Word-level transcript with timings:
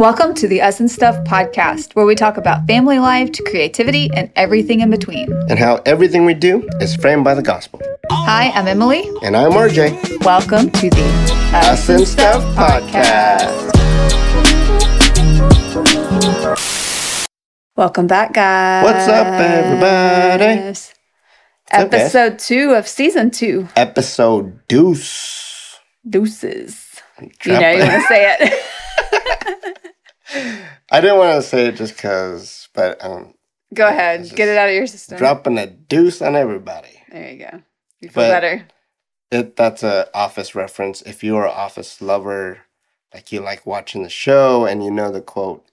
Welcome 0.00 0.32
to 0.36 0.48
the 0.48 0.62
Us 0.62 0.80
and 0.80 0.90
Stuff 0.90 1.22
podcast, 1.26 1.94
where 1.94 2.06
we 2.06 2.14
talk 2.14 2.38
about 2.38 2.66
family 2.66 2.98
life 2.98 3.32
to 3.32 3.42
creativity 3.42 4.10
and 4.14 4.32
everything 4.34 4.80
in 4.80 4.88
between. 4.88 5.30
and 5.50 5.58
how 5.58 5.82
everything 5.84 6.24
we 6.24 6.32
do 6.32 6.66
is 6.80 6.96
framed 6.96 7.22
by 7.22 7.34
the 7.34 7.42
gospel. 7.42 7.82
Hi, 8.10 8.48
I'm 8.52 8.66
Emily. 8.66 9.04
And 9.22 9.36
I'm 9.36 9.50
RJ. 9.50 10.24
Welcome 10.24 10.70
to 10.70 10.88
the 10.88 11.04
Us 11.52 11.86
and 11.90 12.08
Stuff 12.08 12.42
podcast. 12.56 13.76
Welcome 17.76 18.06
back, 18.06 18.32
guys. 18.32 18.84
What's 18.84 19.06
up, 19.06 19.26
everybody? 19.26 20.60
guys? 20.62 20.94
Episode 21.72 22.38
two 22.38 22.72
of 22.72 22.88
season 22.88 23.30
two. 23.30 23.68
Episode 23.76 24.66
deuce. 24.66 25.78
Deuces. 26.08 26.86
You 27.44 27.52
know, 27.52 27.70
you 27.70 27.80
want 27.80 27.90
to 27.90 28.08
say 28.08 28.36
it. 28.40 28.64
I 30.32 31.00
didn't 31.00 31.18
want 31.18 31.42
to 31.42 31.48
say 31.48 31.66
it 31.66 31.76
just 31.76 31.96
because, 31.96 32.68
but 32.74 33.02
um, 33.04 33.34
Go 33.74 33.86
ahead. 33.86 34.28
Get 34.34 34.48
it 34.48 34.56
out 34.56 34.68
of 34.68 34.74
your 34.74 34.86
system. 34.86 35.18
dropping 35.18 35.58
a 35.58 35.66
deuce 35.66 36.20
on 36.22 36.36
everybody. 36.36 37.02
There 37.10 37.30
you 37.32 37.38
go. 37.38 37.62
You 38.00 38.08
feel 38.08 38.24
But- 38.24 38.28
better. 38.30 38.66
It 39.32 39.54
that's 39.54 39.84
a 39.84 40.08
office 40.12 40.56
reference. 40.56 41.02
If 41.02 41.22
you're 41.22 41.44
an 41.46 41.52
office 41.54 42.02
lover, 42.02 42.62
like 43.14 43.30
you 43.30 43.38
like 43.40 43.64
watching 43.64 44.02
the 44.02 44.08
show 44.08 44.64
and 44.66 44.82
you 44.82 44.90
know 44.90 45.12
the 45.12 45.20
quote, 45.20 45.64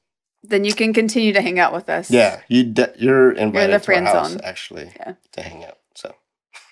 Then 0.43 0.63
you 0.63 0.75
can 0.75 0.93
continue 0.93 1.33
to 1.33 1.41
hang 1.41 1.57
out 1.57 1.73
with 1.73 1.89
us. 1.89 2.11
yeah, 2.11 2.41
you 2.47 2.63
de- 2.65 2.93
you're 2.99 3.31
invited 3.31 3.73
the 3.73 3.79
to 3.79 3.83
friend 3.83 4.07
our 4.07 4.13
house 4.13 4.29
zone. 4.33 4.41
actually 4.43 4.91
Yeah. 4.97 5.13
to 5.31 5.41
hang 5.41 5.65
out. 5.65 5.77
So 5.95 6.13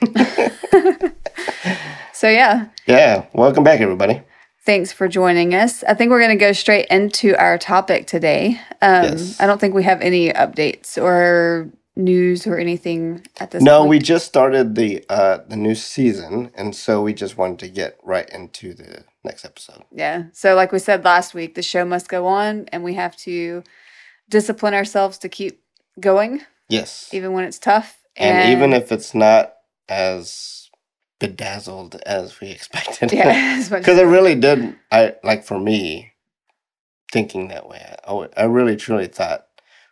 So, 2.14 2.30
yeah. 2.30 2.68
yeah, 2.88 3.26
welcome 3.34 3.64
back, 3.64 3.82
everybody. 3.82 4.22
Thanks 4.66 4.92
for 4.92 5.08
joining 5.08 5.54
us. 5.54 5.84
I 5.84 5.94
think 5.94 6.10
we're 6.10 6.20
going 6.20 6.38
to 6.38 6.44
go 6.44 6.52
straight 6.52 6.88
into 6.88 7.36
our 7.38 7.58
topic 7.58 8.08
today. 8.08 8.60
Um, 8.82 9.04
Yes. 9.04 9.40
I 9.40 9.46
don't 9.46 9.60
think 9.62 9.76
we 9.76 9.84
have 9.84 10.02
any 10.02 10.32
updates 10.34 11.02
or 11.02 11.70
news 11.96 12.48
or 12.48 12.58
anything 12.58 13.26
at 13.40 13.52
this 13.52 13.62
No, 13.64 13.80
point. 13.80 13.90
we 13.90 14.00
just 14.00 14.26
started 14.26 14.76
the 14.76 15.06
uh 15.10 15.38
the 15.48 15.56
new 15.56 15.76
season, 15.76 16.52
and 16.56 16.76
so 16.76 17.02
we 17.02 17.14
just 17.14 17.38
wanted 17.38 17.60
to 17.60 17.70
get 17.70 17.98
right 18.04 18.30
into 18.32 18.74
the 18.74 19.06
next 19.24 19.46
episode. 19.46 19.84
Yeah. 19.94 20.24
So, 20.34 20.56
like 20.56 20.72
we 20.74 20.80
said 20.80 21.06
last 21.06 21.34
week, 21.34 21.56
the 21.56 21.62
show 21.62 21.86
must 21.86 22.10
go 22.10 22.26
on, 22.26 22.66
and 22.74 22.84
we 22.84 22.96
have 22.96 23.16
to 23.18 23.64
discipline 24.30 24.74
ourselves 24.74 25.18
to 25.20 25.30
keep 25.30 25.62
going, 26.00 26.42
Yes, 26.68 27.10
even 27.14 27.32
when 27.34 27.46
it's 27.46 27.60
tough. 27.60 27.98
and, 28.18 28.50
even 28.52 28.74
if 28.74 28.92
it's 28.92 29.14
not 29.16 29.54
as 29.88 30.65
bedazzled 31.20 31.96
as 32.06 32.40
we 32.40 32.50
expected, 32.52 33.12
yeah, 33.12 33.62
because 33.70 33.98
it 33.98 34.04
really 34.06 34.36
did. 34.36 34.76
I 34.92 35.16
like 35.24 35.44
for 35.44 35.60
me 35.60 36.14
thinking 37.12 37.48
that 37.50 37.68
way. 37.70 37.96
I, 38.08 38.28
I 38.38 38.44
really 38.46 38.76
truly 38.76 39.08
thought 39.08 39.48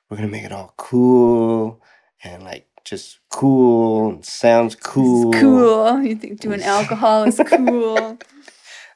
we're 0.10 0.18
gonna 0.18 0.30
make 0.30 0.44
it 0.44 0.52
all 0.52 0.74
cool 0.78 1.82
and 2.24 2.44
like 2.44 2.68
just 2.86 3.20
cool 3.32 4.10
and 4.10 4.26
sounds 4.26 4.76
cool. 4.76 5.32
It's 5.34 5.42
cool. 5.42 6.02
You 6.04 6.16
think 6.16 6.40
doing 6.42 6.62
alcohol 6.64 7.24
is 7.24 7.40
cool. 7.46 8.18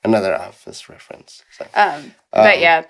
Another 0.03 0.35
office 0.39 0.89
reference. 0.89 1.43
So, 1.57 1.65
Um, 1.73 2.13
but 2.31 2.55
Um, 2.55 2.61
yeah, 2.61 2.85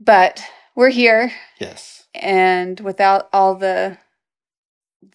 but 0.00 0.42
we're 0.74 0.90
here, 0.90 1.32
yes. 1.58 2.04
and 2.14 2.78
without 2.80 3.28
all 3.32 3.54
the 3.54 3.98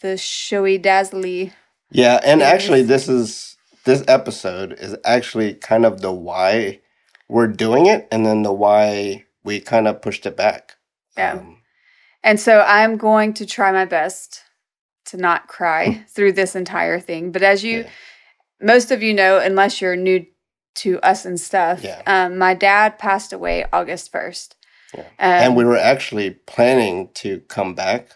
the 0.02 0.18
showy 0.18 0.78
dazzly, 0.78 1.54
Yeah, 1.92 2.20
and 2.24 2.42
actually, 2.42 2.84
this 2.84 3.08
is 3.08 3.58
this 3.86 4.04
episode 4.08 4.74
is 4.74 4.96
actually 5.06 5.56
kind 5.56 5.86
of 5.86 6.02
the 6.02 6.12
why 6.12 6.82
we're 7.28 7.48
doing 7.48 7.86
it, 7.88 8.08
and 8.12 8.26
then 8.26 8.44
the 8.44 8.54
why 8.54 9.26
we 9.44 9.60
kind 9.60 9.88
of 9.88 10.02
pushed 10.02 10.26
it 10.26 10.36
back. 10.38 10.76
Yeah. 11.18 11.34
Um, 11.34 11.62
and 12.24 12.40
so 12.40 12.62
I'm 12.62 12.98
going 12.98 13.34
to 13.36 13.46
try 13.46 13.72
my 13.72 13.86
best 13.86 14.42
to 15.06 15.18
not 15.18 15.48
cry 15.48 16.06
through 16.10 16.34
this 16.34 16.56
entire 16.56 17.00
thing. 17.00 17.32
But 17.32 17.42
as 17.44 17.64
you, 17.64 17.80
Yeah. 17.80 17.90
most 18.62 18.92
of 18.92 19.02
you 19.02 19.14
know, 19.14 19.40
unless 19.40 19.82
you're 19.82 19.96
new 19.96 20.26
to 20.76 21.00
us 21.02 21.26
and 21.26 21.40
stuff, 21.40 21.82
Yeah. 21.84 22.02
um, 22.06 22.38
my 22.38 22.54
dad 22.54 23.00
passed 23.00 23.34
away 23.34 23.66
August 23.74 24.12
first. 24.12 24.56
Yeah. 24.94 25.02
Um, 25.02 25.08
and 25.20 25.56
we 25.56 25.66
were 25.66 25.78
actually 25.78 26.32
planning 26.32 27.10
to 27.16 27.40
come 27.48 27.74
back. 27.74 28.10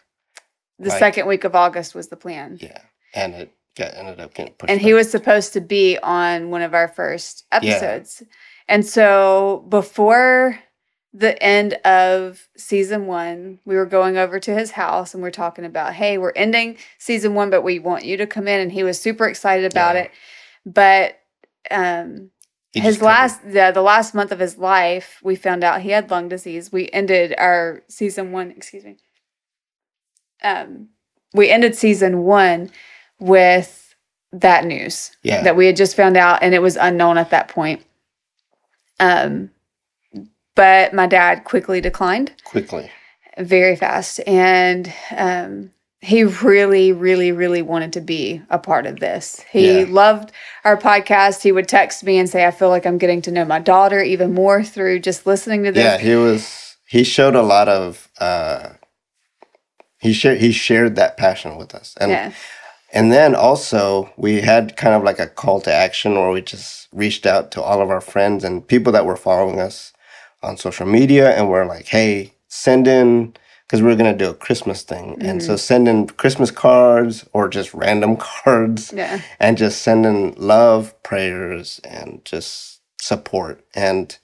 the 0.79 0.89
like- 0.89 1.00
second 1.00 1.28
week 1.28 1.44
of 1.45 1.56
August 1.56 1.95
was 1.95 2.09
the 2.09 2.17
plan. 2.17 2.57
Yeah, 2.62 2.79
and 3.13 3.33
it 3.35 3.51
got 3.75 3.94
ended 3.95 4.19
up 4.19 4.34
getting 4.34 4.53
pushed. 4.53 4.72
and 4.72 4.81
he 4.81 4.94
was 4.94 5.09
supposed 5.09 5.53
to 5.53 5.61
be 5.61 5.97
on 6.03 6.50
one 6.50 6.61
of 6.61 6.73
our 6.73 6.88
first 6.88 7.45
episodes. 7.51 8.23
And 8.67 8.85
so 8.85 9.66
before 9.69 10.59
the 11.13 11.41
end 11.44 11.73
of 11.85 12.47
season 12.57 13.06
one, 13.07 13.59
we 13.66 13.75
were 13.75 13.85
going 13.85 14.17
over 14.17 14.39
to 14.39 14.53
his 14.53 14.72
house 14.72 15.13
and 15.13 15.22
we're 15.22 15.31
talking 15.31 15.66
about, 15.66 15.94
hey, 15.94 16.17
we're 16.17 16.31
ending 16.35 16.78
season 16.97 17.35
one, 17.35 17.50
but 17.50 17.62
we 17.62 17.79
want 17.79 18.06
you 18.06 18.17
to 18.17 18.25
come 18.28 18.47
in. 18.47 18.59
And 18.59 18.72
he 18.72 18.83
was 18.83 19.00
super 19.00 19.28
excited 19.28 19.72
about 19.72 19.95
Yeah. 19.95 20.03
it. 20.03 20.12
But 20.66 21.19
um 21.72 22.31
He 22.73 22.79
his 22.81 23.01
last 23.01 23.44
the, 23.44 23.72
the 23.73 23.81
last 23.81 24.13
month 24.16 24.31
of 24.31 24.39
his 24.39 24.57
life, 24.57 25.19
we 25.23 25.35
found 25.35 25.63
out 25.63 25.81
he 25.81 25.89
had 25.89 26.09
lung 26.09 26.29
disease. 26.29 26.72
We 26.72 26.89
ended 26.91 27.35
our 27.38 27.83
season 27.89 28.31
one, 28.31 28.51
excuse 28.51 28.83
me. 28.83 28.97
Um 30.44 30.89
we 31.33 31.50
ended 31.50 31.75
season 31.75 32.23
one 32.23 32.72
with 33.23 33.95
that 34.34 34.66
news 34.66 35.16
Yeah, 35.23 35.44
that 35.44 35.56
we 35.56 35.66
had 35.67 35.78
just 35.78 35.95
found 35.95 36.17
out 36.17 36.44
and 36.44 36.53
it 36.53 36.61
was 36.61 36.75
unknown 36.75 37.17
at 37.17 37.29
that 37.29 37.47
point. 37.47 37.81
Um 39.00 39.50
but 40.56 40.94
my 40.94 41.07
dad 41.07 41.45
quickly 41.45 41.81
declined 41.81 42.31
quickly. 42.44 42.91
very 43.39 43.75
fast 43.75 44.19
and 44.28 44.94
um 45.16 45.72
he 46.01 46.23
really 46.25 46.91
really 46.91 47.31
really 47.31 47.62
wanted 47.62 47.94
to 47.94 48.01
be 48.01 48.41
a 48.50 48.59
part 48.59 48.85
of 48.85 49.00
this 49.00 49.41
he 49.51 49.79
Yeah. 49.79 49.85
loved 49.89 50.31
our 50.66 50.78
podcast 50.78 51.41
he 51.41 51.51
would 51.51 51.67
text 51.67 52.03
me 52.03 52.17
and 52.19 52.29
say 52.29 52.45
i 52.45 52.51
feel 52.51 52.69
like 52.69 52.85
i'm 52.85 52.97
getting 52.97 53.22
to 53.23 53.31
know 53.31 53.45
my 53.45 53.59
daughter 53.59 54.01
even 54.01 54.33
more 54.33 54.63
through 54.63 55.00
just 55.00 55.25
listening 55.25 55.63
to 55.63 55.72
this 55.72 55.81
Yeah, 55.81 55.97
he 55.97 56.16
was. 56.16 56.75
He 56.88 57.03
showed 57.03 57.35
a 57.35 57.41
lot 57.41 57.67
of. 57.69 58.09
uh 58.19 58.73
He 60.00 60.12
shared. 60.13 60.39
He 60.39 60.51
shared 60.51 60.95
that 60.97 61.17
passion 61.17 61.56
with 61.57 61.73
us, 61.73 61.95
and 62.00 62.12
yeah 62.12 62.31
And 62.93 63.11
then 63.11 63.33
also, 63.33 64.13
we 64.17 64.41
had 64.41 64.77
kind 64.77 64.93
of 64.93 65.03
like 65.03 65.19
a 65.19 65.27
call 65.27 65.59
to 65.61 65.73
action 65.73 66.13
where 66.13 66.31
we 66.31 66.41
just 66.41 66.87
reached 66.93 67.25
out 67.25 67.51
to 67.51 67.61
all 67.61 67.81
of 67.81 67.89
our 67.89 68.01
friends 68.01 68.43
and 68.43 68.65
people 68.67 68.93
that 68.93 69.05
were 69.05 69.17
following 69.17 69.59
us 69.59 69.93
on 70.43 70.57
social 70.57 70.85
media. 70.85 71.35
And 71.35 71.49
we're 71.49 71.65
like, 71.65 71.87
hey, 71.87 72.33
send 72.47 72.87
in, 72.87 73.33
because 73.65 73.81
we 73.81 73.91
are 73.91 73.95
going 73.95 74.15
to 74.15 74.25
do 74.25 74.29
a 74.29 74.35
Christmas 74.35 74.83
thing. 74.83 75.17
And 75.21 75.41
so 75.41 75.53
mm-hmm. 75.53 75.57
send 75.57 75.87
in 75.87 76.07
Christmas 76.07 76.51
cards 76.51 77.27
or 77.33 77.49
just 77.49 77.73
random 77.73 78.15
cards 78.43 78.93
yeah 78.95 79.21
and 79.39 79.57
just 79.57 79.81
send 79.81 80.05
in 80.05 80.35
love, 80.37 80.93
prayers, 81.01 81.81
and 81.83 82.23
just 82.23 82.81
support. 83.01 83.65
And 83.73 84.15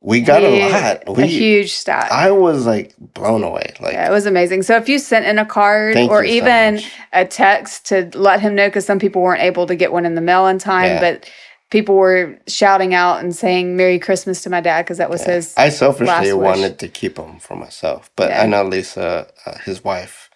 we 0.00 0.20
got 0.20 0.42
a 0.42 0.70
lot. 0.70 1.18
a 1.18 1.26
huge 1.26 1.72
stack 1.72 2.10
I 2.12 2.30
was 2.30 2.66
like 2.66 2.94
blown 2.98 3.42
away. 3.42 3.74
Like, 3.80 3.94
yeah, 3.94 4.08
it 4.08 4.12
was 4.12 4.26
amazing. 4.26 4.62
So 4.62 4.76
if 4.76 4.88
you 4.88 4.98
sent 4.98 5.26
in 5.26 5.38
a 5.38 5.46
card 5.46 5.96
or 5.96 6.24
you 6.24 6.30
so 6.30 6.36
even 6.36 6.80
a 7.12 7.24
text 7.24 7.86
to 7.86 8.08
let 8.14 8.40
him 8.40 8.54
know, 8.54 8.68
because 8.68 8.86
some 8.86 8.98
people 8.98 9.22
weren't 9.22 9.42
able 9.42 9.66
to 9.66 9.74
get 9.74 9.92
one 9.92 10.06
in 10.06 10.14
the 10.14 10.20
mail 10.20 10.46
in 10.46 10.58
time, 10.58 10.84
Yeah. 10.86 11.00
but 11.00 11.30
people 11.70 11.96
were 11.96 12.38
shouting 12.46 12.94
out 12.94 13.18
and 13.20 13.34
saying 13.34 13.76
"Merry 13.76 13.98
Christmas" 13.98 14.42
to 14.42 14.50
my 14.50 14.60
dad 14.60 14.82
because 14.84 14.98
that 14.98 15.10
was 15.10 15.26
Yeah. 15.26 15.34
his. 15.34 15.54
I 15.56 15.68
selfishly 15.68 16.06
last 16.06 16.24
wish. 16.26 16.34
wanted 16.34 16.78
to 16.78 16.88
keep 16.88 17.16
them 17.16 17.38
for 17.40 17.56
myself, 17.56 18.10
but. 18.16 18.32
I 18.32 18.46
know 18.46 18.62
Lisa, 18.62 19.26
uh, 19.46 19.58
his 19.64 19.82
wife, 19.82 20.30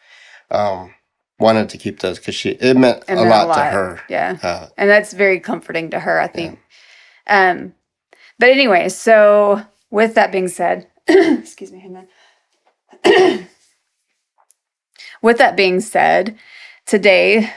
um, 0.51 0.93
wanted 1.39 1.69
to 1.71 1.79
keep 1.79 2.01
those 2.01 2.19
because 2.19 2.35
she 2.35 2.51
it 2.51 2.77
meant 2.77 2.99
It 3.09 3.13
a, 3.13 3.25
meant 3.25 3.49
lot 3.49 3.55
to 3.55 3.65
her. 3.65 4.01
Yeah. 4.09 4.39
Uh, 4.43 4.67
and 4.77 4.91
that's 4.91 5.13
very 5.13 5.41
comforting 5.41 5.91
to 5.91 5.99
her 5.99 6.21
i 6.21 6.29
think 6.29 6.61
um 7.27 7.73
but 8.43 8.51
anyway 8.51 8.89
so 8.89 9.63
with 9.91 10.17
that 10.17 10.33
being 10.33 10.49
said 10.49 10.89
excuse 11.07 11.71
me 11.71 11.79
hang 11.79 11.97
on 13.05 13.49
with 15.23 15.39
that 15.39 15.57
being 15.57 15.81
said 15.81 16.37
today 16.85 17.49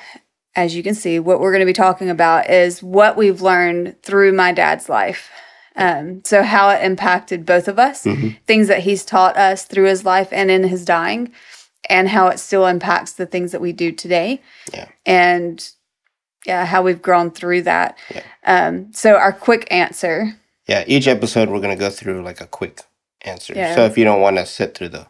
as 0.56 0.76
you 0.76 0.84
can 0.84 0.94
see 0.94 1.18
what 1.18 1.40
we're 1.40 1.52
going 1.52 1.60
to 1.60 1.66
be 1.66 1.74
talking 1.74 2.08
about 2.08 2.52
is 2.52 2.84
what 2.84 3.18
we've 3.18 3.42
learned 3.42 4.00
through 4.04 4.32
my 4.32 4.52
dad's 4.52 4.88
life 4.88 5.32
um, 5.76 6.22
so 6.24 6.44
how 6.44 6.70
it 6.70 6.84
impacted 6.86 7.48
both 7.48 7.68
of 7.68 7.80
us 7.80 8.04
Mhm. 8.04 8.38
things 8.46 8.68
that 8.68 8.82
he's 8.82 9.04
taught 9.04 9.36
us 9.38 9.66
through 9.66 9.86
his 9.86 10.06
life 10.06 10.30
and 10.32 10.52
in 10.52 10.66
his 10.66 10.86
dying 10.86 11.32
and 11.90 12.10
how 12.10 12.28
it 12.28 12.40
still 12.40 12.68
impacts 12.68 13.14
the 13.14 13.26
things 13.26 13.52
that 13.54 13.60
we 13.60 13.74
do 13.74 13.92
today 13.92 14.40
Yeah. 14.72 14.86
and 15.04 15.68
yeah 16.46 16.64
how 16.66 16.84
we've 16.84 17.02
grown 17.02 17.32
through 17.32 17.64
that 17.64 17.98
Yeah. 18.14 18.22
um, 18.46 18.94
so 18.94 19.16
our 19.16 19.34
quick 19.34 19.68
answer 19.72 20.36
yeah, 20.68 20.84
each 20.88 21.08
episode 21.08 21.50
we're 21.50 21.62
gonna 21.62 21.76
go 21.76 21.90
through 21.90 22.24
like 22.24 22.42
a 22.42 22.48
quick 22.48 22.82
answer. 23.22 23.54
Yeah. 23.56 23.76
So 23.76 23.86
if 23.86 23.98
you 23.98 24.04
don't 24.04 24.22
want 24.22 24.38
to 24.38 24.46
sit 24.46 24.78
through 24.78 24.90
the 24.90 25.08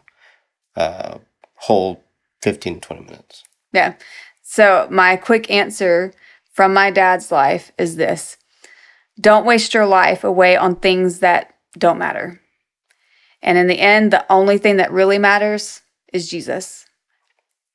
uh, 0.76 1.18
whole 1.54 2.02
15, 2.42 2.80
20 2.80 3.02
minutes, 3.04 3.44
yeah 3.72 3.94
so 4.42 4.86
my 4.90 5.16
quick 5.16 5.50
answer 5.50 6.12
from 6.52 6.72
my 6.72 6.90
dad's 6.90 7.32
life 7.32 7.72
is 7.78 7.96
this 7.96 8.36
don't 9.20 9.46
waste 9.46 9.74
your 9.74 9.86
life 9.86 10.24
away 10.24 10.56
on 10.56 10.76
things 10.76 11.20
that 11.20 11.54
don't 11.78 11.98
matter 11.98 12.40
And 13.42 13.58
in 13.58 13.66
the 13.66 13.80
end, 13.80 14.12
the 14.12 14.30
only 14.30 14.58
thing 14.58 14.76
that 14.76 14.92
really 14.92 15.18
matters 15.18 15.82
is 16.12 16.28
Jesus. 16.28 16.86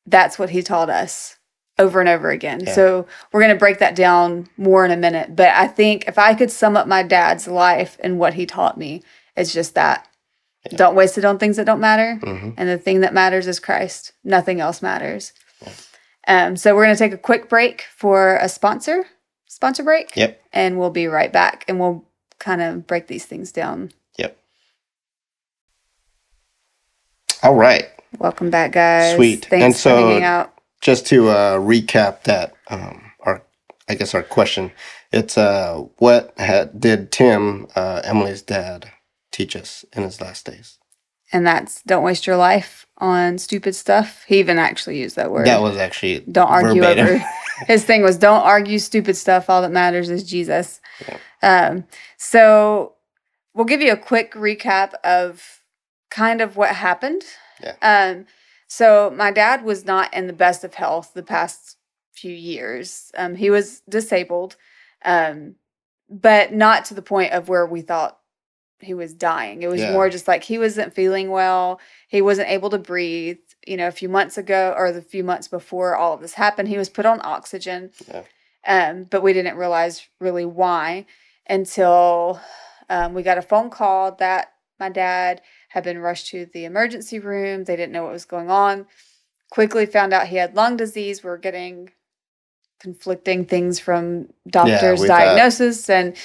That's 0.05 0.37
what 0.39 0.49
he 0.49 0.61
taught 0.63 0.89
us 0.89 1.37
over 1.79 1.99
and 1.99 2.09
over 2.09 2.29
again. 2.29 2.61
Yeah. 2.65 2.73
So 2.73 3.07
we're 3.31 3.41
going 3.41 3.53
to 3.53 3.59
break 3.59 3.79
that 3.79 3.95
down 3.95 4.47
more 4.57 4.85
in 4.85 4.91
a 4.91 4.97
minute. 4.97 5.35
But 5.35 5.49
I 5.49 5.67
think 5.67 6.05
if 6.07 6.17
I 6.17 6.33
could 6.33 6.51
sum 6.51 6.77
up 6.77 6.87
my 6.87 7.03
dad's 7.03 7.47
life 7.47 7.97
and 8.01 8.19
what 8.19 8.35
he 8.35 8.45
taught 8.45 8.77
me, 8.77 9.03
it's 9.35 9.53
just 9.53 9.75
that. 9.75 10.07
Yeah. 10.69 10.77
Don't 10.77 10.95
waste 10.95 11.17
it 11.17 11.25
on 11.25 11.39
things 11.39 11.57
that 11.57 11.65
don't 11.65 11.79
matter. 11.79 12.19
Mm-hmm. 12.21 12.51
And 12.57 12.69
the 12.69 12.77
thing 12.77 12.99
that 13.01 13.13
matters 13.13 13.47
is 13.47 13.59
Christ. 13.59 14.11
Nothing 14.23 14.59
else 14.59 14.81
matters. 14.81 15.33
Yeah. 15.61 15.73
Um, 16.27 16.55
so 16.55 16.75
we're 16.75 16.85
going 16.85 16.95
to 16.95 16.99
take 16.99 17.13
a 17.13 17.17
quick 17.17 17.49
break 17.49 17.85
for 17.95 18.35
a 18.37 18.47
sponsor, 18.47 19.05
sponsor 19.47 19.83
break. 19.83 20.15
Yep. 20.15 20.39
And 20.53 20.77
we'll 20.77 20.91
be 20.91 21.07
right 21.07 21.33
back 21.33 21.65
and 21.67 21.79
we'll 21.79 22.05
kind 22.37 22.61
of 22.61 22.85
break 22.85 23.07
these 23.07 23.25
things 23.25 23.51
down. 23.51 23.91
Yep. 24.17 24.37
All 27.41 27.55
right. 27.55 27.89
Welcome 28.19 28.51
back, 28.51 28.73
guys. 28.73 29.15
Sweet. 29.15 29.45
Thanks 29.45 29.63
and 29.63 29.75
so, 29.75 29.95
for 29.95 30.07
hanging 30.09 30.23
out 30.23 30.53
just 30.81 31.05
to 31.07 31.29
uh, 31.29 31.57
recap 31.57 32.23
that, 32.23 32.53
um, 32.67 33.11
our 33.21 33.43
I 33.87 33.95
guess 33.95 34.13
our 34.13 34.23
question, 34.23 34.71
it's 35.11 35.37
uh, 35.37 35.83
what 35.97 36.33
had, 36.37 36.79
did 36.79 37.11
Tim, 37.11 37.67
uh, 37.75 38.01
Emily's 38.03 38.41
dad, 38.41 38.91
teach 39.31 39.55
us 39.55 39.85
in 39.93 40.03
his 40.03 40.19
last 40.19 40.45
days? 40.45 40.77
And 41.33 41.47
that's 41.47 41.81
don't 41.83 42.03
waste 42.03 42.27
your 42.27 42.35
life 42.35 42.85
on 42.97 43.37
stupid 43.37 43.73
stuff. 43.73 44.25
He 44.27 44.39
even 44.39 44.59
actually 44.59 44.99
used 44.99 45.15
that 45.15 45.31
word. 45.31 45.47
That 45.47 45.61
was 45.61 45.77
actually 45.77 46.19
don't 46.19 46.49
argue 46.49 46.81
verbatim. 46.81 47.07
over. 47.07 47.25
his 47.67 47.85
thing 47.85 48.01
was 48.01 48.17
don't 48.17 48.43
argue 48.43 48.79
stupid 48.79 49.15
stuff. 49.15 49.49
All 49.49 49.61
that 49.61 49.71
matters 49.71 50.09
is 50.09 50.23
Jesus. 50.23 50.81
Yeah. 51.07 51.17
Um, 51.41 51.85
so 52.17 52.95
we'll 53.53 53.65
give 53.65 53.81
you 53.81 53.93
a 53.93 53.97
quick 53.97 54.33
recap 54.33 54.93
of 55.05 55.61
kind 56.09 56.41
of 56.41 56.57
what 56.57 56.75
happened. 56.75 57.23
Yeah. 57.63 57.75
Um, 57.81 58.25
so 58.71 59.11
my 59.13 59.31
dad 59.31 59.65
was 59.65 59.83
not 59.83 60.13
in 60.13 60.27
the 60.27 60.33
best 60.33 60.63
of 60.63 60.75
health 60.75 61.11
the 61.13 61.23
past 61.23 61.75
few 62.13 62.31
years. 62.31 63.11
Um, 63.17 63.35
he 63.35 63.49
was 63.49 63.81
disabled, 63.89 64.55
um, 65.03 65.55
but 66.09 66.53
not 66.53 66.85
to 66.85 66.93
the 66.93 67.01
point 67.01 67.33
of 67.33 67.49
where 67.49 67.65
we 67.65 67.81
thought 67.81 68.17
he 68.79 68.93
was 68.93 69.13
dying. 69.13 69.61
It 69.61 69.67
was 69.67 69.81
yeah. 69.81 69.91
more 69.91 70.09
just 70.09 70.25
like 70.25 70.45
he 70.45 70.57
wasn't 70.57 70.93
feeling 70.93 71.31
well. 71.31 71.81
He 72.07 72.21
wasn't 72.21 72.47
able 72.47 72.69
to 72.69 72.77
breathe. 72.77 73.39
You 73.67 73.75
know, 73.75 73.89
a 73.89 73.91
few 73.91 74.07
months 74.07 74.37
ago 74.37 74.73
or 74.77 74.93
the 74.93 75.01
few 75.01 75.25
months 75.25 75.49
before 75.49 75.97
all 75.97 76.13
of 76.13 76.21
this 76.21 76.35
happened, 76.35 76.69
he 76.69 76.77
was 76.77 76.87
put 76.87 77.05
on 77.05 77.19
oxygen. 77.25 77.91
Yeah. 78.07 78.23
Um, 78.65 79.03
but 79.03 79.21
we 79.21 79.33
didn't 79.33 79.57
realize 79.57 80.07
really 80.21 80.45
why 80.45 81.07
until 81.45 82.39
um, 82.89 83.13
we 83.13 83.21
got 83.21 83.37
a 83.37 83.41
phone 83.41 83.69
call 83.69 84.13
that 84.13 84.53
my 84.79 84.87
dad 84.87 85.41
had 85.71 85.85
been 85.85 85.99
rushed 85.99 86.27
to 86.27 86.47
the 86.53 86.65
emergency 86.65 87.17
room. 87.17 87.63
They 87.63 87.77
didn't 87.77 87.93
know 87.93 88.03
what 88.03 88.11
was 88.11 88.25
going 88.25 88.49
on. 88.49 88.87
Quickly 89.49 89.85
found 89.85 90.11
out 90.11 90.27
he 90.27 90.35
had 90.35 90.53
lung 90.53 90.75
disease. 90.75 91.23
We're 91.23 91.37
getting 91.37 91.91
conflicting 92.79 93.45
things 93.45 93.79
from 93.79 94.27
doctors' 94.47 95.01
yeah, 95.01 95.07
diagnosis. 95.07 95.89
And 95.89 96.17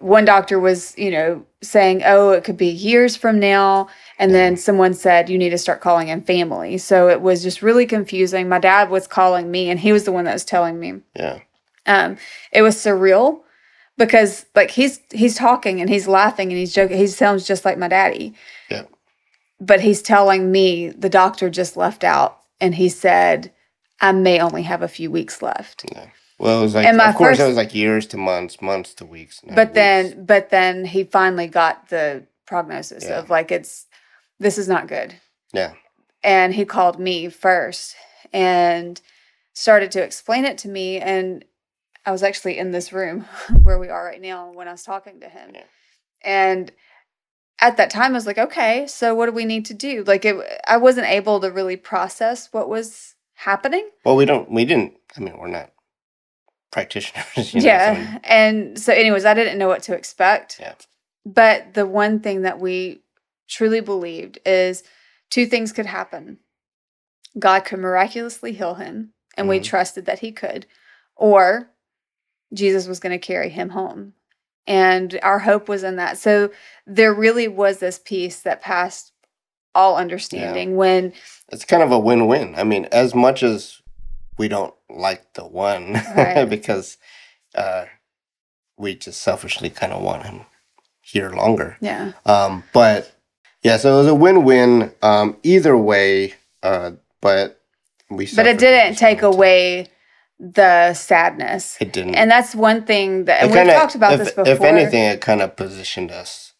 one 0.00 0.24
doctor 0.24 0.58
was, 0.58 0.96
you 0.96 1.10
know, 1.10 1.44
saying, 1.62 2.02
oh, 2.06 2.30
it 2.30 2.44
could 2.44 2.56
be 2.56 2.68
years 2.68 3.16
from 3.16 3.38
now. 3.38 3.88
And 4.18 4.30
yeah. 4.30 4.38
then 4.38 4.56
someone 4.56 4.94
said, 4.94 5.28
you 5.28 5.36
need 5.36 5.50
to 5.50 5.58
start 5.58 5.82
calling 5.82 6.08
in 6.08 6.22
family. 6.22 6.78
So 6.78 7.08
it 7.08 7.20
was 7.20 7.42
just 7.42 7.60
really 7.60 7.84
confusing. 7.84 8.48
My 8.48 8.58
dad 8.58 8.88
was 8.88 9.06
calling 9.06 9.50
me, 9.50 9.68
and 9.68 9.78
he 9.78 9.92
was 9.92 10.04
the 10.04 10.12
one 10.12 10.24
that 10.24 10.32
was 10.32 10.44
telling 10.44 10.80
me. 10.80 11.00
Yeah. 11.14 11.40
Um, 11.84 12.16
it 12.50 12.62
was 12.62 12.76
surreal 12.76 13.42
because 13.96 14.46
like 14.54 14.70
he's 14.70 15.00
he's 15.10 15.34
talking 15.34 15.80
and 15.80 15.90
he's 15.90 16.06
laughing 16.06 16.50
and 16.50 16.58
he's 16.58 16.74
joking. 16.74 16.96
He 16.96 17.06
sounds 17.06 17.46
just 17.46 17.64
like 17.64 17.78
my 17.78 17.88
daddy. 17.88 18.34
Yeah. 18.70 18.84
But 19.60 19.80
he's 19.80 20.02
telling 20.02 20.52
me 20.52 20.90
the 20.90 21.08
doctor 21.08 21.48
just 21.48 21.76
left 21.76 22.04
out 22.04 22.40
and 22.60 22.74
he 22.74 22.88
said 22.88 23.52
I 24.00 24.12
may 24.12 24.40
only 24.40 24.62
have 24.62 24.82
a 24.82 24.88
few 24.88 25.10
weeks 25.10 25.40
left. 25.42 25.84
Yeah. 25.90 26.08
Well, 26.38 26.58
it 26.58 26.62
was 26.62 26.74
like, 26.74 26.86
and 26.86 27.00
of 27.00 27.14
course, 27.14 27.38
first, 27.38 27.40
it 27.40 27.48
was 27.48 27.56
like 27.56 27.74
years 27.74 28.06
to 28.08 28.18
months, 28.18 28.60
months 28.60 28.92
to 28.94 29.06
weeks. 29.06 29.40
But 29.42 29.68
weeks. 29.68 29.72
then, 29.72 30.24
but 30.26 30.50
then 30.50 30.84
he 30.84 31.04
finally 31.04 31.46
got 31.46 31.88
the 31.88 32.26
prognosis 32.46 33.04
yeah. 33.04 33.18
of 33.18 33.30
like 33.30 33.50
it's 33.50 33.86
this 34.38 34.58
is 34.58 34.68
not 34.68 34.86
good. 34.86 35.14
Yeah. 35.52 35.72
And 36.22 36.54
he 36.54 36.64
called 36.64 36.98
me 36.98 37.30
first 37.30 37.96
and 38.32 39.00
started 39.54 39.90
to 39.92 40.02
explain 40.02 40.44
it 40.44 40.58
to 40.58 40.68
me, 40.68 40.98
and 40.98 41.42
I 42.06 42.12
was 42.12 42.22
actually 42.22 42.56
in 42.56 42.70
this 42.70 42.92
room 42.92 43.22
where 43.62 43.78
we 43.78 43.88
are 43.88 44.04
right 44.04 44.22
now 44.22 44.52
when 44.52 44.68
I 44.68 44.72
was 44.72 44.84
talking 44.84 45.20
to 45.20 45.28
him. 45.28 45.50
Yeah. 45.54 45.64
And 46.22 46.72
at 47.60 47.76
that 47.76 47.90
time 47.90 48.12
I 48.12 48.14
was 48.14 48.26
like, 48.26 48.38
okay, 48.38 48.86
so 48.86 49.14
what 49.14 49.26
do 49.26 49.32
we 49.32 49.44
need 49.44 49.66
to 49.66 49.74
do? 49.74 50.04
Like 50.04 50.24
it 50.24 50.36
I 50.66 50.76
wasn't 50.76 51.08
able 51.08 51.40
to 51.40 51.50
really 51.50 51.76
process 51.76 52.52
what 52.52 52.68
was 52.68 53.16
happening. 53.34 53.90
Well, 54.04 54.16
we 54.16 54.24
don't 54.24 54.50
we 54.50 54.64
didn't 54.64 54.94
I 55.16 55.20
mean, 55.20 55.36
we're 55.36 55.48
not 55.48 55.72
practitioners. 56.70 57.26
You 57.54 57.60
know, 57.60 57.66
yeah. 57.66 58.12
So 58.12 58.20
and 58.24 58.78
so 58.78 58.92
anyways, 58.92 59.24
I 59.24 59.34
didn't 59.34 59.58
know 59.58 59.68
what 59.68 59.82
to 59.84 59.94
expect. 59.94 60.58
Yeah. 60.60 60.74
But 61.24 61.74
the 61.74 61.86
one 61.86 62.20
thing 62.20 62.42
that 62.42 62.60
we 62.60 63.02
truly 63.48 63.80
believed 63.80 64.38
is 64.46 64.84
two 65.28 65.46
things 65.46 65.72
could 65.72 65.86
happen. 65.86 66.38
God 67.38 67.64
could 67.64 67.80
miraculously 67.80 68.52
heal 68.52 68.74
him, 68.74 69.12
and 69.36 69.44
mm-hmm. 69.44 69.50
we 69.50 69.60
trusted 69.60 70.06
that 70.06 70.20
he 70.20 70.30
could. 70.30 70.66
Or 71.16 71.70
Jesus 72.52 72.86
was 72.86 73.00
going 73.00 73.18
to 73.18 73.24
carry 73.24 73.48
him 73.48 73.70
home. 73.70 74.14
And 74.66 75.18
our 75.22 75.38
hope 75.38 75.68
was 75.68 75.84
in 75.84 75.96
that. 75.96 76.18
So 76.18 76.50
there 76.86 77.14
really 77.14 77.46
was 77.46 77.78
this 77.78 78.00
peace 78.04 78.40
that 78.40 78.60
passed 78.60 79.12
all 79.74 79.96
understanding 79.96 80.70
yeah. 80.70 80.76
when 80.76 81.12
it's 81.52 81.64
kind 81.64 81.82
of 81.82 81.92
a 81.92 81.98
win-win. 81.98 82.54
I 82.56 82.64
mean, 82.64 82.86
as 82.86 83.14
much 83.14 83.42
as 83.42 83.80
we 84.38 84.48
don't 84.48 84.74
like 84.90 85.34
the 85.34 85.46
one 85.46 85.92
right. 86.16 86.44
because 86.48 86.98
uh, 87.54 87.84
we 88.76 88.94
just 88.96 89.20
selfishly 89.20 89.70
kind 89.70 89.92
of 89.92 90.02
want 90.02 90.24
him 90.24 90.46
here 91.00 91.30
longer. 91.30 91.76
Yeah. 91.80 92.12
Um, 92.24 92.64
but 92.72 93.14
yeah, 93.62 93.76
so 93.76 93.94
it 93.94 93.98
was 93.98 94.08
a 94.08 94.14
win-win 94.14 94.92
um, 95.02 95.36
either 95.42 95.76
way. 95.76 96.34
Uh, 96.62 96.92
but 97.20 97.60
we. 98.10 98.28
But 98.34 98.46
it 98.46 98.58
didn't 98.58 98.96
take 98.96 99.22
away 99.22 99.88
the 100.38 100.94
sadness. 100.94 101.76
It 101.80 101.92
didn't. 101.92 102.14
And 102.14 102.30
that's 102.30 102.54
one 102.54 102.84
thing 102.84 103.24
that 103.24 103.42
and 103.42 103.52
we've 103.52 103.74
talked 103.74 103.94
about 103.94 104.14
if, 104.14 104.18
this 104.18 104.28
before. 104.30 104.52
If 104.52 104.60
anything, 104.60 105.02
it 105.02 105.20
kind 105.20 105.42
of 105.42 105.56
positioned 105.56 106.10
us 106.10 106.52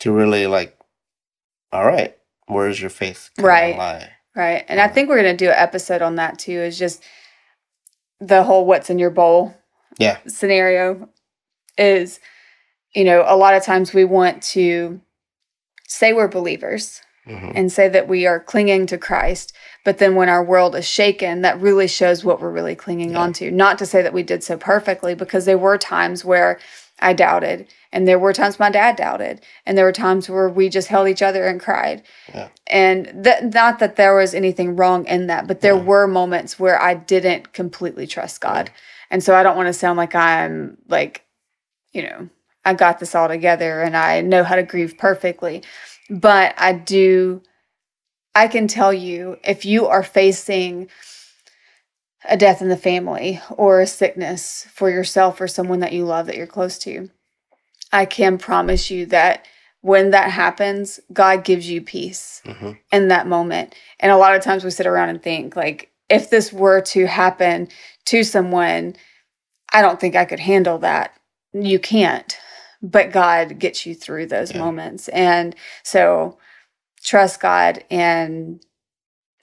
to 0.00 0.12
really 0.12 0.46
like, 0.46 0.78
all 1.72 1.84
right, 1.84 2.16
where's 2.46 2.80
your 2.80 2.90
faith? 2.90 3.30
Right. 3.38 4.08
Right. 4.34 4.64
And 4.68 4.80
I 4.80 4.84
um, 4.84 4.92
think 4.92 5.08
we're 5.08 5.16
gonna 5.16 5.36
do 5.36 5.48
an 5.48 5.56
episode 5.56 6.00
on 6.00 6.14
that 6.16 6.38
too, 6.38 6.52
is 6.52 6.78
just 6.78 7.02
the 8.20 8.44
whole 8.44 8.66
what's 8.66 8.90
in 8.90 8.98
your 8.98 9.10
bowl 9.10 9.54
yeah. 9.98 10.18
scenario 10.26 11.08
is, 11.76 12.20
you 12.94 13.04
know, 13.04 13.24
a 13.26 13.36
lot 13.36 13.54
of 13.54 13.64
times 13.64 13.92
we 13.92 14.04
want 14.04 14.42
to 14.42 15.00
say 15.86 16.12
we're 16.12 16.28
believers 16.28 17.00
mm-hmm. 17.28 17.52
and 17.54 17.70
say 17.70 17.88
that 17.88 18.08
we 18.08 18.26
are 18.26 18.40
clinging 18.40 18.86
to 18.86 18.98
Christ. 18.98 19.52
But 19.84 19.98
then 19.98 20.14
when 20.14 20.28
our 20.28 20.44
world 20.44 20.74
is 20.74 20.86
shaken, 20.86 21.42
that 21.42 21.60
really 21.60 21.88
shows 21.88 22.24
what 22.24 22.40
we're 22.40 22.50
really 22.50 22.74
clinging 22.74 23.12
yeah. 23.12 23.20
on 23.20 23.32
to. 23.34 23.50
Not 23.50 23.78
to 23.78 23.86
say 23.86 24.02
that 24.02 24.12
we 24.12 24.22
did 24.22 24.42
so 24.42 24.56
perfectly, 24.56 25.14
because 25.14 25.44
there 25.44 25.58
were 25.58 25.78
times 25.78 26.24
where 26.24 26.58
I 27.00 27.12
doubted, 27.12 27.68
and 27.92 28.08
there 28.08 28.18
were 28.18 28.32
times 28.32 28.58
my 28.58 28.70
dad 28.70 28.96
doubted, 28.96 29.40
and 29.64 29.78
there 29.78 29.84
were 29.84 29.92
times 29.92 30.28
where 30.28 30.48
we 30.48 30.68
just 30.68 30.88
held 30.88 31.08
each 31.08 31.22
other 31.22 31.46
and 31.46 31.60
cried. 31.60 32.02
Yeah. 32.34 32.48
And 32.66 33.10
that 33.24 33.54
not 33.54 33.78
that 33.78 33.96
there 33.96 34.16
was 34.16 34.34
anything 34.34 34.74
wrong 34.74 35.06
in 35.06 35.28
that, 35.28 35.46
but 35.46 35.60
there 35.60 35.76
yeah. 35.76 35.84
were 35.84 36.06
moments 36.08 36.58
where 36.58 36.80
I 36.82 36.94
didn't 36.94 37.52
completely 37.52 38.06
trust 38.06 38.40
God. 38.40 38.70
And 39.10 39.22
so 39.22 39.34
I 39.34 39.42
don't 39.42 39.56
want 39.56 39.68
to 39.68 39.72
sound 39.72 39.96
like 39.96 40.14
I'm 40.14 40.76
like, 40.88 41.24
you 41.92 42.02
know, 42.02 42.28
I 42.64 42.74
got 42.74 42.98
this 42.98 43.14
all 43.14 43.28
together 43.28 43.80
and 43.80 43.96
I 43.96 44.20
know 44.20 44.44
how 44.44 44.56
to 44.56 44.62
grieve 44.62 44.98
perfectly. 44.98 45.62
But 46.10 46.54
I 46.56 46.72
do, 46.72 47.42
I 48.34 48.48
can 48.48 48.68
tell 48.68 48.92
you 48.92 49.38
if 49.44 49.64
you 49.64 49.86
are 49.86 50.02
facing 50.02 50.88
a 52.28 52.36
death 52.36 52.60
in 52.60 52.68
the 52.68 52.76
family 52.76 53.40
or 53.50 53.80
a 53.80 53.86
sickness 53.86 54.66
for 54.72 54.90
yourself 54.90 55.40
or 55.40 55.48
someone 55.48 55.80
that 55.80 55.92
you 55.92 56.04
love 56.04 56.26
that 56.26 56.36
you're 56.36 56.46
close 56.46 56.78
to, 56.80 57.10
I 57.92 58.04
can 58.04 58.38
promise 58.38 58.90
you 58.90 59.06
that 59.06 59.46
when 59.80 60.10
that 60.10 60.30
happens, 60.30 60.98
God 61.12 61.44
gives 61.44 61.70
you 61.70 61.80
peace 61.80 62.42
mm-hmm. 62.44 62.72
in 62.92 63.08
that 63.08 63.26
moment. 63.26 63.74
And 64.00 64.10
a 64.10 64.16
lot 64.16 64.34
of 64.34 64.42
times 64.42 64.64
we 64.64 64.70
sit 64.70 64.86
around 64.86 65.10
and 65.10 65.22
think, 65.22 65.54
like, 65.54 65.90
if 66.08 66.30
this 66.30 66.52
were 66.52 66.80
to 66.80 67.06
happen 67.06 67.68
to 68.06 68.24
someone, 68.24 68.96
I 69.72 69.82
don't 69.82 70.00
think 70.00 70.16
I 70.16 70.24
could 70.24 70.40
handle 70.40 70.78
that. 70.78 71.12
You 71.52 71.78
can't 71.78 72.36
but 72.82 73.12
God 73.12 73.58
gets 73.58 73.86
you 73.86 73.94
through 73.94 74.26
those 74.26 74.52
yeah. 74.52 74.58
moments. 74.58 75.08
And 75.08 75.54
so 75.82 76.38
trust 77.02 77.40
God 77.40 77.84
and 77.90 78.60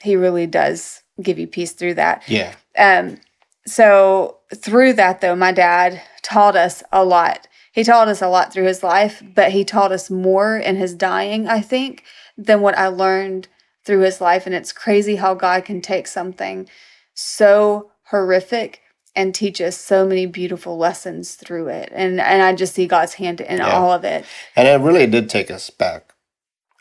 he 0.01 0.15
really 0.15 0.47
does 0.47 1.03
give 1.21 1.39
you 1.39 1.47
peace 1.47 1.71
through 1.71 1.95
that. 1.95 2.23
Yeah. 2.27 2.53
Um 2.77 3.17
so 3.65 4.37
through 4.53 4.93
that 4.93 5.21
though 5.21 5.35
my 5.35 5.51
dad 5.51 6.01
taught 6.21 6.55
us 6.55 6.83
a 6.91 7.03
lot. 7.03 7.47
he 7.71 7.83
taught 7.83 8.07
us 8.07 8.21
a 8.21 8.29
lot 8.29 8.53
through 8.53 8.65
his 8.65 8.83
life, 8.83 9.21
but 9.35 9.51
he 9.51 9.65
taught 9.65 9.91
us 9.91 10.09
more 10.09 10.57
in 10.57 10.77
his 10.77 10.93
dying, 10.93 11.47
I 11.47 11.59
think, 11.59 12.03
than 12.37 12.61
what 12.61 12.77
I 12.77 12.87
learned 12.87 13.49
through 13.83 13.99
his 13.99 14.21
life. 14.21 14.45
And 14.45 14.55
it's 14.55 14.71
crazy 14.71 15.17
how 15.17 15.33
God 15.33 15.65
can 15.65 15.81
take 15.81 16.07
something 16.07 16.69
so 17.13 17.91
horrific 18.05 18.81
and 19.15 19.33
teach 19.33 19.61
us 19.61 19.77
so 19.77 20.05
many 20.05 20.25
beautiful 20.25 20.77
lessons 20.77 21.35
through 21.35 21.67
it. 21.67 21.89
And 21.93 22.19
and 22.19 22.41
I 22.41 22.53
just 22.53 22.75
see 22.75 22.87
God's 22.87 23.13
hand 23.13 23.41
in 23.41 23.57
yeah. 23.57 23.71
all 23.71 23.91
of 23.91 24.03
it. 24.03 24.25
And 24.55 24.67
it 24.67 24.85
really 24.85 25.07
did 25.07 25.29
take 25.29 25.49
us 25.49 25.69
back 25.69 26.13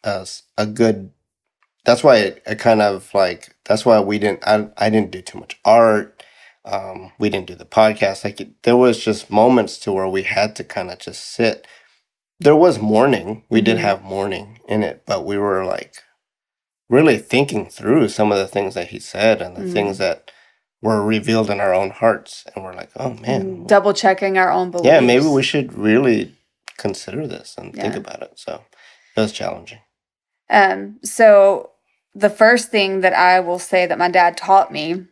as 0.05 0.43
a 0.57 0.67
good 0.67 1.11
that's 1.85 2.03
why 2.03 2.17
it, 2.17 2.43
it 2.47 2.59
kind 2.59 2.81
of 2.81 3.13
like 3.15 3.55
that's 3.65 3.85
why 3.85 4.01
we 4.01 4.19
didn't 4.19 4.47
I, 4.47 4.69
I 4.77 4.91
didn't 4.91 5.11
do 5.11 5.23
too 5.23 5.39
much 5.39 5.59
art 5.65 6.23
um, 6.67 7.13
we 7.19 7.29
didn't 7.29 7.47
do 7.47 7.55
the 7.55 7.67
podcast 7.67 8.25
like 8.25 8.41
it, 8.41 8.63
there 8.63 8.77
was 8.77 9.03
just 9.03 9.31
moments 9.31 9.79
to 9.81 9.93
where 9.93 10.09
we 10.09 10.23
had 10.23 10.57
to 10.57 10.65
kind 10.65 10.91
of 10.91 10.99
just 10.99 11.25
sit 11.25 11.67
there 12.41 12.57
was 12.57 12.79
mourning 12.79 13.45
we 13.49 13.59
mm-hmm. 13.59 13.65
did 13.65 13.79
have 13.79 14.03
mourning 14.03 14.61
in 14.69 14.83
it 14.83 15.03
but 15.07 15.25
we 15.25 15.37
were 15.37 15.65
like 15.65 15.97
really 16.89 17.19
thinking 17.19 17.67
through 17.67 18.09
some 18.09 18.31
of 18.33 18.39
the 18.39 18.49
things 18.49 18.75
that 18.75 18.89
he 18.89 18.99
said 18.99 19.41
and 19.41 19.57
the 19.57 19.63
mm-hmm. 19.63 19.73
things 19.73 19.99
that 19.99 20.31
were 20.85 21.03
revealed 21.03 21.49
in 21.49 21.61
our 21.61 21.73
own 21.73 21.89
hearts 21.89 22.45
and 22.55 22.63
we're 22.63 22.75
like 22.75 22.91
oh 22.97 23.15
man 23.15 23.43
mm, 23.43 23.67
double 23.67 23.95
checking 23.95 24.37
our 24.37 24.53
own 24.53 24.71
beliefs 24.71 24.87
yeah 24.87 25.01
maybe 25.01 25.27
we 25.27 25.43
should 25.43 25.73
really 25.73 26.33
consider 26.77 27.27
this 27.27 27.57
and 27.57 27.75
yeah. 27.75 27.83
think 27.83 27.97
about 27.97 28.23
it 28.23 28.33
so 28.37 28.63
it 29.17 29.21
was 29.21 29.33
challenging 29.33 29.79
um 30.51 30.99
so 31.03 31.71
the 32.15 32.29
first 32.29 32.71
thing 32.71 33.01
that 33.01 33.15
i 33.15 33.41
will 33.41 33.59
say 33.59 33.87
that 33.87 33.99
my 33.99 34.11
dad 34.11 34.37
taught 34.37 34.71
me 34.71 35.07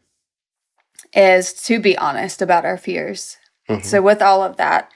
is 1.14 1.54
to 1.54 1.80
be 1.80 1.96
honest 1.96 2.42
about 2.42 2.66
our 2.66 2.76
fears 2.76 3.38
mm-hmm. 3.66 3.82
so 3.82 4.02
with 4.02 4.20
all 4.20 4.42
of 4.42 4.58
that 4.58 4.90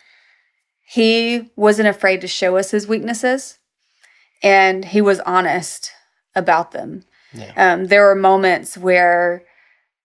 he 0.87 1.50
wasn't 1.56 1.88
afraid 1.88 2.21
to 2.21 2.28
show 2.28 2.59
us 2.59 2.71
his 2.71 2.87
weaknesses 2.87 3.59
and 4.42 4.85
he 4.85 5.00
was 5.00 5.21
honest 5.21 5.90
about 6.35 6.73
them 6.73 7.02
yeah. 7.33 7.52
um, 7.56 7.87
there 7.87 8.04
were 8.04 8.14
moments 8.14 8.76
where 8.76 9.42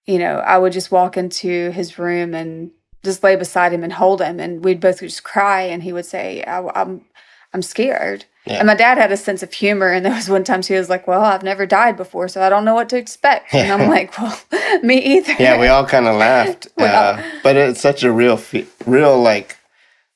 you 0.05 0.19
know, 0.19 0.37
I 0.37 0.57
would 0.57 0.73
just 0.73 0.91
walk 0.91 1.17
into 1.17 1.71
his 1.71 1.99
room 1.99 2.33
and 2.33 2.71
just 3.03 3.23
lay 3.23 3.35
beside 3.35 3.73
him 3.73 3.83
and 3.83 3.93
hold 3.93 4.21
him, 4.21 4.39
and 4.39 4.63
we'd 4.63 4.79
both 4.79 4.99
just 4.99 5.23
cry, 5.23 5.61
and 5.63 5.83
he 5.83 5.93
would 5.93 6.05
say, 6.05 6.43
I, 6.43 6.59
am 6.59 6.69
I'm, 6.75 7.05
I'm 7.53 7.61
scared." 7.61 8.25
Yeah. 8.45 8.57
And 8.57 8.67
my 8.67 8.73
dad 8.73 8.97
had 8.97 9.11
a 9.11 9.17
sense 9.17 9.43
of 9.43 9.53
humor, 9.53 9.89
and 9.89 10.03
there 10.03 10.13
was 10.13 10.27
one 10.27 10.43
time 10.43 10.63
he 10.63 10.73
was 10.73 10.89
like, 10.89 11.07
"Well, 11.07 11.21
I've 11.21 11.43
never 11.43 11.67
died 11.67 11.95
before, 11.95 12.27
so 12.27 12.41
I 12.41 12.49
don't 12.49 12.65
know 12.65 12.73
what 12.73 12.89
to 12.89 12.97
expect." 12.97 13.53
And 13.53 13.71
I'm 13.71 13.89
like, 13.89 14.17
"Well, 14.17 14.39
me 14.83 14.97
either." 14.97 15.35
Yeah, 15.39 15.59
we 15.59 15.67
all 15.67 15.85
kind 15.85 16.07
of 16.07 16.15
laughed, 16.15 16.67
well, 16.77 17.19
uh, 17.19 17.23
but 17.43 17.55
it's 17.55 17.81
such 17.81 18.03
a 18.03 18.11
real, 18.11 18.37
fe- 18.37 18.67
real 18.85 19.21
like 19.21 19.57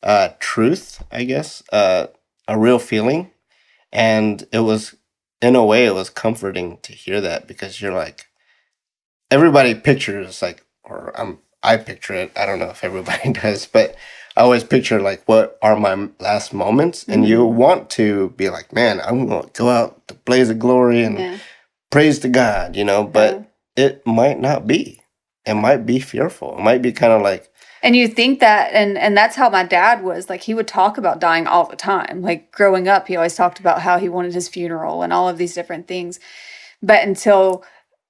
uh, 0.01 0.30
truth, 0.39 1.04
I 1.12 1.24
guess, 1.24 1.62
uh, 1.72 2.08
a 2.48 2.58
real 2.58 2.80
feeling, 2.80 3.32
and 3.92 4.48
it 4.51 4.60
was, 4.60 4.96
in 5.42 5.56
a 5.56 5.63
way, 5.63 5.86
it 5.86 5.94
was 5.94 6.10
comforting 6.10 6.80
to 6.82 6.94
hear 6.94 7.22
that 7.22 7.48
because 7.48 7.80
you're 7.80 7.94
like, 7.94 8.25
everybody 9.32 9.75
pictures 9.75 10.41
like, 10.41 10.65
or 10.84 11.13
I'm 11.20 11.39
I 11.65 11.77
picture 11.77 12.13
it. 12.13 12.32
I 12.36 12.46
don't 12.46 12.60
know 12.60 12.70
if 12.70 12.84
everybody 12.84 13.34
does, 13.41 13.65
but 13.65 13.96
I 14.38 14.41
always 14.41 14.63
picture 14.63 15.01
like 15.01 15.24
what 15.25 15.58
are 15.62 15.75
my 15.75 16.10
last 16.20 16.53
moments, 16.53 17.03
mm-hmm. 17.03 17.13
and 17.13 17.27
you 17.27 17.39
mm-hmm. 17.39 17.58
want 17.58 17.89
to 17.91 18.29
be 18.32 18.50
like, 18.50 18.72
man, 18.72 19.01
I'm 19.01 19.27
gonna 19.27 19.50
go 19.53 19.70
out 19.70 20.08
to 20.08 20.13
blaze 20.13 20.50
of 20.50 20.60
glory 20.60 21.03
and 21.03 21.17
yeah. 21.17 21.38
praise 21.89 22.20
to 22.20 22.29
God, 22.29 22.75
you 22.75 22.84
know. 22.84 23.03
But 23.03 23.50
yeah. 23.75 23.86
it 23.86 24.08
might 24.08 24.39
not 24.39 24.67
be. 24.67 25.01
It 25.46 25.55
might 25.55 25.86
be 25.86 26.00
fearful. 26.00 26.58
It 26.58 26.63
might 26.63 26.82
be 26.82 26.91
kind 26.91 27.13
of 27.13 27.22
like. 27.22 27.51
And 27.84 27.96
you 27.96 28.08
think 28.08 28.39
that, 28.39 28.74
and 28.74 28.98
and 28.98 29.15
that's 29.15 29.36
how 29.36 29.50
my 29.50 29.63
dad 29.63 30.03
was. 30.03 30.29
Like 30.29 30.41
he 30.41 30.53
would 30.53 30.67
talk 30.67 30.98
about 30.98 31.20
dying 31.20 31.48
all 31.48 31.67
the 31.67 31.75
time. 31.75 32.22
Like 32.22 32.51
growing 32.51 32.88
up, 32.88 33.08
he 33.08 33.15
always 33.15 33.36
talked 33.36 33.60
about 33.60 33.82
how 33.82 33.98
he 33.98 34.10
wanted 34.10 34.34
his 34.34 34.48
funeral 34.50 35.01
and 35.01 35.13
all 35.13 35.29
of 35.29 35.38
these 35.38 35.53
different 35.53 35.88
things. 35.88 36.20
But 36.82 37.08
until 37.08 37.63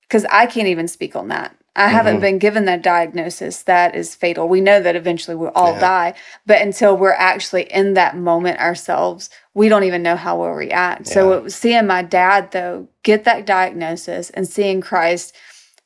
because 0.08 0.26
I 0.26 0.46
can't 0.46 0.68
even 0.68 0.88
speak 0.88 1.16
on 1.16 1.28
that. 1.30 1.56
I 1.76 1.88
mm-hmm. 1.88 1.96
haven't 1.96 2.20
been 2.22 2.40
given 2.40 2.66
that 2.66 2.84
diagnosis 2.84 3.64
that 3.64 3.96
is 3.96 4.16
fatal. 4.16 4.48
We 4.48 4.62
know 4.62 4.82
that 4.82 4.96
eventually 4.96 5.36
we'll 5.36 5.52
all 5.56 5.74
yeah. 5.74 5.80
die, 5.80 6.14
but 6.46 6.62
until 6.62 6.96
we're 6.96 7.12
actually 7.12 7.64
in 7.64 7.96
that 7.96 8.16
moment 8.16 8.60
ourselves, 8.60 9.30
we 9.54 9.68
don't 9.68 9.84
even 9.84 10.02
know 10.02 10.16
how 10.16 10.40
we'll 10.40 10.52
react. 10.52 11.08
Yeah. 11.08 11.14
So 11.14 11.48
seeing 11.50 11.88
my 11.88 12.02
dad 12.02 12.52
though 12.52 12.88
get 13.04 13.26
that 13.26 13.46
diagnosis 13.46 14.30
and 14.30 14.48
seeing 14.48 14.80
Christ 14.80 15.36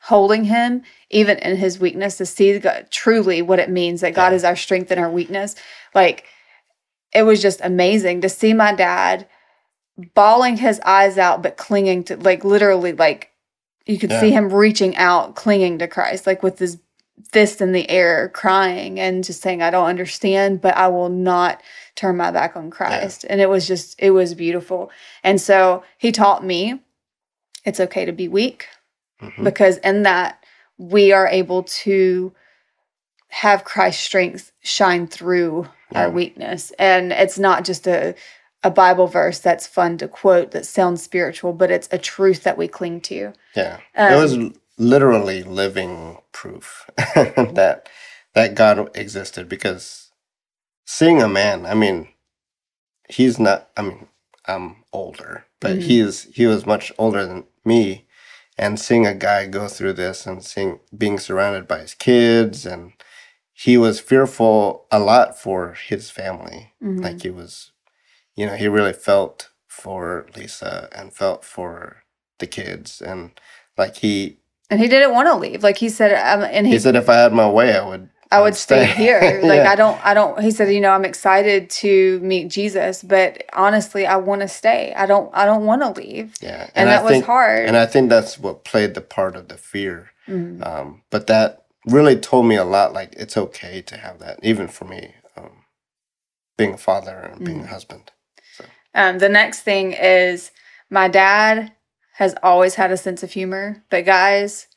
holding 0.01 0.45
him 0.45 0.83
even 1.09 1.37
in 1.39 1.57
his 1.57 1.79
weakness 1.79 2.17
to 2.17 2.25
see 2.25 2.57
God, 2.59 2.87
truly 2.91 3.41
what 3.41 3.59
it 3.59 3.69
means 3.69 4.01
that 4.01 4.13
God 4.13 4.29
yeah. 4.29 4.35
is 4.35 4.43
our 4.43 4.55
strength 4.55 4.91
and 4.91 4.99
our 4.99 5.09
weakness. 5.09 5.55
Like 5.95 6.25
it 7.13 7.23
was 7.23 7.41
just 7.41 7.61
amazing 7.63 8.21
to 8.21 8.29
see 8.29 8.53
my 8.53 8.73
dad 8.73 9.27
bawling 10.13 10.57
his 10.57 10.79
eyes 10.85 11.17
out 11.17 11.41
but 11.43 11.57
clinging 11.57 12.03
to 12.05 12.15
like 12.15 12.45
literally 12.45 12.93
like 12.93 13.31
you 13.89 13.97
could 13.97 14.11
yeah. 14.11 14.21
see 14.21 14.29
him 14.29 14.53
reaching 14.53 14.95
out, 14.97 15.35
clinging 15.35 15.79
to 15.79 15.87
Christ, 15.87 16.27
like 16.27 16.43
with 16.43 16.59
his 16.59 16.77
fist 17.31 17.59
in 17.59 17.71
the 17.71 17.89
air, 17.89 18.29
crying 18.29 18.99
and 18.99 19.23
just 19.23 19.41
saying, 19.41 19.63
I 19.63 19.71
don't 19.71 19.87
understand, 19.87 20.61
but 20.61 20.77
I 20.77 20.87
will 20.89 21.09
not 21.09 21.61
turn 21.95 22.15
my 22.15 22.29
back 22.29 22.55
on 22.55 22.69
Christ. 22.69 23.23
Yeah. 23.23 23.33
And 23.33 23.41
it 23.41 23.49
was 23.49 23.67
just, 23.67 23.99
it 23.99 24.11
was 24.11 24.35
beautiful. 24.35 24.91
And 25.23 25.41
so 25.41 25.83
he 25.97 26.11
taught 26.11 26.45
me 26.45 26.79
it's 27.65 27.79
okay 27.79 28.05
to 28.05 28.11
be 28.11 28.27
weak 28.27 28.67
mm-hmm. 29.21 29.43
because 29.43 29.77
in 29.77 30.03
that 30.03 30.43
we 30.77 31.11
are 31.11 31.27
able 31.27 31.63
to 31.63 32.31
have 33.29 33.63
Christ's 33.63 34.03
strength 34.03 34.51
shine 34.61 35.07
through 35.07 35.67
yeah. 35.91 36.03
our 36.03 36.11
weakness. 36.11 36.71
And 36.77 37.11
it's 37.11 37.39
not 37.39 37.65
just 37.65 37.87
a, 37.87 38.13
a 38.63 38.71
Bible 38.71 39.07
verse 39.07 39.39
that's 39.39 39.67
fun 39.67 39.97
to 39.97 40.07
quote 40.07 40.51
that 40.51 40.65
sounds 40.65 41.01
spiritual, 41.01 41.53
but 41.53 41.71
it's 41.71 41.87
a 41.91 41.97
truth 41.97 42.43
that 42.43 42.57
we 42.57 42.67
cling 42.67 43.01
to. 43.01 43.33
Yeah. 43.55 43.79
Um, 43.95 44.13
it 44.13 44.17
was 44.17 44.37
literally 44.77 45.43
living 45.43 46.17
proof 46.31 46.89
that 46.97 47.87
that 48.33 48.55
God 48.55 48.89
existed 48.95 49.49
because 49.49 50.11
seeing 50.85 51.21
a 51.21 51.27
man, 51.27 51.65
I 51.65 51.73
mean, 51.73 52.09
he's 53.07 53.39
not 53.39 53.69
I 53.77 53.83
mean, 53.83 54.07
I'm 54.45 54.83
older, 54.91 55.45
but 55.59 55.77
mm-hmm. 55.77 55.81
he's 55.81 56.23
he 56.35 56.45
was 56.45 56.65
much 56.65 56.91
older 56.97 57.25
than 57.25 57.45
me 57.63 58.07
and 58.57 58.77
seeing 58.77 59.07
a 59.07 59.15
guy 59.15 59.47
go 59.47 59.69
through 59.69 59.93
this 59.93 60.25
and 60.25 60.43
seeing 60.43 60.79
being 60.95 61.17
surrounded 61.17 61.65
by 61.65 61.79
his 61.79 61.93
kids 61.93 62.65
and 62.65 62.91
he 63.53 63.77
was 63.77 63.99
fearful 63.99 64.85
a 64.91 64.99
lot 64.99 65.37
for 65.37 65.73
his 65.73 66.09
family. 66.09 66.73
Mm-hmm. 66.83 67.01
Like 67.01 67.21
he 67.21 67.29
was 67.29 67.71
you 68.39 68.45
know, 68.45 68.55
he 68.55 68.69
really 68.69 68.93
felt 68.93 69.49
for 69.67 70.25
Lisa 70.33 70.87
and 70.95 71.13
felt 71.13 71.43
for 71.43 72.03
the 72.39 72.47
kids 72.47 73.01
and 73.01 73.37
like 73.77 73.97
he 73.97 74.37
and 74.69 74.79
he 74.79 74.87
didn't 74.87 75.13
want 75.13 75.27
to 75.27 75.35
leave. 75.35 75.61
Like 75.61 75.77
he 75.77 75.89
said, 75.89 76.13
um, 76.13 76.47
and 76.49 76.65
he, 76.65 76.73
he, 76.73 76.79
said, 76.79 76.95
if 76.95 77.09
I 77.09 77.15
had 77.15 77.33
my 77.33 77.49
way, 77.49 77.75
I 77.75 77.85
would. 77.85 78.09
I 78.31 78.41
would 78.41 78.55
stay, 78.55 78.85
here. 78.85 79.41
Like 79.43 79.57
yeah. 79.57 79.71
I 79.71 79.75
don't, 79.75 80.05
I 80.05 80.13
don't. 80.13 80.39
He 80.39 80.51
said, 80.51 80.71
you 80.71 80.79
know, 80.79 80.91
I'm 80.91 81.03
excited 81.03 81.69
to 81.81 82.19
meet 82.19 82.49
Jesus, 82.49 83.01
but 83.01 83.43
honestly, 83.53 84.05
I 84.05 84.17
want 84.17 84.41
to 84.41 84.47
stay. 84.47 84.93
I 84.95 85.07
don't, 85.07 85.31
I 85.33 85.45
don't 85.45 85.65
want 85.65 85.81
to 85.81 85.99
leave. 85.99 86.35
Yeah, 86.39 86.61
and, 86.61 86.71
and 86.75 86.89
that 86.89 87.07
think, 87.07 87.23
was 87.23 87.25
hard. 87.25 87.65
And 87.65 87.75
I 87.75 87.87
think 87.87 88.09
that's 88.09 88.37
what 88.37 88.63
played 88.63 88.93
the 88.93 89.01
part 89.01 89.35
of 89.35 89.47
the 89.47 89.57
fear. 89.57 90.11
Mm-hmm. 90.27 90.63
Um, 90.63 91.01
but 91.09 91.25
that 91.25 91.65
really 91.87 92.15
told 92.15 92.45
me 92.45 92.55
a 92.55 92.63
lot. 92.63 92.93
Like 92.93 93.15
it's 93.17 93.35
okay 93.35 93.81
to 93.81 93.97
have 93.97 94.19
that, 94.19 94.39
even 94.43 94.67
for 94.67 94.85
me, 94.85 95.15
um, 95.35 95.63
being 96.55 96.75
a 96.75 96.77
father 96.77 97.17
and 97.17 97.43
being 97.43 97.57
mm-hmm. 97.57 97.67
a 97.67 97.71
husband. 97.71 98.11
Um, 98.93 99.19
the 99.19 99.29
next 99.29 99.61
thing 99.61 99.93
is 99.93 100.51
my 100.89 101.07
dad 101.07 101.71
has 102.13 102.35
always 102.43 102.75
had 102.75 102.91
a 102.91 102.97
sense 102.97 103.23
of 103.23 103.31
humor, 103.31 103.83
but 103.89 104.05
guys, 104.05 104.67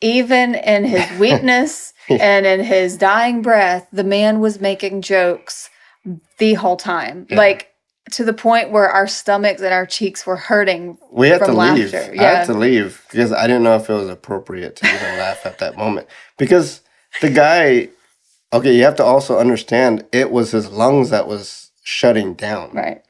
even 0.00 0.54
in 0.54 0.84
his 0.84 1.10
weakness 1.18 1.92
and 2.08 2.46
in 2.46 2.60
his 2.60 2.96
dying 2.96 3.42
breath, 3.42 3.88
the 3.92 4.04
man 4.04 4.40
was 4.40 4.60
making 4.60 5.02
jokes 5.02 5.70
the 6.38 6.54
whole 6.54 6.76
time. 6.76 7.26
Yeah. 7.30 7.36
Like 7.36 7.72
to 8.10 8.24
the 8.24 8.32
point 8.32 8.70
where 8.70 8.88
our 8.88 9.06
stomachs 9.06 9.62
and 9.62 9.72
our 9.72 9.86
cheeks 9.86 10.26
were 10.26 10.36
hurting. 10.36 10.98
We 11.10 11.28
had 11.28 11.44
to 11.44 11.52
laughter. 11.52 11.82
leave. 11.82 12.14
Yeah. 12.14 12.22
I 12.22 12.34
had 12.34 12.46
to 12.46 12.54
leave 12.54 13.04
because 13.10 13.32
I 13.32 13.46
didn't 13.46 13.62
know 13.62 13.76
if 13.76 13.88
it 13.88 13.94
was 13.94 14.08
appropriate 14.08 14.76
to 14.76 14.86
even 14.86 15.18
laugh 15.18 15.46
at 15.46 15.58
that 15.58 15.76
moment. 15.76 16.08
Because 16.36 16.82
the 17.20 17.30
guy, 17.30 17.88
okay, 18.52 18.74
you 18.74 18.82
have 18.82 18.96
to 18.96 19.04
also 19.04 19.38
understand 19.38 20.04
it 20.12 20.30
was 20.30 20.50
his 20.50 20.70
lungs 20.70 21.10
that 21.10 21.28
was 21.28 21.61
shutting 21.82 22.34
down. 22.34 22.70
Right. 22.72 23.02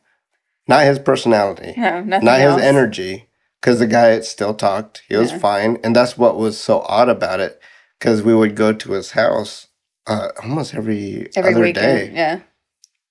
Not 0.68 0.84
his 0.84 0.98
personality. 0.98 1.74
No, 1.76 2.02
nothing 2.02 2.24
Not 2.24 2.40
else. 2.40 2.60
his 2.60 2.68
energy. 2.68 3.28
Because 3.60 3.78
the 3.78 3.86
guy 3.86 4.18
still 4.20 4.54
talked. 4.54 5.02
He 5.08 5.16
was 5.16 5.30
yeah. 5.30 5.38
fine. 5.38 5.78
And 5.84 5.94
that's 5.94 6.18
what 6.18 6.36
was 6.36 6.58
so 6.58 6.80
odd 6.80 7.08
about 7.08 7.38
it. 7.38 7.60
Because 7.98 8.22
we 8.22 8.34
would 8.34 8.56
go 8.56 8.72
to 8.72 8.92
his 8.92 9.12
house 9.12 9.68
uh, 10.08 10.28
almost 10.42 10.74
every, 10.74 11.30
every 11.36 11.52
other 11.52 11.62
weekend, 11.62 11.74
day. 11.74 12.12
Yeah. 12.12 12.40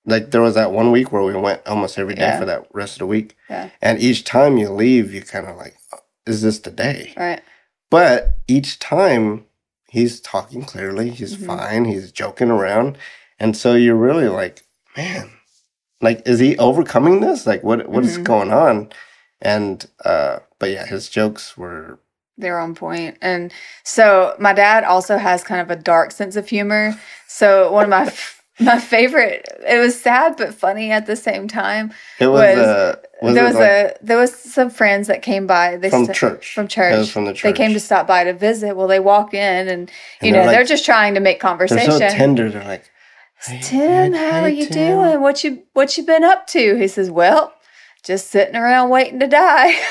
Like 0.04 0.30
there 0.30 0.42
was 0.42 0.54
that 0.54 0.72
one 0.72 0.90
week 0.90 1.10
where 1.10 1.22
we 1.22 1.34
went 1.34 1.66
almost 1.66 1.98
every 1.98 2.14
day 2.14 2.22
yeah. 2.22 2.38
for 2.38 2.44
that 2.44 2.66
rest 2.72 2.94
of 2.94 2.98
the 2.98 3.06
week. 3.06 3.34
Yeah. 3.48 3.70
And 3.80 3.98
each 4.00 4.24
time 4.24 4.58
you 4.58 4.68
leave, 4.68 5.14
you 5.14 5.22
kind 5.22 5.46
of 5.46 5.56
like, 5.56 5.76
is 6.26 6.42
this 6.42 6.58
the 6.58 6.70
day? 6.70 7.14
Right. 7.16 7.40
But 7.90 8.36
each 8.48 8.78
time 8.78 9.46
he's 9.88 10.20
talking 10.20 10.64
clearly, 10.64 11.10
he's 11.10 11.36
mm-hmm. 11.36 11.46
fine, 11.46 11.84
he's 11.86 12.12
joking 12.12 12.50
around 12.50 12.98
And 13.38 13.56
so 13.56 13.74
you're 13.74 13.96
really 13.96 14.28
like, 14.28 14.62
man, 14.96 15.30
like, 16.02 16.22
is 16.26 16.40
he 16.40 16.58
overcoming 16.58 17.20
this? 17.20 17.46
Like, 17.46 17.62
what 17.64 17.88
what 17.88 18.04
is 18.04 18.18
Mhm. 18.18 18.24
going 18.24 18.52
on? 18.52 18.92
And 19.40 19.86
uh, 20.04 20.40
but 20.58 20.70
yeah, 20.70 20.86
his 20.86 21.08
jokes 21.08 21.56
were 21.56 21.98
They're 22.38 22.58
on 22.60 22.74
point. 22.74 23.18
And 23.22 23.52
so 23.84 24.34
my 24.38 24.52
dad 24.52 24.84
also 24.84 25.16
has 25.18 25.44
kind 25.44 25.60
of 25.60 25.70
a 25.70 25.76
dark 25.80 26.12
sense 26.12 26.36
of 26.36 26.48
humor. 26.48 26.96
So 27.28 27.72
one 27.72 27.84
of 27.84 27.90
my 27.90 28.12
my 28.60 28.78
favorite 28.78 29.48
it 29.66 29.78
was 29.80 30.00
sad 30.00 30.36
but 30.36 30.54
funny 30.54 30.90
at 30.92 31.06
the 31.06 31.16
same 31.16 31.48
time. 31.48 31.92
it 32.20 32.28
was, 32.28 32.56
Was- 32.56 32.66
uh, 32.66 32.96
was 33.22 33.34
there 33.34 33.44
was 33.44 33.54
like 33.54 33.70
a 33.70 33.94
there 34.02 34.18
was 34.18 34.34
some 34.34 34.70
friends 34.70 35.08
that 35.08 35.22
came 35.22 35.46
by. 35.46 35.76
They 35.76 35.90
from 35.90 36.04
sta- 36.04 36.12
church 36.14 36.54
from 36.54 36.68
church. 36.68 37.10
from 37.10 37.24
the 37.26 37.32
church. 37.32 37.42
They 37.42 37.52
came 37.52 37.72
to 37.74 37.80
stop 37.80 38.06
by 38.06 38.24
to 38.24 38.32
visit. 38.34 38.76
Well, 38.76 38.88
they 38.88 39.00
walk 39.00 39.34
in 39.34 39.68
and 39.68 39.90
you 40.22 40.28
And 40.28 40.32
know, 40.36 40.42
they're 40.44 40.52
they're 40.52 40.64
just 40.64 40.84
trying 40.84 41.14
to 41.14 41.20
make 41.20 41.40
They're 41.40 41.50
conversation. 41.50 41.92
so 41.92 42.08
tender. 42.10 42.50
They're 42.50 42.64
like, 42.64 42.90
"Hey, 43.46 43.60
Tim, 43.62 44.12
hey, 44.12 44.18
how 44.30 44.40
are 44.40 44.48
you 44.48 44.66
Tim." 44.66 44.98
doing? 44.98 45.20
What 45.20 45.42
you 45.44 45.62
what 45.72 45.96
you 45.96 46.04
been 46.04 46.24
up 46.24 46.46
to? 46.48 46.76
He 46.76 46.88
says, 46.88 47.10
Well, 47.10 47.52
just 48.04 48.30
sitting 48.30 48.56
around 48.56 48.90
waiting 48.90 49.20
to 49.20 49.26
die. 49.26 49.74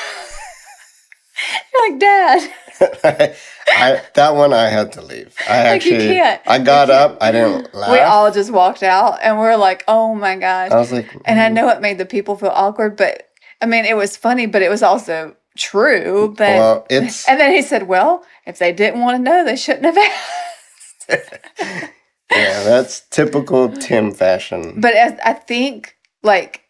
Like, 1.88 1.98
Dad. 1.98 2.52
I, 3.68 4.02
that 4.14 4.34
one 4.36 4.52
I 4.52 4.68
had 4.68 4.92
to 4.92 5.02
leave. 5.02 5.34
I 5.48 5.70
Like, 5.70 5.84
you 5.84 5.94
actually, 5.94 6.06
can't. 6.14 6.40
I 6.46 6.58
got 6.58 6.90
up. 6.90 7.18
I 7.20 7.32
didn't 7.32 7.74
laugh. 7.74 7.90
We 7.90 7.98
all 7.98 8.30
just 8.30 8.52
walked 8.52 8.82
out 8.82 9.18
and 9.22 9.38
we're 9.38 9.56
like, 9.56 9.82
oh 9.88 10.14
my 10.14 10.36
gosh. 10.36 10.70
I 10.70 10.76
was 10.76 10.92
like, 10.92 11.08
and 11.24 11.40
I 11.40 11.48
"Mm." 11.48 11.54
know 11.54 11.68
it 11.70 11.80
made 11.80 11.98
the 11.98 12.04
people 12.06 12.36
feel 12.36 12.50
awkward, 12.54 12.96
but 12.96 13.28
I 13.60 13.66
mean, 13.66 13.84
it 13.86 13.96
was 13.96 14.16
funny, 14.16 14.46
but 14.46 14.62
it 14.62 14.68
was 14.68 14.82
also 14.82 15.34
true. 15.56 16.34
But 16.36 16.56
Well, 16.56 16.86
it's 16.90 17.26
and 17.28 17.40
then 17.40 17.50
he 17.52 17.62
said, 17.62 17.88
well, 17.88 18.24
if 18.46 18.58
they 18.58 18.72
didn't 18.72 19.00
want 19.00 19.16
to 19.16 19.22
know, 19.22 19.44
they 19.44 19.56
shouldn't 19.56 19.84
have 19.86 19.98
asked. 19.98 21.92
Yeah, 22.34 22.62
that's 22.64 23.00
typical 23.08 23.70
Tim 23.70 24.12
fashion. 24.12 24.80
But 24.80 24.94
I, 24.96 25.18
I 25.24 25.32
think 25.34 25.96
like 26.22 26.62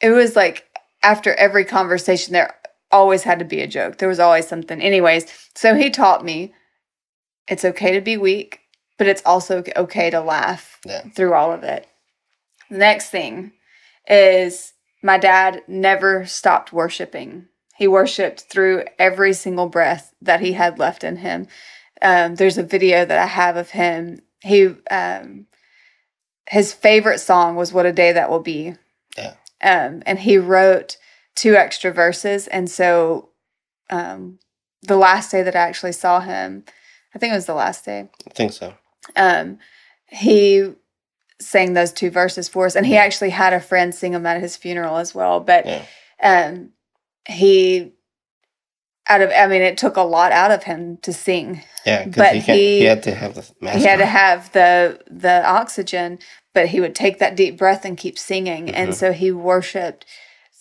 it 0.00 0.10
was 0.10 0.36
like 0.36 0.66
after 1.02 1.34
every 1.34 1.64
conversation, 1.64 2.32
there 2.32 2.54
always 2.90 3.22
had 3.22 3.38
to 3.38 3.44
be 3.44 3.60
a 3.60 3.66
joke. 3.66 3.98
There 3.98 4.08
was 4.08 4.20
always 4.20 4.46
something. 4.46 4.80
Anyways, 4.80 5.26
so 5.54 5.74
he 5.74 5.90
taught 5.90 6.24
me 6.24 6.52
it's 7.48 7.64
okay 7.64 7.92
to 7.92 8.00
be 8.00 8.16
weak, 8.16 8.60
but 8.98 9.06
it's 9.06 9.22
also 9.24 9.64
okay 9.76 10.10
to 10.10 10.20
laugh 10.20 10.78
Yeah. 10.84 11.02
through 11.14 11.34
all 11.34 11.52
of 11.52 11.64
it. 11.64 11.86
Next 12.70 13.10
thing 13.10 13.52
is 14.08 14.72
my 15.02 15.18
dad 15.18 15.62
never 15.66 16.24
stopped 16.26 16.72
worshiping. 16.72 17.46
He 17.76 17.88
worshiped 17.88 18.42
through 18.42 18.84
every 18.98 19.32
single 19.32 19.68
breath 19.68 20.14
that 20.22 20.40
he 20.40 20.52
had 20.52 20.78
left 20.78 21.02
in 21.02 21.16
him. 21.16 21.48
Um, 22.00 22.36
there's 22.36 22.58
a 22.58 22.62
video 22.62 23.04
that 23.04 23.18
I 23.18 23.26
have 23.26 23.56
of 23.56 23.70
him. 23.70 24.20
He 24.42 24.74
um, 24.90 25.46
his 26.48 26.72
favorite 26.72 27.18
song 27.20 27.56
was 27.56 27.72
"What 27.72 27.86
a 27.86 27.92
Day 27.92 28.12
That 28.12 28.30
Will 28.30 28.40
Be." 28.40 28.74
Yeah. 29.16 29.34
Um, 29.62 30.02
and 30.06 30.18
he 30.18 30.38
wrote 30.38 30.96
two 31.34 31.54
extra 31.54 31.92
verses, 31.92 32.48
and 32.48 32.68
so 32.70 33.30
um, 33.90 34.38
the 34.82 34.96
last 34.96 35.30
day 35.30 35.42
that 35.42 35.54
I 35.56 35.60
actually 35.60 35.92
saw 35.92 36.20
him, 36.20 36.64
I 37.14 37.18
think 37.18 37.32
it 37.32 37.36
was 37.36 37.46
the 37.46 37.54
last 37.54 37.84
day 37.84 38.08
I 38.26 38.30
think 38.30 38.52
so. 38.52 38.74
um, 39.16 39.58
he 40.08 40.72
sang 41.40 41.72
those 41.74 41.92
two 41.92 42.10
verses 42.10 42.48
for 42.48 42.66
us, 42.66 42.74
and 42.76 42.86
he 42.86 42.96
actually 42.96 43.30
had 43.30 43.52
a 43.52 43.60
friend 43.60 43.94
sing 43.94 44.12
them 44.12 44.26
at 44.26 44.40
his 44.40 44.56
funeral 44.56 44.96
as 44.96 45.14
well. 45.14 45.40
But 45.40 45.66
Yeah. 45.66 45.84
um, 46.22 46.70
he, 47.28 47.92
out 49.08 49.20
of, 49.20 49.30
I 49.30 49.46
mean, 49.46 49.62
it 49.62 49.76
took 49.78 49.96
a 49.96 50.02
lot 50.02 50.32
out 50.32 50.50
of 50.50 50.64
him 50.64 50.98
to 50.98 51.12
sing. 51.12 51.62
Yeah, 51.84 52.06
But 52.06 52.34
he, 52.34 52.42
can't, 52.42 52.58
he 52.58 52.78
he- 52.80 52.84
had 52.84 53.02
to 53.04 53.14
have 53.14 53.34
the 53.34 53.50
mask. 53.60 53.78
He 53.78 53.84
had 53.84 53.98
to 53.98 54.06
have 54.06 54.52
the 54.52 55.00
the 55.10 55.44
oxygen, 55.46 56.18
but 56.54 56.68
he 56.68 56.80
would 56.80 56.94
take 56.94 57.18
that 57.18 57.34
deep 57.36 57.58
breath 57.58 57.84
and 57.84 57.96
keep 57.98 58.18
singing, 58.18 58.70
and 58.70 58.90
Mhm. 58.90 58.94
so 58.94 59.12
he 59.12 59.32
worshipped 59.32 60.06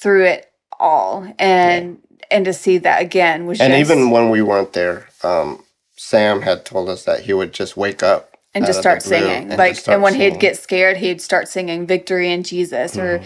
through 0.02 0.26
it 0.26 0.52
all, 0.80 1.32
and 1.38 2.00
and 2.32 2.46
to 2.46 2.54
see 2.54 2.80
that 2.80 3.02
again 3.02 3.46
was 3.46 3.62
and 3.62 3.74
just, 3.74 3.92
even 3.92 4.10
when 4.10 4.30
we 4.32 4.42
weren't 4.42 4.74
there, 4.74 5.08
um, 5.24 5.64
Sam 5.96 6.42
had 6.42 6.66
told 6.66 6.90
us 6.90 7.04
that 7.04 7.22
he 7.22 7.34
would 7.34 7.54
just 7.54 7.78
wake 7.78 8.02
up 8.02 8.32
and 8.56 8.66
just 8.66 8.80
start 8.80 9.04
singing 9.04 9.50
and 9.52 9.58
like 9.60 9.78
and 9.88 10.02
when 10.02 10.14
singing. 10.14 10.32
he'd 10.32 10.40
get 10.40 10.58
scared 10.58 10.98
he'd 10.98 11.22
start 11.22 11.48
singing 11.48 11.86
victory 11.88 12.32
in 12.32 12.44
jesus 12.44 12.98
or 12.98 13.20
Mhm. 13.20 13.24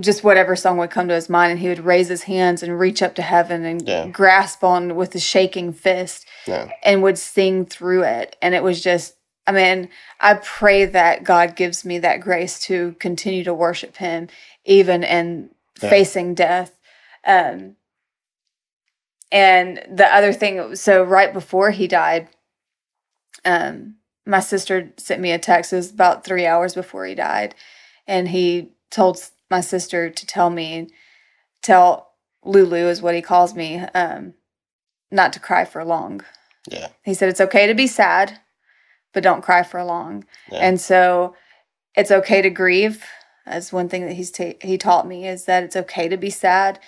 Just 0.00 0.24
whatever 0.24 0.56
song 0.56 0.78
would 0.78 0.90
come 0.90 1.08
to 1.08 1.14
his 1.14 1.28
mind 1.28 1.52
and 1.52 1.60
he 1.60 1.68
would 1.68 1.84
raise 1.84 2.08
his 2.08 2.22
hands 2.22 2.62
and 2.62 2.78
reach 2.78 3.02
up 3.02 3.14
to 3.16 3.22
heaven 3.22 3.64
and 3.64 3.86
Yeah. 3.86 4.06
grasp 4.08 4.64
on 4.64 4.96
with 4.96 5.14
a 5.14 5.20
shaking 5.20 5.72
fist 5.72 6.26
Yeah. 6.46 6.68
and 6.82 7.02
would 7.02 7.18
sing 7.18 7.66
through 7.66 8.02
it 8.04 8.36
and 8.40 8.54
it 8.54 8.62
was 8.62 8.80
just 8.80 9.14
i 9.46 9.52
mean 9.52 9.88
i 10.20 10.34
pray 10.34 10.84
that 10.86 11.24
god 11.24 11.56
gives 11.56 11.84
me 11.84 11.98
that 11.98 12.20
grace 12.20 12.58
to 12.60 12.94
continue 13.00 13.44
to 13.44 13.52
worship 13.52 13.96
him 13.96 14.28
even 14.64 15.02
in 15.04 15.50
Yeah. 15.82 15.90
facing 15.90 16.34
death 16.34 16.72
um 17.26 17.76
and 19.30 19.82
the 19.90 20.06
other 20.14 20.32
thing 20.32 20.74
so 20.76 21.02
right 21.02 21.32
before 21.32 21.70
he 21.70 21.86
died 21.88 22.28
um 23.44 23.96
my 24.24 24.40
sister 24.40 24.92
sent 24.96 25.20
me 25.20 25.32
a 25.32 25.38
text 25.38 25.72
it 25.72 25.76
was 25.76 25.90
about 25.90 26.24
three 26.24 26.46
hours 26.46 26.74
before 26.74 27.04
he 27.04 27.14
died 27.14 27.54
and 28.06 28.28
he 28.28 28.70
told 28.90 29.18
my 29.52 29.60
sister 29.60 30.10
to 30.10 30.26
tell 30.26 30.50
me 30.50 30.88
tell 31.62 32.08
lulu 32.44 32.88
is 32.88 33.00
what 33.02 33.14
he 33.14 33.22
calls 33.22 33.54
me 33.54 33.78
um 33.94 34.34
not 35.12 35.32
to 35.32 35.38
cry 35.38 35.64
for 35.64 35.84
long 35.84 36.22
Yeah. 36.68 36.88
he 37.04 37.14
said 37.14 37.28
it's 37.28 37.40
okay 37.40 37.66
to 37.68 37.74
be 37.74 37.86
sad 37.86 38.40
but 39.12 39.22
don't 39.22 39.42
cry 39.44 39.62
for 39.62 39.84
long 39.84 40.24
Yeah. 40.50 40.60
and 40.66 40.80
so 40.80 41.36
it's 41.94 42.10
okay 42.10 42.40
to 42.42 42.50
grieve 42.50 43.04
that's 43.46 43.72
one 43.72 43.88
thing 43.88 44.06
that 44.06 44.14
he's 44.14 44.30
ta- 44.30 44.58
he 44.62 44.78
taught 44.78 45.06
me 45.06 45.28
is 45.28 45.44
that 45.44 45.62
it's 45.64 45.76
okay 45.76 46.08
to 46.08 46.16
be 46.16 46.30
sad 46.30 46.80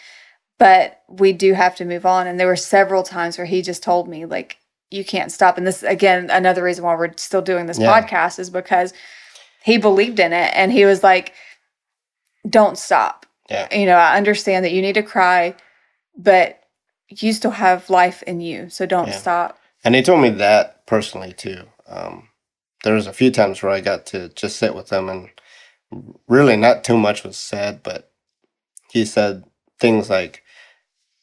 but 0.58 1.02
we 1.08 1.32
do 1.32 1.52
have 1.52 1.76
to 1.76 1.84
move 1.84 2.06
on 2.06 2.26
and 2.26 2.40
there 2.40 2.46
were 2.46 2.56
several 2.56 3.02
times 3.02 3.36
where 3.36 3.46
he 3.46 3.60
just 3.60 3.82
told 3.82 4.08
me 4.08 4.24
like 4.24 4.56
you 4.90 5.04
can't 5.04 5.32
stop 5.32 5.58
and 5.58 5.66
this 5.66 5.82
again 5.82 6.30
another 6.30 6.62
reason 6.62 6.84
why 6.84 6.94
we're 6.96 7.12
still 7.16 7.42
doing 7.42 7.66
this 7.66 7.78
Yeah. 7.78 7.92
podcast 7.92 8.38
is 8.38 8.48
because 8.50 8.92
he 9.64 9.76
believed 9.78 10.18
in 10.18 10.32
it 10.32 10.50
and 10.54 10.72
he 10.72 10.84
was 10.86 11.02
like 11.02 11.34
don't 12.48 12.78
stop 12.78 13.26
Yeah. 13.50 13.68
you 13.76 13.86
know 13.86 13.96
i 13.96 14.16
understand 14.16 14.64
that 14.64 14.72
you 14.72 14.82
need 14.82 14.94
to 14.94 15.02
cry 15.02 15.54
but 16.16 16.60
you 17.08 17.32
still 17.32 17.50
have 17.52 17.90
life 17.90 18.22
in 18.24 18.40
you 18.40 18.68
so 18.68 18.86
don't 18.86 19.08
Yeah. 19.08 19.18
stop 19.18 19.58
And 19.84 19.94
he 19.94 20.02
told 20.02 20.20
me 20.22 20.30
that 20.30 20.86
personally 20.86 21.32
too. 21.34 21.64
Um, 21.86 22.28
there 22.84 22.94
was 22.94 23.06
a 23.06 23.12
few 23.12 23.30
times 23.30 23.62
where 23.62 23.70
I 23.72 23.80
got 23.80 24.06
to 24.06 24.30
just 24.30 24.56
sit 24.58 24.74
with 24.74 24.90
him, 24.90 25.08
and 25.10 25.28
really 26.26 26.56
not 26.56 26.84
too 26.84 26.96
much 26.96 27.22
was 27.24 27.36
said, 27.36 27.82
but 27.82 28.10
he 28.90 29.04
said 29.04 29.44
things 29.78 30.08
like, 30.08 30.42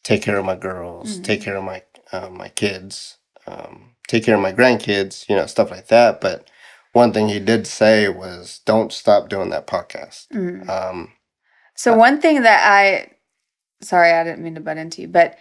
"Take 0.03 0.21
care 0.21 0.37
of 0.37 0.45
my 0.45 0.55
girls, 0.55 1.17
Mhm. 1.17 1.23
take 1.23 1.41
care 1.41 1.55
of 1.57 1.63
my 1.63 1.83
uh, 2.11 2.29
my 2.29 2.49
kids, 2.49 3.17
um, 3.47 3.95
take 4.07 4.25
care 4.25 4.35
of 4.35 4.41
my 4.41 4.53
grandkids," 4.53 5.27
you 5.27 5.35
know, 5.35 5.47
stuff 5.47 5.71
like 5.71 5.87
that. 5.87 6.21
But 6.21 6.47
one 6.93 7.13
thing 7.13 7.29
he 7.29 7.39
did 7.39 7.67
say 7.67 8.09
was, 8.09 8.59
"Don't 8.65 8.91
stop 8.91 9.29
doing 9.29 9.49
that 9.49 9.67
podcast." 9.67 10.27
Mm. 10.33 10.69
Um, 10.69 11.13
So 11.75 11.95
one 11.95 12.21
thing 12.21 12.43
that 12.43 12.67
I 12.69 13.11
sorry, 13.81 14.11
I 14.11 14.23
didn't 14.23 14.43
mean 14.43 14.55
to 14.55 14.61
butt 14.61 14.77
into 14.77 15.01
you, 15.01 15.07
but 15.07 15.37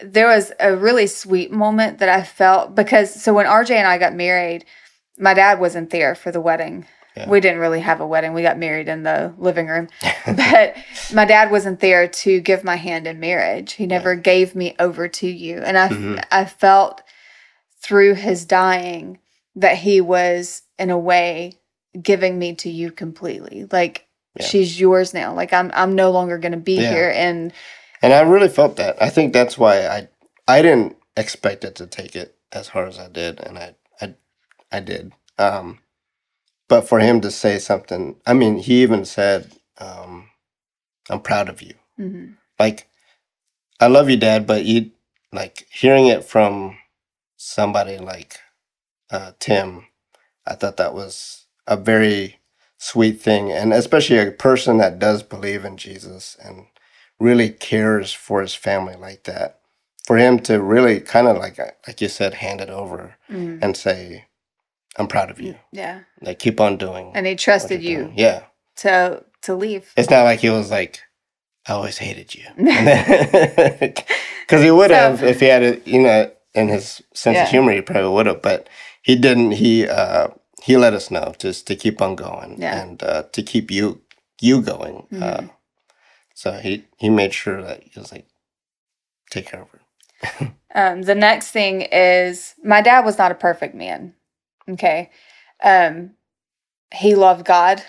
there 0.00 0.26
was 0.26 0.52
a 0.60 0.74
really 0.74 1.06
sweet 1.06 1.50
moment 1.52 1.98
that 1.98 2.08
I 2.08 2.22
felt 2.22 2.74
because 2.74 3.14
so 3.22 3.32
when 3.34 3.46
RJ 3.46 3.70
and 3.76 3.86
I 3.86 3.98
got 3.98 4.14
married, 4.14 4.64
my 5.18 5.34
dad 5.34 5.60
wasn't 5.60 5.90
there 5.90 6.14
for 6.14 6.30
the 6.32 6.40
wedding. 6.40 6.86
Yeah. 7.16 7.28
We 7.28 7.40
didn't 7.40 7.58
really 7.58 7.80
have 7.80 8.00
a 8.00 8.06
wedding. 8.06 8.32
We 8.32 8.42
got 8.42 8.58
married 8.58 8.88
in 8.88 9.02
the 9.02 9.34
living 9.38 9.66
room. 9.66 9.88
but 10.26 10.76
my 11.12 11.24
dad 11.24 11.50
wasn't 11.50 11.80
there 11.80 12.06
to 12.06 12.40
give 12.40 12.62
my 12.62 12.76
hand 12.76 13.08
in 13.08 13.18
marriage. 13.18 13.72
He 13.72 13.86
never 13.86 14.14
gave 14.14 14.54
me 14.54 14.76
over 14.78 15.08
to 15.08 15.26
you. 15.26 15.58
And 15.58 15.76
I 15.76 15.88
Mhm. 15.88 16.24
I 16.30 16.44
felt 16.44 17.02
through 17.82 18.14
his 18.14 18.44
dying 18.44 19.18
that 19.58 19.78
he 19.78 20.00
was 20.00 20.62
in 20.78 20.90
a 20.90 20.98
way 20.98 21.54
giving 22.00 22.38
me 22.38 22.54
to 22.56 22.70
you 22.70 22.92
completely. 22.92 23.66
Like 23.72 24.06
Yeah. 24.38 24.46
she's 24.48 24.80
yours 24.80 25.14
now. 25.14 25.34
Like 25.34 25.52
I'm 25.52 25.70
I'm 25.74 25.94
no 25.94 26.10
longer 26.12 26.38
going 26.38 26.52
to 26.52 26.58
be 26.58 26.76
Yeah. 26.76 26.90
here 26.90 27.10
and 27.14 27.52
And 28.02 28.12
I 28.14 28.20
really 28.22 28.48
felt 28.48 28.76
that. 28.76 29.00
I 29.02 29.10
think 29.10 29.32
that's 29.32 29.58
why 29.58 29.86
I 29.86 30.08
I 30.48 30.62
didn't 30.62 30.96
expect 31.16 31.64
it 31.64 31.76
to 31.76 31.86
take 31.86 32.16
it 32.16 32.36
as 32.52 32.68
hard 32.68 32.88
as 32.88 32.98
I 32.98 33.08
did, 33.08 33.40
and 33.40 33.58
I 33.58 33.74
I 34.00 34.14
I 34.72 34.80
did. 34.80 35.12
Um, 35.38 35.80
but 36.68 36.88
for 36.88 37.00
him 37.00 37.20
to 37.22 37.30
say 37.30 37.58
something, 37.58 38.16
I 38.26 38.34
mean, 38.34 38.58
he 38.58 38.82
even 38.82 39.04
said, 39.04 39.52
um, 39.78 40.30
"I'm 41.10 41.20
proud 41.20 41.48
of 41.48 41.62
you." 41.62 41.74
Mhm. 41.98 42.36
Like, 42.58 42.88
I 43.80 43.88
love 43.88 44.10
you, 44.10 44.16
Dad, 44.16 44.46
but 44.46 44.64
you 44.64 44.92
like 45.32 45.66
hearing 45.70 46.06
it 46.08 46.24
from 46.24 46.78
somebody 47.36 47.98
like 47.98 48.38
uh, 49.10 49.32
Tim. 49.38 49.86
I 50.46 50.54
thought 50.54 50.76
that 50.78 50.94
was 50.94 51.46
a 51.66 51.76
very 51.76 52.38
sweet 52.78 53.20
thing, 53.20 53.52
and 53.52 53.72
especially 53.72 54.18
a 54.18 54.30
person 54.30 54.78
that 54.78 54.98
does 54.98 55.22
believe 55.22 55.64
in 55.64 55.76
Jesus 55.76 56.36
and 56.42 56.66
really 57.20 57.50
cares 57.50 58.12
for 58.12 58.40
his 58.40 58.54
family 58.54 58.96
like 58.96 59.24
that. 59.24 59.58
For 60.06 60.16
him 60.16 60.38
to 60.40 60.62
really 60.62 61.00
kind 61.00 61.26
of 61.28 61.36
like 61.36 61.58
like 61.86 62.00
you 62.00 62.08
said, 62.08 62.34
hand 62.34 62.60
it 62.60 62.70
over 62.70 63.16
Mhm. 63.30 63.58
and 63.62 63.76
say, 63.76 64.24
I'm 64.96 65.06
proud 65.08 65.30
of 65.30 65.40
you. 65.40 65.56
Yeah. 65.72 66.00
Like 66.22 66.38
keep 66.38 66.60
on 66.60 66.76
doing. 66.78 67.12
And 67.14 67.26
he 67.26 67.36
trusted 67.36 67.82
you. 67.82 67.98
Doing. 68.04 68.14
Yeah. 68.16 68.42
To 68.76 69.24
to 69.42 69.54
leave. 69.54 69.92
It's 69.96 70.08
not 70.10 70.24
like 70.24 70.40
he 70.40 70.48
was 70.50 70.70
like, 70.70 71.00
I 71.66 71.72
always 71.72 71.98
hated 71.98 72.34
you. 72.34 72.44
Because 74.48 74.62
he 74.62 74.70
would 74.70 74.90
have 74.90 75.20
so, 75.20 75.26
if 75.26 75.40
he 75.40 75.46
had 75.46 75.62
it, 75.62 75.86
you 75.86 76.00
know, 76.00 76.30
in 76.54 76.68
his 76.68 77.02
sense 77.12 77.34
yeah. 77.36 77.42
of 77.44 77.50
humor, 77.50 77.70
he 77.72 77.82
probably 77.82 78.08
would 78.08 78.24
have. 78.24 78.40
But 78.40 78.66
he 79.08 79.16
didn't. 79.16 79.52
He 79.52 79.88
uh, 79.88 80.28
he 80.62 80.76
let 80.76 80.92
us 80.92 81.10
know 81.10 81.32
just 81.38 81.66
to 81.68 81.74
keep 81.74 82.02
on 82.02 82.14
going 82.14 82.60
yeah. 82.60 82.82
and 82.82 83.02
uh, 83.02 83.22
to 83.32 83.42
keep 83.42 83.70
you 83.70 84.02
you 84.38 84.60
going. 84.60 85.06
Mm-hmm. 85.10 85.22
Uh, 85.22 85.48
so 86.34 86.52
he 86.52 86.84
he 86.98 87.08
made 87.08 87.32
sure 87.32 87.62
that 87.62 87.82
he 87.84 87.98
was 87.98 88.12
like, 88.12 88.26
take 89.30 89.46
care 89.46 89.62
of 89.62 89.70
her. 89.70 90.54
um, 90.74 91.02
the 91.02 91.14
next 91.14 91.52
thing 91.52 91.86
is 91.90 92.54
my 92.62 92.82
dad 92.82 93.06
was 93.06 93.16
not 93.16 93.32
a 93.32 93.34
perfect 93.34 93.74
man. 93.74 94.12
Okay, 94.68 95.08
um, 95.64 96.10
he 96.92 97.14
loved 97.14 97.46
God 97.46 97.82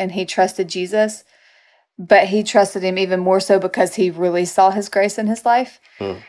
and 0.00 0.10
he 0.10 0.24
trusted 0.24 0.66
Jesus, 0.66 1.22
but 1.96 2.26
he 2.26 2.42
trusted 2.42 2.82
him 2.82 2.98
even 2.98 3.20
more 3.20 3.38
so 3.38 3.60
because 3.60 3.94
he 3.94 4.10
really 4.10 4.46
saw 4.46 4.72
his 4.72 4.88
grace 4.88 5.16
in 5.16 5.28
his 5.28 5.44
life. 5.44 5.78
Mm. 6.00 6.22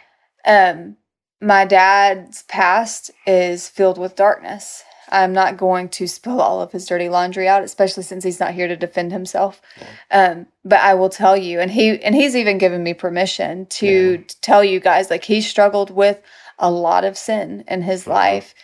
Um, 0.45 0.97
my 1.41 1.65
dad's 1.65 2.43
past 2.43 3.09
is 3.25 3.67
filled 3.67 3.97
with 3.97 4.15
darkness. 4.15 4.83
I'm 5.09 5.33
not 5.33 5.57
going 5.57 5.89
to 5.89 6.07
spill 6.07 6.39
all 6.39 6.61
of 6.61 6.71
his 6.71 6.85
dirty 6.85 7.09
laundry 7.09 7.47
out, 7.47 7.63
especially 7.63 8.03
since 8.03 8.23
he's 8.23 8.39
not 8.39 8.53
here 8.53 8.67
to 8.67 8.77
defend 8.77 9.11
himself. 9.11 9.61
Yeah. 9.77 10.31
Um, 10.31 10.45
but 10.63 10.79
I 10.79 10.93
will 10.93 11.09
tell 11.09 11.35
you, 11.35 11.59
and 11.59 11.69
he 11.69 12.01
and 12.01 12.15
he's 12.15 12.35
even 12.35 12.57
given 12.57 12.81
me 12.81 12.93
permission 12.93 13.65
to, 13.65 14.11
yeah. 14.11 14.17
to 14.25 14.41
tell 14.41 14.63
you 14.63 14.79
guys, 14.79 15.09
like 15.09 15.25
he 15.25 15.41
struggled 15.41 15.89
with 15.89 16.21
a 16.59 16.71
lot 16.71 17.03
of 17.03 17.17
sin 17.17 17.65
in 17.67 17.81
his 17.81 18.01
mm-hmm. 18.01 18.11
life, 18.11 18.55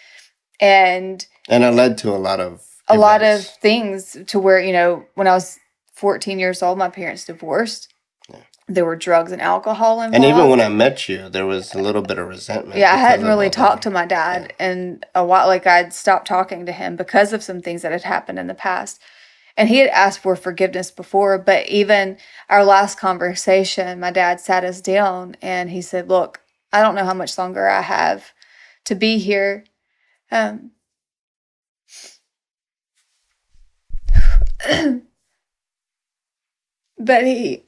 and 0.59 1.25
and 1.49 1.63
it 1.63 1.71
led 1.71 1.97
to 1.99 2.11
a 2.11 2.15
lot 2.15 2.39
of 2.39 2.63
a 2.87 2.93
events. 2.93 3.01
lot 3.01 3.23
of 3.23 3.45
things 3.45 4.15
to 4.27 4.39
where 4.39 4.61
you 4.61 4.71
know 4.71 5.05
when 5.15 5.27
I 5.27 5.33
was 5.33 5.59
14 5.95 6.39
years 6.39 6.63
old, 6.63 6.77
my 6.77 6.89
parents 6.89 7.25
divorced 7.25 7.93
there 8.67 8.85
were 8.85 8.97
drugs 8.97 9.31
and 9.31 9.41
alcohol 9.41 10.01
involved. 10.01 10.15
And 10.15 10.25
even 10.25 10.49
when 10.49 10.59
I 10.59 10.67
met 10.67 11.07
you, 11.07 11.29
there 11.29 11.45
was 11.45 11.73
a 11.73 11.79
little 11.79 12.01
bit 12.01 12.17
of 12.17 12.27
resentment. 12.27 12.77
Yeah, 12.77 12.93
I 12.93 12.97
hadn't 12.97 13.25
really 13.25 13.49
talked 13.49 13.83
to 13.83 13.89
my 13.89 14.05
dad 14.05 14.53
yeah. 14.59 14.67
and 14.67 15.05
a 15.15 15.25
while 15.25 15.47
like 15.47 15.65
I'd 15.65 15.93
stopped 15.93 16.27
talking 16.27 16.65
to 16.65 16.73
him 16.73 16.97
because 16.97 17.31
of 17.31 17.41
some 17.43 17.61
things 17.61 17.81
that 17.83 17.93
had 17.93 18.03
happened 18.03 18.39
in 18.39 18.47
the 18.47 18.53
past. 18.53 19.01
And 19.55 19.69
he 19.69 19.77
had 19.77 19.89
asked 19.89 20.19
for 20.19 20.35
forgiveness 20.35 20.91
before, 20.91 21.39
but 21.39 21.67
even 21.67 22.17
our 22.49 22.63
last 22.63 22.99
conversation, 22.99 23.99
my 23.99 24.11
dad 24.11 24.39
sat 24.39 24.63
us 24.63 24.81
down 24.81 25.35
and 25.41 25.69
he 25.69 25.81
said, 25.81 26.09
"Look, 26.09 26.41
I 26.71 26.81
don't 26.81 26.93
know 26.93 27.05
how 27.05 27.13
much 27.13 27.37
longer 27.37 27.67
I 27.67 27.81
have 27.81 28.33
to 28.85 28.95
be 28.95 29.17
here." 29.17 29.63
Um 30.29 30.71
but 36.99 37.25
he 37.25 37.63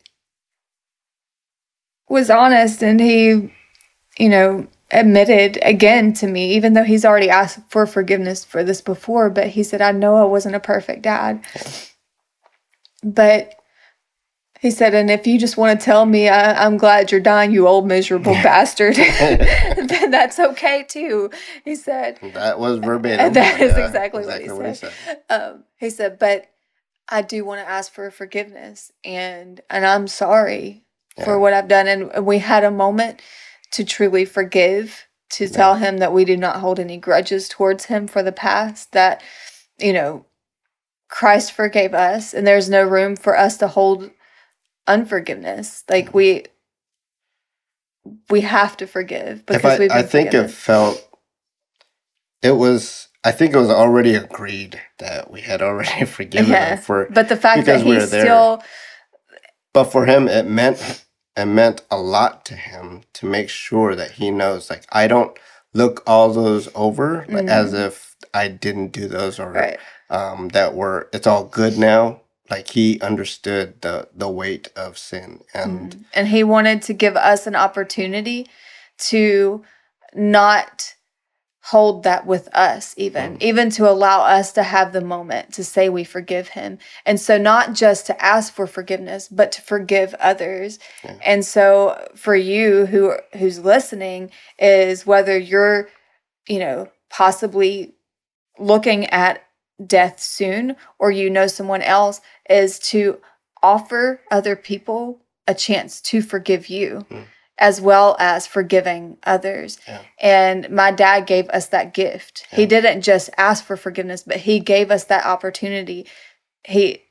was 2.10 2.30
honest 2.30 2.84
and 2.84 3.00
he, 3.00 3.52
you 4.18 4.30
know, 4.30 4.68
admitted 4.92 5.60
again 5.62 6.14
to 6.14 6.28
me, 6.28 6.54
even 6.54 6.74
though 6.74 6.84
he's 6.84 7.06
already 7.06 7.30
asked 7.30 7.60
for 7.70 7.86
forgiveness 7.86 8.44
for 8.44 8.64
this 8.64 8.82
before, 8.82 9.30
but 9.30 9.48
he 9.48 9.64
said, 9.64 9.82
I 9.82 9.92
know 9.92 10.16
I 10.16 10.24
wasn't 10.24 10.56
a 10.56 10.60
perfect 10.60 11.04
dad. 11.04 11.44
But 13.04 13.54
he 14.60 14.72
said, 14.72 14.94
and 14.94 15.10
if 15.10 15.26
you 15.26 15.40
just 15.40 15.56
want 15.56 15.80
to 15.80 15.86
tell 15.86 16.06
me 16.06 16.28
I, 16.28 16.66
am 16.66 16.78
glad 16.78 17.12
you're 17.12 17.22
dying, 17.22 17.52
you 17.52 17.68
old 17.68 17.88
miserable 17.88 18.34
bastard, 18.34 18.96
then 18.96 20.12
that's 20.12 20.40
okay 20.40 20.84
too. 20.88 21.30
He 21.64 21.76
said. 21.76 22.20
That 22.34 22.60
was 22.60 22.80
verbatim. 22.80 23.34
That 23.34 23.62
is 23.62 23.78
yeah, 23.78 23.86
exactly, 23.86 24.24
exactly, 24.24 24.52
what 24.52 24.66
he 24.66 24.76
said. 24.76 24.92
He, 24.92 24.96
said. 25.06 25.20
Um, 25.30 25.64
he 25.78 25.90
said, 25.90 26.20
but 26.20 26.48
I 27.08 27.22
do 27.22 27.46
want 27.46 27.62
to 27.62 27.70
ask 27.70 27.92
for 27.92 28.12
forgiveness 28.12 28.92
and 29.04 29.62
and 29.70 29.86
I'm 29.86 30.08
sorry 30.08 30.84
yeah. 31.20 31.26
for 31.26 31.40
what 31.40 31.54
I've 31.54 31.68
done. 31.68 31.88
And 31.88 32.26
we 32.26 32.40
had 32.40 32.64
a 32.64 32.72
moment 32.72 33.22
to 33.72 33.84
truly 33.84 34.26
forgive, 34.26 35.06
to 35.32 35.46
yeah. 35.46 35.52
tell 35.52 35.76
him 35.76 35.98
that 35.98 36.14
we 36.14 36.26
do 36.26 36.36
not 36.36 36.58
hold 36.58 36.80
any 36.80 36.98
grudges 36.98 37.48
towards 37.48 37.86
him 37.86 38.08
for 38.08 38.24
the 38.24 38.32
past, 38.32 38.92
that, 38.94 39.22
you 39.78 39.94
know, 39.94 40.26
Christ 41.10 41.52
forgave 41.52 41.94
us, 41.94 42.34
and 42.34 42.46
there's 42.46 42.70
no 42.70 42.84
room 42.84 43.16
for 43.16 43.38
us 43.38 43.58
to 43.58 43.68
hold 43.68 44.12
unforgiveness. 44.88 45.84
Like 45.90 46.08
mm-hmm. 46.08 46.18
we 46.18 46.44
we 48.30 48.42
have 48.42 48.78
to 48.78 48.88
forgive 48.88 49.46
because 49.46 49.66
I, 49.66 49.80
we've 49.80 49.92
I 49.92 50.04
think 50.04 50.30
forgiven. 50.30 50.50
it 50.50 50.52
felt 50.52 51.10
it 52.42 52.52
was 52.52 53.08
I 53.24 53.32
think 53.32 53.54
it 53.54 53.58
was 53.58 53.70
already 53.70 54.16
agreed 54.16 54.80
that 55.00 55.32
we 55.32 55.42
had 55.42 55.62
already 55.62 56.06
forgiven 56.06 56.52
yeah. 56.52 56.76
him 56.76 56.78
for 56.78 57.08
but 57.12 57.28
the 57.28 57.36
fact 57.36 57.66
that 57.66 57.82
he 57.82 57.90
we 57.90 58.00
still 58.02 58.64
but 59.74 59.86
for 59.86 60.06
him 60.06 60.28
it 60.28 60.48
meant 60.48 61.06
it 61.40 61.46
meant 61.46 61.82
a 61.90 61.98
lot 61.98 62.44
to 62.46 62.56
him 62.56 63.04
to 63.14 63.26
make 63.26 63.50
sure 63.50 63.96
that 63.96 64.12
he 64.12 64.30
knows 64.30 64.70
like 64.70 64.86
I 64.92 65.08
don't 65.08 65.38
look 65.74 66.04
all 66.06 66.34
those 66.34 66.68
over 66.76 67.26
mm-hmm. 67.28 67.48
as 67.48 67.74
if 67.74 68.16
I 68.34 68.50
didn't 68.50 68.90
do 68.90 69.08
those 69.08 69.40
or 69.40 69.52
right. 69.52 69.80
um, 70.10 70.50
that 70.50 70.74
were 70.74 71.10
it's 71.14 71.28
all 71.28 71.46
good 71.46 71.78
now. 71.78 72.22
Like 72.50 72.70
he 72.70 73.00
understood 73.02 73.82
the 73.82 74.10
the 74.14 74.30
weight 74.30 74.70
of 74.76 74.98
sin 74.98 75.42
and 75.54 75.92
mm-hmm. 75.92 76.02
and 76.14 76.28
he 76.28 76.44
wanted 76.44 76.82
to 76.84 76.94
give 76.94 77.16
us 77.16 77.48
an 77.48 77.56
opportunity 77.56 78.48
to 79.10 79.64
not 80.14 80.96
hold 81.70 82.02
that 82.02 82.26
with 82.26 82.50
us 82.56 82.96
even 82.98 83.38
mm. 83.38 83.42
even 83.44 83.70
to 83.70 83.88
allow 83.88 84.22
us 84.22 84.52
to 84.52 84.64
have 84.64 84.92
the 84.92 85.02
moment 85.02 85.54
to 85.54 85.64
say 85.64 85.88
we 85.88 86.04
forgive 86.04 86.48
him 86.48 86.80
and 87.06 87.20
so 87.20 87.38
not 87.38 87.74
just 87.74 88.08
to 88.08 88.26
ask 88.26 88.52
for 88.52 88.66
forgiveness 88.66 89.28
but 89.28 89.52
to 89.52 89.62
forgive 89.62 90.16
others 90.16 90.80
yeah. 91.04 91.16
and 91.24 91.46
so 91.46 92.08
for 92.16 92.36
you 92.36 92.88
who 92.88 93.14
who's 93.38 93.60
listening 93.60 94.32
is 94.58 95.06
whether 95.06 95.38
you're 95.38 95.88
you 96.48 96.58
know 96.58 96.90
possibly 97.12 97.94
looking 98.58 99.06
at 99.08 99.44
death 99.86 100.20
soon 100.20 100.76
or 100.98 101.12
you 101.12 101.30
know 101.30 101.46
someone 101.46 101.84
else 101.84 102.20
is 102.50 102.80
to 102.80 103.20
offer 103.62 104.22
other 104.32 104.56
people 104.56 105.22
a 105.48 105.54
chance 105.54 106.02
to 106.02 106.20
forgive 106.20 106.68
you 106.68 107.06
mm 107.12 107.26
as 107.60 107.82
well 107.82 108.16
as 108.20 108.48
forgiving 108.48 109.18
others. 109.24 109.78
Yeah. 109.88 110.02
And 110.20 110.70
my 110.70 110.92
dad 110.92 111.28
gave 111.28 111.50
us 111.50 111.68
that 111.68 111.94
gift. 111.94 112.48
Yeah. 112.52 112.56
He 112.58 112.66
didn't 112.66 113.02
just 113.02 113.30
ask 113.38 113.64
for 113.64 113.78
forgiveness, 113.78 114.24
but 114.24 114.38
he 114.38 114.60
gave 114.60 114.90
us 114.90 115.04
that 115.06 115.26
opportunity 115.26 116.08
he 116.66 117.04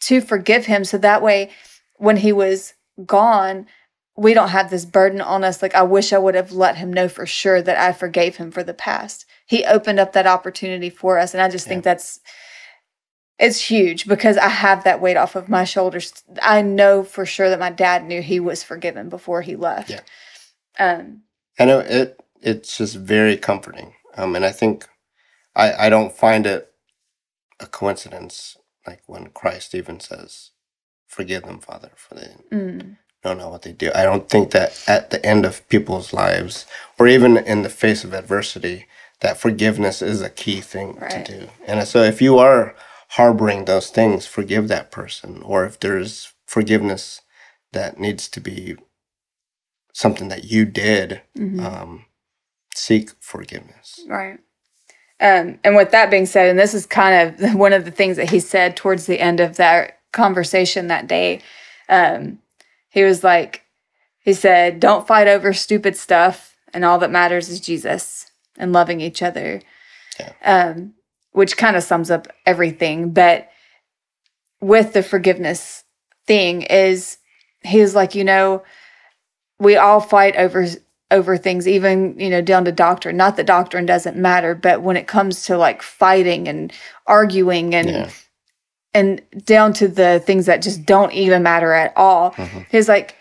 to 0.00 0.20
forgive 0.20 0.66
him 0.66 0.84
so 0.84 0.98
that 0.98 1.22
way 1.22 1.50
when 1.96 2.18
he 2.18 2.32
was 2.32 2.74
gone, 3.04 3.66
we 4.16 4.34
don't 4.34 4.50
have 4.50 4.70
this 4.70 4.84
burden 4.84 5.20
on 5.20 5.44
us 5.44 5.62
like 5.62 5.74
I 5.74 5.82
wish 5.82 6.12
I 6.12 6.18
would 6.18 6.34
have 6.34 6.52
let 6.52 6.76
him 6.76 6.92
know 6.92 7.08
for 7.08 7.26
sure 7.26 7.60
that 7.60 7.78
I 7.78 7.92
forgave 7.92 8.36
him 8.36 8.50
for 8.50 8.62
the 8.62 8.74
past. 8.74 9.26
He 9.46 9.64
opened 9.64 10.00
up 10.00 10.12
that 10.12 10.26
opportunity 10.26 10.90
for 10.90 11.18
us 11.18 11.34
and 11.34 11.42
I 11.42 11.48
just 11.48 11.66
yeah. 11.66 11.70
think 11.70 11.84
that's 11.84 12.20
it's 13.38 13.60
huge 13.60 14.06
because 14.06 14.38
I 14.38 14.48
have 14.48 14.84
that 14.84 15.00
weight 15.00 15.16
off 15.16 15.36
of 15.36 15.48
my 15.48 15.64
shoulders. 15.64 16.24
I 16.42 16.62
know 16.62 17.02
for 17.02 17.26
sure 17.26 17.50
that 17.50 17.58
my 17.58 17.70
dad 17.70 18.04
knew 18.04 18.22
he 18.22 18.40
was 18.40 18.62
forgiven 18.62 19.08
before 19.08 19.42
he 19.42 19.56
left. 19.56 19.90
Yeah. 19.90 20.00
Um, 20.78 21.22
I 21.58 21.66
know 21.66 21.80
it. 21.80 22.20
It's 22.40 22.78
just 22.78 22.96
very 22.96 23.36
comforting. 23.36 23.94
Um, 24.16 24.36
and 24.36 24.44
I 24.44 24.52
think 24.52 24.86
I 25.54 25.86
I 25.86 25.88
don't 25.90 26.16
find 26.16 26.46
it 26.46 26.72
a 27.60 27.66
coincidence 27.66 28.56
like 28.86 29.02
when 29.06 29.28
Christ 29.28 29.74
even 29.74 30.00
says, 30.00 30.52
"Forgive 31.06 31.42
them, 31.42 31.58
Father, 31.58 31.90
for 31.96 32.14
they 32.14 32.36
mm. 32.50 32.96
don't 33.22 33.38
know 33.38 33.50
what 33.50 33.62
they 33.62 33.72
do." 33.72 33.90
I 33.94 34.04
don't 34.04 34.30
think 34.30 34.52
that 34.52 34.82
at 34.86 35.10
the 35.10 35.24
end 35.24 35.44
of 35.44 35.68
people's 35.68 36.12
lives, 36.12 36.64
or 36.98 37.06
even 37.06 37.36
in 37.36 37.62
the 37.62 37.68
face 37.68 38.04
of 38.04 38.14
adversity, 38.14 38.86
that 39.20 39.38
forgiveness 39.38 40.00
is 40.00 40.22
a 40.22 40.30
key 40.30 40.60
thing 40.62 40.96
right. 40.96 41.26
to 41.26 41.38
do. 41.40 41.48
And 41.66 41.86
so, 41.86 42.02
if 42.02 42.22
you 42.22 42.38
are 42.38 42.74
harboring 43.10 43.64
those 43.64 43.90
things, 43.90 44.26
forgive 44.26 44.68
that 44.68 44.90
person. 44.90 45.42
Or 45.42 45.64
if 45.64 45.78
there's 45.80 46.32
forgiveness 46.46 47.22
that 47.72 47.98
needs 47.98 48.28
to 48.28 48.40
be 48.40 48.76
something 49.92 50.28
that 50.28 50.44
you 50.44 50.64
did, 50.64 51.22
mm-hmm. 51.36 51.64
um, 51.64 52.04
seek 52.74 53.10
forgiveness. 53.20 54.00
Right. 54.08 54.38
Um, 55.18 55.58
and 55.64 55.74
with 55.76 55.92
that 55.92 56.10
being 56.10 56.26
said, 56.26 56.50
and 56.50 56.58
this 56.58 56.74
is 56.74 56.84
kind 56.86 57.40
of 57.40 57.54
one 57.58 57.72
of 57.72 57.84
the 57.84 57.90
things 57.90 58.16
that 58.16 58.30
he 58.30 58.40
said 58.40 58.76
towards 58.76 59.06
the 59.06 59.20
end 59.20 59.40
of 59.40 59.56
that 59.56 60.00
conversation 60.12 60.88
that 60.88 61.06
day, 61.06 61.40
um, 61.88 62.38
he 62.88 63.02
was 63.02 63.24
like, 63.24 63.62
he 64.18 64.32
said, 64.32 64.80
Don't 64.80 65.06
fight 65.06 65.28
over 65.28 65.52
stupid 65.52 65.96
stuff, 65.96 66.56
and 66.74 66.84
all 66.84 66.98
that 66.98 67.10
matters 67.10 67.48
is 67.48 67.60
Jesus 67.60 68.30
and 68.58 68.72
loving 68.72 69.00
each 69.00 69.22
other. 69.22 69.62
Yeah. 70.18 70.32
Um, 70.44 70.94
which 71.36 71.58
kind 71.58 71.76
of 71.76 71.82
sums 71.82 72.10
up 72.10 72.28
everything. 72.46 73.10
But 73.10 73.50
with 74.58 74.94
the 74.94 75.02
forgiveness 75.02 75.84
thing, 76.26 76.62
is 76.62 77.18
he's 77.62 77.94
like, 77.94 78.14
you 78.14 78.24
know, 78.24 78.62
we 79.58 79.76
all 79.76 80.00
fight 80.00 80.34
over 80.36 80.66
over 81.10 81.36
things, 81.36 81.68
even, 81.68 82.18
you 82.18 82.30
know, 82.30 82.40
down 82.40 82.64
to 82.64 82.72
doctrine. 82.72 83.18
Not 83.18 83.36
that 83.36 83.46
doctrine 83.46 83.84
doesn't 83.84 84.16
matter, 84.16 84.54
but 84.54 84.80
when 84.80 84.96
it 84.96 85.06
comes 85.06 85.44
to 85.44 85.58
like 85.58 85.82
fighting 85.82 86.48
and 86.48 86.72
arguing 87.06 87.74
and 87.74 87.88
yeah. 87.90 88.10
and 88.94 89.20
down 89.44 89.74
to 89.74 89.88
the 89.88 90.22
things 90.24 90.46
that 90.46 90.62
just 90.62 90.86
don't 90.86 91.12
even 91.12 91.42
matter 91.42 91.74
at 91.74 91.92
all. 91.96 92.30
Mm-hmm. 92.30 92.60
He's 92.70 92.88
like, 92.88 93.14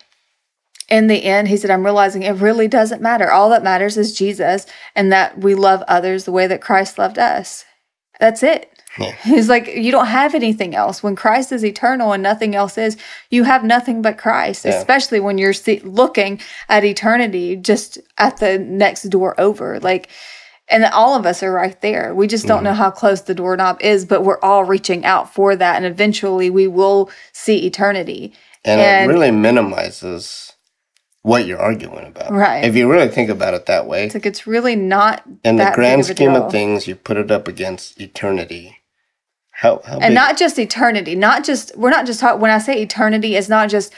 in 0.87 1.07
the 1.07 1.25
end, 1.25 1.49
he 1.49 1.57
said, 1.57 1.69
I'm 1.69 1.83
realizing 1.83 2.23
it 2.23 2.31
really 2.31 2.69
doesn't 2.69 3.01
matter. 3.01 3.29
All 3.29 3.49
that 3.49 3.61
matters 3.61 3.97
is 3.97 4.17
Jesus 4.17 4.65
and 4.95 5.11
that 5.11 5.37
we 5.37 5.53
love 5.53 5.83
others 5.89 6.23
the 6.23 6.31
way 6.31 6.47
that 6.47 6.61
Christ 6.61 6.97
loved 6.97 7.19
us. 7.19 7.65
That's 8.19 8.43
it. 8.43 8.71
Yeah. 8.99 9.11
He's 9.23 9.49
like, 9.49 9.67
you 9.67 9.91
don't 9.91 10.07
have 10.07 10.35
anything 10.35 10.75
else. 10.75 11.03
When 11.03 11.15
Christ 11.15 11.51
is 11.51 11.65
eternal 11.65 12.13
and 12.13 12.23
nothing 12.23 12.55
else 12.55 12.77
is, 12.77 12.97
you 13.29 13.43
have 13.43 13.63
nothing 13.63 14.01
but 14.01 14.17
Christ, 14.17 14.65
yeah. 14.65 14.71
especially 14.71 15.19
when 15.19 15.37
you're 15.37 15.53
see- 15.53 15.79
looking 15.81 16.39
at 16.69 16.85
eternity 16.85 17.55
just 17.55 17.97
at 18.17 18.37
the 18.37 18.57
next 18.57 19.03
door 19.03 19.39
over. 19.39 19.79
Like, 19.79 20.09
and 20.67 20.83
all 20.85 21.15
of 21.15 21.25
us 21.25 21.43
are 21.43 21.51
right 21.51 21.79
there. 21.81 22.15
We 22.15 22.27
just 22.27 22.47
don't 22.47 22.61
mm 22.61 22.65
know 22.65 22.73
how 22.73 22.89
close 22.89 23.21
the 23.21 23.35
doorknob 23.35 23.79
is, 23.81 24.03
but 24.05 24.23
we're 24.23 24.39
all 24.39 24.63
reaching 24.63 25.05
out 25.05 25.31
for 25.31 25.55
that. 25.55 25.75
And 25.75 25.85
eventually 25.85 26.49
we 26.49 26.67
will 26.67 27.11
see 27.33 27.67
eternity. 27.67 28.33
And, 28.63 28.81
and 28.81 29.11
it 29.11 29.13
really 29.13 29.29
minimizes 29.29 30.54
what 31.25 31.47
you're 31.47 31.59
arguing 31.59 32.05
about. 32.05 32.31
Right. 32.31 32.63
If 32.63 32.75
you 32.75 32.89
really 32.89 33.07
think 33.07 33.31
about 33.31 33.55
it 33.55 33.65
that 33.65 33.87
way. 33.87 34.05
It's 34.05 34.13
like 34.13 34.27
it's 34.27 34.45
really 34.45 34.75
not 34.75 35.23
in 35.43 35.55
the 35.55 35.71
grand 35.73 36.05
scheme 36.05 36.35
of 36.35 36.51
things, 36.51 36.87
you 36.87 36.95
put 36.95 37.17
it 37.17 37.31
up 37.31 37.47
against 37.47 37.99
eternity. 37.99 38.77
How, 39.49 39.81
how 39.83 39.93
and 39.93 40.11
big? 40.11 40.13
not 40.13 40.37
just 40.37 40.59
eternity, 40.59 41.15
not 41.15 41.43
just 41.43 41.75
we're 41.75 41.89
not 41.89 42.05
just 42.05 42.19
talking 42.19 42.39
when 42.41 42.51
I 42.51 42.59
say 42.59 42.79
eternity, 42.79 43.35
it's 43.35 43.49
not 43.49 43.69
just 43.69 43.91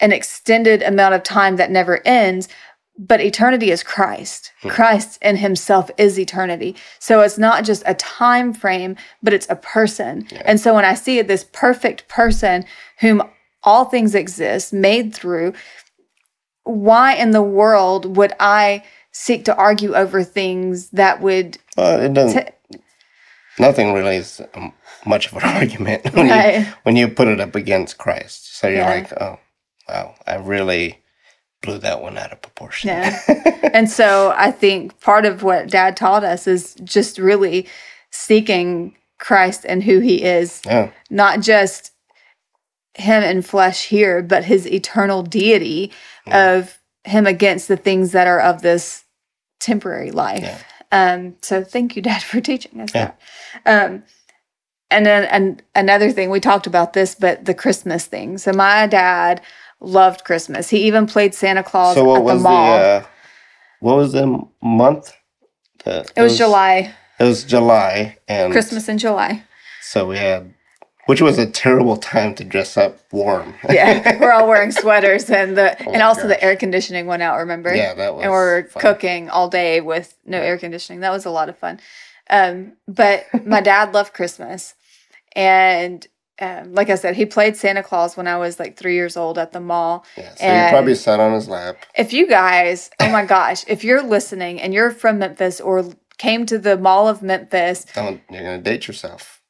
an 0.00 0.10
extended 0.10 0.82
amount 0.82 1.14
of 1.14 1.22
time 1.22 1.54
that 1.54 1.70
never 1.70 2.04
ends, 2.04 2.48
but 2.98 3.20
eternity 3.20 3.70
is 3.70 3.84
Christ. 3.84 4.50
Hmm. 4.62 4.70
Christ 4.70 5.20
in 5.22 5.36
himself 5.36 5.88
is 5.98 6.18
eternity. 6.18 6.74
So 6.98 7.20
it's 7.20 7.38
not 7.38 7.64
just 7.64 7.84
a 7.86 7.94
time 7.94 8.52
frame, 8.52 8.96
but 9.22 9.32
it's 9.32 9.48
a 9.48 9.54
person. 9.54 10.26
Yeah. 10.32 10.42
And 10.46 10.58
so 10.58 10.74
when 10.74 10.84
I 10.84 10.94
see 10.94 11.22
this 11.22 11.44
perfect 11.52 12.08
person 12.08 12.64
whom 12.98 13.22
all 13.62 13.84
things 13.84 14.16
exist, 14.16 14.72
made 14.72 15.14
through, 15.14 15.52
why 16.64 17.14
in 17.14 17.32
the 17.32 17.42
world 17.42 18.16
would 18.16 18.32
I 18.40 18.84
seek 19.10 19.44
to 19.44 19.56
argue 19.56 19.94
over 19.94 20.22
things 20.22 20.90
that 20.90 21.20
would? 21.20 21.58
Well, 21.76 22.00
it 22.00 22.14
doesn't. 22.14 22.46
T- 22.70 22.78
nothing 23.58 23.92
really 23.92 24.16
is 24.16 24.40
um, 24.54 24.72
much 25.04 25.30
of 25.30 25.34
an 25.34 25.42
argument 25.56 26.12
when 26.14 26.28
right. 26.28 26.60
you 26.60 26.72
when 26.82 26.96
you 26.96 27.08
put 27.08 27.28
it 27.28 27.40
up 27.40 27.54
against 27.54 27.98
Christ. 27.98 28.56
So 28.56 28.68
you're 28.68 28.78
yeah. 28.78 28.90
like, 28.90 29.12
oh, 29.20 29.38
wow, 29.88 30.14
I 30.26 30.36
really 30.36 31.02
blew 31.62 31.78
that 31.78 32.02
one 32.02 32.18
out 32.18 32.32
of 32.32 32.42
proportion. 32.42 32.88
Yeah. 32.88 33.20
and 33.72 33.88
so 33.88 34.34
I 34.36 34.50
think 34.50 34.98
part 35.00 35.24
of 35.24 35.42
what 35.42 35.70
Dad 35.70 35.96
taught 35.96 36.24
us 36.24 36.46
is 36.46 36.74
just 36.82 37.18
really 37.18 37.68
seeking 38.10 38.96
Christ 39.18 39.64
and 39.68 39.82
who 39.84 40.00
He 40.00 40.24
is, 40.24 40.60
yeah. 40.66 40.90
not 41.08 41.40
just 41.40 41.92
him 42.94 43.22
in 43.22 43.42
flesh 43.42 43.86
here, 43.86 44.22
but 44.22 44.44
his 44.44 44.66
eternal 44.66 45.22
deity 45.22 45.90
of 46.26 46.78
him 47.04 47.26
against 47.26 47.68
the 47.68 47.76
things 47.76 48.12
that 48.12 48.26
are 48.26 48.40
of 48.40 48.62
this 48.62 49.04
temporary 49.60 50.10
life. 50.10 50.42
Yeah. 50.42 50.58
Um, 50.92 51.36
so 51.40 51.64
thank 51.64 51.96
you, 51.96 52.02
Dad, 52.02 52.22
for 52.22 52.40
teaching 52.40 52.80
us 52.80 52.90
yeah. 52.94 53.12
that. 53.64 53.86
Um, 53.86 54.04
and 54.90 55.06
then 55.06 55.24
and 55.24 55.62
another 55.74 56.12
thing 56.12 56.28
we 56.28 56.38
talked 56.38 56.66
about 56.66 56.92
this, 56.92 57.14
but 57.14 57.46
the 57.46 57.54
Christmas 57.54 58.04
thing. 58.04 58.36
So 58.36 58.52
my 58.52 58.86
dad 58.86 59.40
loved 59.80 60.24
Christmas. 60.24 60.68
He 60.68 60.86
even 60.86 61.06
played 61.06 61.34
Santa 61.34 61.62
Claus 61.62 61.94
so 61.94 62.14
at 62.14 62.26
the 62.26 62.34
mall. 62.34 62.78
The, 62.78 62.84
uh, 62.84 63.04
what 63.80 63.96
was 63.96 64.12
the 64.12 64.46
month? 64.62 65.12
The, 65.84 66.00
it, 66.00 66.12
it 66.14 66.22
was, 66.22 66.32
was 66.32 66.38
July. 66.38 66.94
It 67.18 67.24
was 67.24 67.44
July 67.44 68.18
and 68.28 68.52
Christmas 68.52 68.88
in 68.88 68.98
July. 68.98 69.44
So 69.80 70.06
we 70.06 70.18
had 70.18 70.54
which 71.06 71.20
was 71.20 71.38
a 71.38 71.46
terrible 71.46 71.96
time 71.96 72.34
to 72.36 72.44
dress 72.44 72.76
up 72.76 72.98
warm. 73.10 73.54
yeah, 73.68 74.18
we're 74.20 74.32
all 74.32 74.48
wearing 74.48 74.72
sweaters, 74.72 75.28
and 75.30 75.56
the 75.56 75.76
oh 75.86 75.92
and 75.92 76.02
also 76.02 76.22
gosh. 76.22 76.30
the 76.30 76.44
air 76.44 76.56
conditioning 76.56 77.06
went 77.06 77.22
out. 77.22 77.38
Remember? 77.38 77.74
Yeah, 77.74 77.94
that 77.94 78.14
was. 78.14 78.22
And 78.22 78.32
we're 78.32 78.68
fun. 78.68 78.80
cooking 78.80 79.30
all 79.30 79.48
day 79.48 79.80
with 79.80 80.16
no 80.24 80.38
air 80.38 80.58
conditioning. 80.58 81.00
That 81.00 81.10
was 81.10 81.24
a 81.24 81.30
lot 81.30 81.48
of 81.48 81.58
fun. 81.58 81.80
Um, 82.30 82.74
but 82.86 83.26
my 83.44 83.60
dad 83.60 83.92
loved 83.92 84.14
Christmas, 84.14 84.74
and 85.34 86.06
um, 86.40 86.74
like 86.74 86.90
I 86.90 86.94
said, 86.94 87.14
he 87.14 87.26
played 87.26 87.56
Santa 87.56 87.82
Claus 87.82 88.16
when 88.16 88.26
I 88.26 88.36
was 88.38 88.58
like 88.58 88.76
three 88.76 88.94
years 88.94 89.16
old 89.16 89.38
at 89.38 89.52
the 89.52 89.60
mall. 89.60 90.04
Yeah, 90.16 90.34
so 90.34 90.44
and 90.44 90.66
you 90.66 90.76
probably 90.76 90.94
sat 90.94 91.20
on 91.20 91.34
his 91.34 91.48
lap. 91.48 91.76
If 91.96 92.12
you 92.12 92.26
guys, 92.26 92.90
oh 93.00 93.10
my 93.10 93.24
gosh, 93.24 93.64
if 93.68 93.84
you're 93.84 94.02
listening 94.02 94.60
and 94.60 94.72
you're 94.72 94.90
from 94.90 95.18
Memphis 95.18 95.60
or 95.60 95.84
came 96.18 96.46
to 96.46 96.58
the 96.58 96.76
Mall 96.76 97.08
of 97.08 97.22
Memphis, 97.22 97.86
don't 97.94 98.20
you're 98.30 98.42
gonna 98.42 98.58
date 98.58 98.88
yourself. 98.88 99.41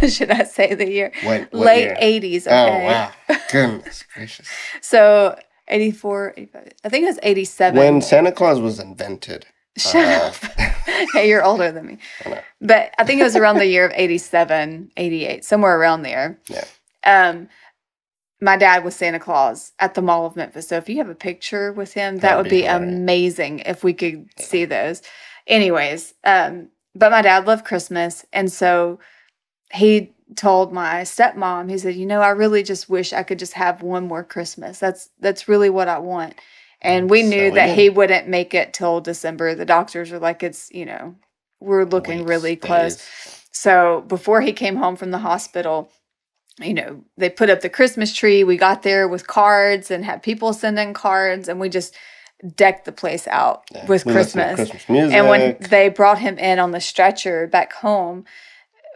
should 0.08 0.30
I 0.30 0.44
say 0.44 0.74
the 0.74 0.88
year? 0.88 1.12
What, 1.22 1.52
what 1.52 1.66
Late 1.66 1.82
year? 1.82 2.20
80s. 2.30 2.46
Okay. 2.46 2.50
Oh, 2.50 2.86
wow. 2.86 3.12
Goodness 3.52 4.04
gracious. 4.14 4.48
so 4.80 5.38
84, 5.68 6.34
85, 6.36 6.72
I 6.84 6.88
think 6.88 7.04
it 7.04 7.06
was 7.06 7.18
87. 7.22 7.78
When 7.78 8.02
Santa 8.02 8.32
Claus 8.32 8.60
was 8.60 8.78
invented. 8.78 9.46
Shut 9.78 10.04
uh, 10.04 10.26
up. 10.26 10.34
hey, 11.12 11.28
you're 11.28 11.44
older 11.44 11.70
than 11.70 11.86
me. 11.86 11.98
I 12.24 12.42
but 12.60 12.92
I 12.98 13.04
think 13.04 13.20
it 13.20 13.24
was 13.24 13.36
around 13.36 13.58
the 13.58 13.66
year 13.66 13.86
of 13.86 13.92
87, 13.94 14.90
88, 14.96 15.44
somewhere 15.44 15.78
around 15.78 16.02
there. 16.02 16.40
Yeah. 16.48 16.64
Um, 17.04 17.48
my 18.40 18.56
dad 18.56 18.84
was 18.84 18.96
Santa 18.96 19.20
Claus 19.20 19.72
at 19.78 19.94
the 19.94 20.02
Mall 20.02 20.26
of 20.26 20.34
Memphis. 20.34 20.68
So 20.68 20.76
if 20.76 20.88
you 20.88 20.96
have 20.98 21.08
a 21.08 21.14
picture 21.14 21.72
with 21.72 21.92
him, 21.92 22.16
that, 22.16 22.22
that 22.22 22.36
would 22.36 22.44
be, 22.44 22.62
be 22.62 22.66
amazing 22.66 23.60
if 23.60 23.84
we 23.84 23.92
could 23.92 24.28
yeah. 24.38 24.44
see 24.44 24.64
those. 24.64 25.02
Anyways, 25.46 26.14
um, 26.24 26.68
but 26.94 27.10
my 27.10 27.22
dad 27.22 27.46
loved 27.46 27.64
Christmas. 27.64 28.24
And 28.32 28.50
so 28.50 28.98
he 29.72 30.12
told 30.36 30.72
my 30.72 31.02
stepmom, 31.02 31.70
he 31.70 31.78
said, 31.78 31.94
"You 31.94 32.06
know, 32.06 32.20
I 32.20 32.30
really 32.30 32.62
just 32.62 32.88
wish 32.88 33.12
I 33.12 33.22
could 33.22 33.38
just 33.38 33.54
have 33.54 33.82
one 33.82 34.06
more 34.06 34.24
Christmas. 34.24 34.78
That's 34.78 35.10
that's 35.20 35.48
really 35.48 35.70
what 35.70 35.88
I 35.88 35.98
want." 35.98 36.34
And 36.82 37.10
we 37.10 37.22
knew 37.22 37.50
so 37.50 37.54
that 37.56 37.76
he 37.76 37.90
wouldn't 37.90 38.28
make 38.28 38.54
it 38.54 38.72
till 38.72 39.00
December. 39.00 39.54
The 39.54 39.64
doctors 39.64 40.10
were 40.10 40.18
like, 40.18 40.42
"It's 40.42 40.70
you 40.72 40.86
know, 40.86 41.14
we're 41.60 41.84
looking 41.84 42.18
Weeks, 42.20 42.28
really 42.28 42.56
close." 42.56 42.96
Days. 42.96 43.46
So 43.52 44.04
before 44.06 44.40
he 44.40 44.52
came 44.52 44.76
home 44.76 44.96
from 44.96 45.10
the 45.10 45.18
hospital, 45.18 45.90
you 46.60 46.74
know, 46.74 47.04
they 47.16 47.28
put 47.28 47.50
up 47.50 47.60
the 47.60 47.68
Christmas 47.68 48.14
tree. 48.14 48.44
We 48.44 48.56
got 48.56 48.82
there 48.82 49.08
with 49.08 49.26
cards 49.26 49.90
and 49.90 50.04
had 50.04 50.22
people 50.22 50.52
send 50.52 50.78
in 50.78 50.94
cards, 50.94 51.48
and 51.48 51.60
we 51.60 51.68
just 51.68 51.94
decked 52.56 52.84
the 52.86 52.92
place 52.92 53.28
out 53.28 53.64
yeah, 53.72 53.86
with 53.86 54.04
Christmas. 54.04 54.54
Christmas 54.54 54.88
and 54.88 55.28
when 55.28 55.56
they 55.68 55.88
brought 55.88 56.18
him 56.18 56.38
in 56.38 56.58
on 56.58 56.70
the 56.70 56.80
stretcher 56.80 57.46
back 57.46 57.72
home, 57.72 58.24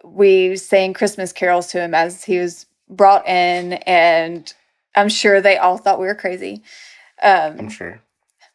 we 0.05 0.57
sang 0.57 0.93
Christmas 0.93 1.33
carols 1.33 1.69
to 1.69 1.81
him 1.81 1.95
as 1.95 2.25
he 2.25 2.38
was 2.38 2.67
brought 2.88 3.27
in, 3.27 3.75
and 3.87 4.53
I'm 4.95 5.09
sure 5.09 5.40
they 5.40 5.57
all 5.57 5.79
thought 5.79 6.01
we 6.01 6.07
were 6.07 6.14
crazy. 6.14 6.62
Um, 7.23 7.57
I'm 7.59 7.69
sure. 7.71 8.01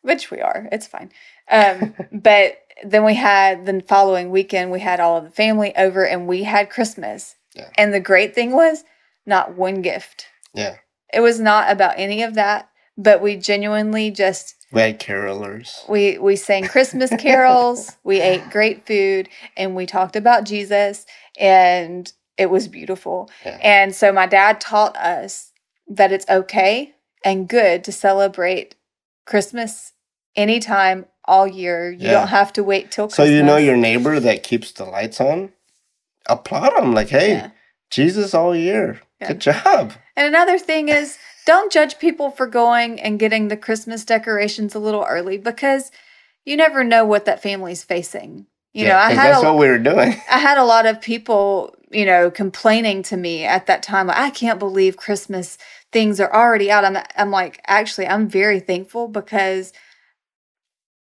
Which 0.01 0.31
we 0.31 0.39
are. 0.39 0.69
It's 0.71 0.87
fine. 0.87 1.11
Um, 1.49 1.95
but 2.11 2.59
then 2.83 3.03
we 3.03 3.15
had 3.15 3.65
the 3.65 3.81
following 3.87 4.31
weekend, 4.31 4.71
we 4.71 4.79
had 4.79 4.99
all 4.99 5.17
of 5.17 5.23
the 5.25 5.29
family 5.29 5.75
over 5.75 6.05
and 6.05 6.27
we 6.27 6.43
had 6.43 6.69
Christmas. 6.69 7.35
Yeah. 7.55 7.69
And 7.77 7.93
the 7.93 7.99
great 7.99 8.33
thing 8.33 8.51
was 8.51 8.83
not 9.25 9.55
one 9.55 9.81
gift. 9.81 10.27
Yeah. 10.53 10.77
It 11.13 11.21
was 11.21 11.39
not 11.39 11.71
about 11.71 11.95
any 11.97 12.21
of 12.23 12.35
that, 12.35 12.68
but 12.99 13.21
we 13.21 13.37
genuinely 13.37 14.11
just 14.11 14.55
we 14.71 14.81
had 14.81 14.99
carolers. 14.99 15.87
We 15.89 16.19
we 16.19 16.35
sang 16.35 16.67
Christmas 16.67 17.09
carols, 17.17 17.95
we 18.03 18.21
ate 18.21 18.51
great 18.51 18.85
food, 18.85 19.29
and 19.57 19.75
we 19.75 19.85
talked 19.87 20.15
about 20.15 20.43
Jesus 20.43 21.05
and 21.39 22.11
it 22.37 22.49
was 22.49 22.67
beautiful. 22.67 23.29
Yeah. 23.45 23.57
And 23.61 23.95
so 23.95 24.11
my 24.11 24.27
dad 24.27 24.61
taught 24.61 24.95
us 24.95 25.51
that 25.87 26.11
it's 26.11 26.27
okay 26.29 26.93
and 27.23 27.47
good 27.47 27.83
to 27.85 27.91
celebrate 27.91 28.75
Christmas 29.25 29.93
anytime 30.35 31.05
all 31.25 31.47
year. 31.47 31.91
You 31.91 32.07
yeah. 32.07 32.11
don't 32.11 32.27
have 32.27 32.53
to 32.53 32.63
wait 32.63 32.91
till 32.91 33.07
Christmas. 33.07 33.27
So 33.27 33.33
you 33.33 33.43
know 33.43 33.57
your 33.57 33.77
neighbor 33.77 34.19
that 34.19 34.43
keeps 34.43 34.71
the 34.71 34.85
lights 34.85 35.19
on? 35.19 35.51
Applaud 36.27 36.75
them 36.75 36.93
like, 36.93 37.09
"Hey, 37.09 37.31
yeah. 37.31 37.49
Jesus 37.89 38.33
all 38.33 38.55
year. 38.55 38.99
Good 39.25 39.39
job." 39.39 39.93
And 40.15 40.27
another 40.27 40.59
thing 40.59 40.89
is 40.89 41.17
don't 41.45 41.71
judge 41.71 41.99
people 41.99 42.29
for 42.29 42.47
going 42.47 42.99
and 42.99 43.19
getting 43.19 43.47
the 43.47 43.57
Christmas 43.57 44.05
decorations 44.05 44.75
a 44.75 44.79
little 44.79 45.05
early 45.07 45.37
because 45.37 45.91
you 46.45 46.57
never 46.57 46.83
know 46.83 47.05
what 47.05 47.25
that 47.25 47.41
family's 47.41 47.83
facing. 47.83 48.45
You 48.73 48.85
yeah, 48.85 48.89
know, 48.89 48.97
I 48.97 49.09
had 49.11 49.33
that's 49.33 49.43
a, 49.43 49.45
what 49.45 49.57
we 49.59 49.67
were 49.67 49.79
doing. 49.79 50.15
I 50.31 50.37
had 50.37 50.57
a 50.57 50.63
lot 50.63 50.85
of 50.85 51.01
people, 51.01 51.75
you 51.91 52.05
know, 52.05 52.29
complaining 52.29 53.01
to 53.03 53.17
me 53.17 53.43
at 53.43 53.65
that 53.65 53.81
time. 53.81 54.07
Like, 54.07 54.17
I 54.17 54.29
can't 54.29 54.59
believe 54.59 54.97
Christmas 54.97 55.57
things 55.91 56.19
are 56.19 56.31
already 56.31 56.69
out. 56.69 56.85
I'm, 56.85 56.97
I'm 57.15 57.31
like, 57.31 57.61
actually, 57.65 58.07
I'm 58.07 58.27
very 58.27 58.59
thankful 58.59 59.07
because 59.07 59.73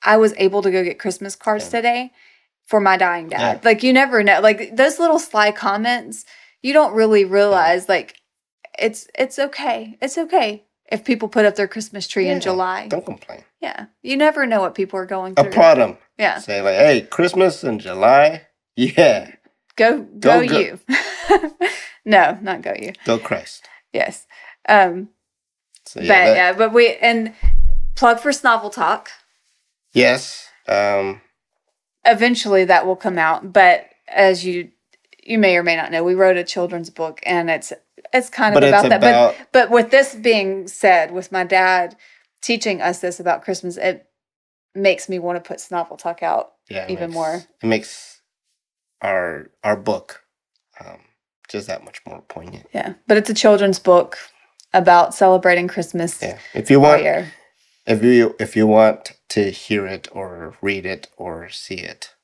I 0.03 0.17
was 0.17 0.35
able 0.39 0.63
to 0.63 0.73
go 0.73 0.83
get 0.83 0.99
Christmas 0.99 1.37
cards 1.37 1.67
yeah. 1.67 1.71
today 1.71 2.13
for 2.67 2.81
my 2.81 2.97
dying 2.97 3.29
dad. 3.29 3.61
Yeah. 3.63 3.69
Like, 3.69 3.85
you 3.85 3.93
never 3.93 4.25
know. 4.25 4.41
Like 4.41 4.77
those 4.77 4.99
little 4.99 5.21
sly 5.21 5.53
comments, 5.53 6.25
you 6.63 6.73
don't 6.73 6.95
really 6.95 7.25
realize. 7.25 7.89
Like, 7.89 8.17
it's 8.79 9.09
it's 9.19 9.39
okay. 9.39 9.97
It's 10.01 10.17
okay. 10.19 10.65
if 10.91 11.05
people 11.05 11.29
put 11.29 11.45
up 11.47 11.55
their 11.57 11.69
Christmas 11.69 12.07
tree 12.09 12.27
Yeah, 12.27 12.33
in 12.35 12.41
July. 12.41 12.89
Don't 12.89 13.05
complain. 13.07 13.45
Yeah. 13.61 13.87
You 14.03 14.17
never 14.17 14.45
know 14.47 14.61
what 14.61 14.75
people 14.75 14.99
are 14.99 15.07
going 15.07 15.35
through. 15.35 15.49
Applaud 15.49 15.77
them. 15.77 15.97
Yeah. 16.19 16.39
Say 16.39 16.61
like, 16.61 16.75
hey, 16.77 17.01
Christmas 17.03 17.65
in 17.65 17.79
July. 17.79 18.47
Yeah. 18.77 19.33
Go 19.77 20.01
go, 20.03 20.41
Go, 20.41 20.49
go. 20.49 20.59
you. 20.59 20.79
no, 22.05 22.39
not 22.43 22.63
go 22.63 22.75
you. 22.79 22.93
Go 23.05 23.19
Christ. 23.19 23.69
Yes. 23.93 24.27
Um 24.69 25.09
So 25.85 26.01
but 26.01 26.07
yeah. 26.07 26.25
that- 26.25 26.37
yeah, 26.37 26.53
but 26.55 26.73
we 26.73 26.95
and 26.97 27.35
plug 27.95 28.19
for 28.21 28.31
Snovel 28.33 28.71
Talk. 28.73 29.11
Yes. 29.93 30.49
Um. 30.69 31.21
Eventually 32.05 32.65
that 32.65 32.87
will 32.87 32.97
come 32.97 33.19
out, 33.19 33.53
but 33.53 33.89
as 34.09 34.45
you 34.45 34.71
you 35.23 35.39
may 35.39 35.57
or 35.57 35.63
may 35.63 35.77
not 35.77 35.93
know, 35.93 36.03
we 36.03 36.15
wrote 36.15 36.37
a 36.37 36.45
children's 36.45 36.91
book 36.91 37.21
and 37.25 37.49
it's 37.51 37.73
it's 38.13 38.29
kind 38.31 38.55
of 38.55 38.61
But 38.61 38.69
about 38.69 38.83
that. 38.89 39.01
But 39.01 39.09
about 39.09 39.35
But 39.53 39.71
with 39.71 39.91
this 39.91 40.15
being 40.15 40.69
said, 40.69 41.11
with 41.13 41.33
my 41.33 41.45
dad 41.45 41.97
teaching 42.43 42.81
us 42.83 43.01
this 43.01 43.21
about 43.21 43.43
Christmas, 43.43 43.77
it 43.77 44.07
makes 44.75 45.09
me 45.09 45.19
want 45.19 45.37
to 45.43 45.47
put 45.47 45.59
Snovel 45.59 45.97
Talk 45.99 46.23
out. 46.23 46.53
yeah, 46.71 46.87
even 46.89 47.11
makes- 47.11 47.15
more. 47.15 47.43
It 47.63 47.67
makes 47.67 48.21
our 49.01 49.51
our 49.65 49.77
book 49.77 50.23
um, 50.81 51.01
just 51.49 51.67
that 51.67 51.85
much 51.85 52.01
more 52.07 52.23
poignant. 52.23 52.67
Yeah. 52.73 52.95
But 53.07 53.17
it's 53.19 53.31
a 53.31 53.35
children's 53.35 53.79
book 53.79 54.19
about 54.73 55.15
celebrating 55.15 55.69
Christmas 55.69 56.23
Yeah. 56.23 56.39
If 56.55 56.71
you 56.71 56.81
want, 56.81 57.03
year. 57.03 57.33
if 57.87 58.03
you 58.03 58.35
if 58.41 58.57
you 58.57 58.67
want 58.67 59.13
to 59.31 59.51
hear 59.51 59.87
it 59.87 60.09
or 60.13 60.57
read 60.63 60.87
it 60.87 61.09
or 61.17 61.49
see 61.51 61.77
it, 61.77 62.15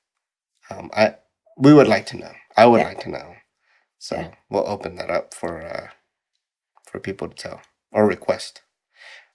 um, 0.70 0.90
I 0.96 1.16
we 1.56 1.74
would 1.74 1.88
like 1.88 2.06
to 2.06 2.16
know. 2.16 2.32
I 2.56 2.66
would 2.66 2.80
Yeah. 2.80 2.88
like 2.88 3.00
to 3.00 3.10
know. 3.10 3.34
So 3.98 4.16
Yeah. 4.16 4.30
we'll 4.50 4.68
open 4.68 4.96
that 4.96 5.10
up 5.10 5.34
for 5.34 5.62
uh, 5.62 5.88
for 6.90 7.00
people 7.00 7.28
to 7.28 7.34
tell 7.34 7.62
or 7.92 8.06
request. 8.06 8.62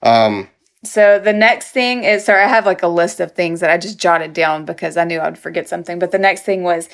Um, 0.02 0.49
So 0.84 1.19
the 1.19 1.34
next 1.34 1.71
thing 1.71 2.04
is 2.04 2.26
sorry, 2.26 2.43
I 2.43 2.47
have 2.47 2.65
like 2.65 2.84
a 2.84 2.88
list 2.88 3.19
of 3.19 3.34
things 3.34 3.60
that 3.62 3.69
I 3.69 3.78
just 3.78 3.99
jotted 3.99 4.34
down 4.34 4.65
because 4.65 4.97
I 4.97 5.06
knew 5.06 5.21
I'd 5.21 5.38
forget 5.38 5.69
something. 5.69 5.99
But 5.99 6.12
the 6.12 6.19
next 6.19 6.43
thing 6.43 6.63
was 6.63 6.89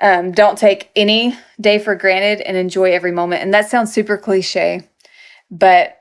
um, 0.00 0.32
don't 0.32 0.58
take 0.58 0.90
any 0.96 1.36
day 1.60 1.78
for 1.78 1.94
granted 1.94 2.40
and 2.42 2.56
enjoy 2.56 2.92
every 2.92 3.12
moment. 3.12 3.42
And 3.42 3.52
that 3.54 3.68
sounds 3.68 3.92
super 3.92 4.16
cliche, 4.16 4.88
but 5.50 5.98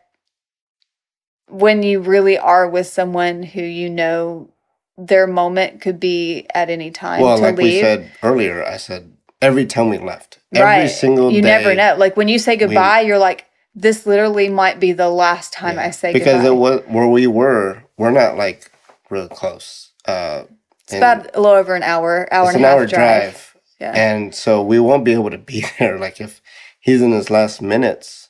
when 1.49 1.83
you 1.83 2.01
really 2.01 2.37
are 2.37 2.69
with 2.69 2.87
someone 2.87 3.43
who 3.43 3.61
you 3.61 3.89
know 3.89 4.49
their 4.97 5.27
moment 5.27 5.81
could 5.81 5.99
be 5.99 6.45
at 6.53 6.69
any 6.69 6.91
time 6.91 7.21
well, 7.23 7.37
like 7.39 7.57
we 7.57 7.71
said 7.79 8.11
earlier, 8.23 8.65
I 8.65 8.77
said 8.77 9.17
every 9.41 9.65
time 9.65 9.89
we 9.89 9.97
left, 9.97 10.36
every 10.53 10.65
right. 10.65 10.87
single 10.87 11.31
you 11.31 11.41
day, 11.41 11.47
never 11.47 11.75
know. 11.75 11.95
Like 11.97 12.15
when 12.17 12.27
you 12.27 12.39
say 12.39 12.55
goodbye, 12.55 13.01
you're 13.01 13.17
like, 13.17 13.45
this 13.75 14.05
literally 14.05 14.49
might 14.49 14.79
be 14.79 14.91
the 14.91 15.09
last 15.09 15.53
time 15.53 15.75
Yeah. 15.75 15.85
I 15.85 15.91
say 15.91 16.13
because 16.13 16.41
goodbye. 16.41 16.47
it 16.47 16.55
was 16.55 16.81
where 16.87 17.07
we 17.07 17.27
were. 17.27 17.83
We're 17.97 18.11
not 18.11 18.37
like 18.37 18.71
real 19.09 19.27
close. 19.27 19.91
Uh, 20.05 20.43
it's 20.83 20.93
about 20.93 21.35
a 21.35 21.41
little 21.41 21.57
over 21.57 21.75
an 21.75 21.83
hour, 21.83 22.27
hour 22.33 22.45
it's 22.47 22.55
and 22.55 22.63
an 22.63 22.65
a 22.65 22.67
half 22.69 22.77
hour 22.79 22.85
drive. 22.87 23.21
drive. 23.33 23.43
Yeah. 23.79 23.91
and 23.95 24.33
so 24.33 24.63
we 24.63 24.79
won't 24.79 25.05
be 25.05 25.13
able 25.13 25.29
to 25.29 25.37
be 25.37 25.63
there. 25.79 25.99
Like 25.99 26.19
if 26.19 26.41
he's 26.79 27.01
in 27.01 27.11
his 27.11 27.29
last 27.29 27.61
minutes, 27.61 28.29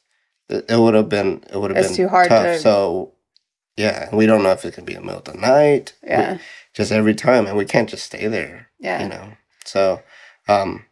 it, 0.49 0.65
would 0.79 0.93
have 0.93 1.07
been 1.09 1.43
it 1.51 1.57
would 1.59 1.71
have 1.75 1.85
been 1.87 1.95
too 1.95 2.07
hard 2.09 2.27
tough. 2.29 2.43
to- 2.43 2.59
So 2.59 3.13
yeah, 3.77 4.13
we 4.13 4.25
don't 4.25 4.43
know 4.43 4.51
if 4.51 4.65
it 4.65 4.73
could 4.73 4.85
be 4.85 4.95
in 4.95 5.01
the 5.01 5.05
middle 5.05 5.19
of 5.19 5.25
the 5.25 5.35
night. 5.39 5.93
We- 6.03 6.09
yeah. 6.09 6.37
just 6.73 6.91
every 6.91 7.13
time, 7.15 7.45
and 7.47 7.55
we 7.55 7.63
can't 7.65 7.87
just 7.89 8.05
stay 8.05 8.27
there. 8.27 8.67
Yeah. 8.79 9.03
you 9.03 9.07
know. 9.09 9.31
So 9.65 10.01
um, 10.49 10.83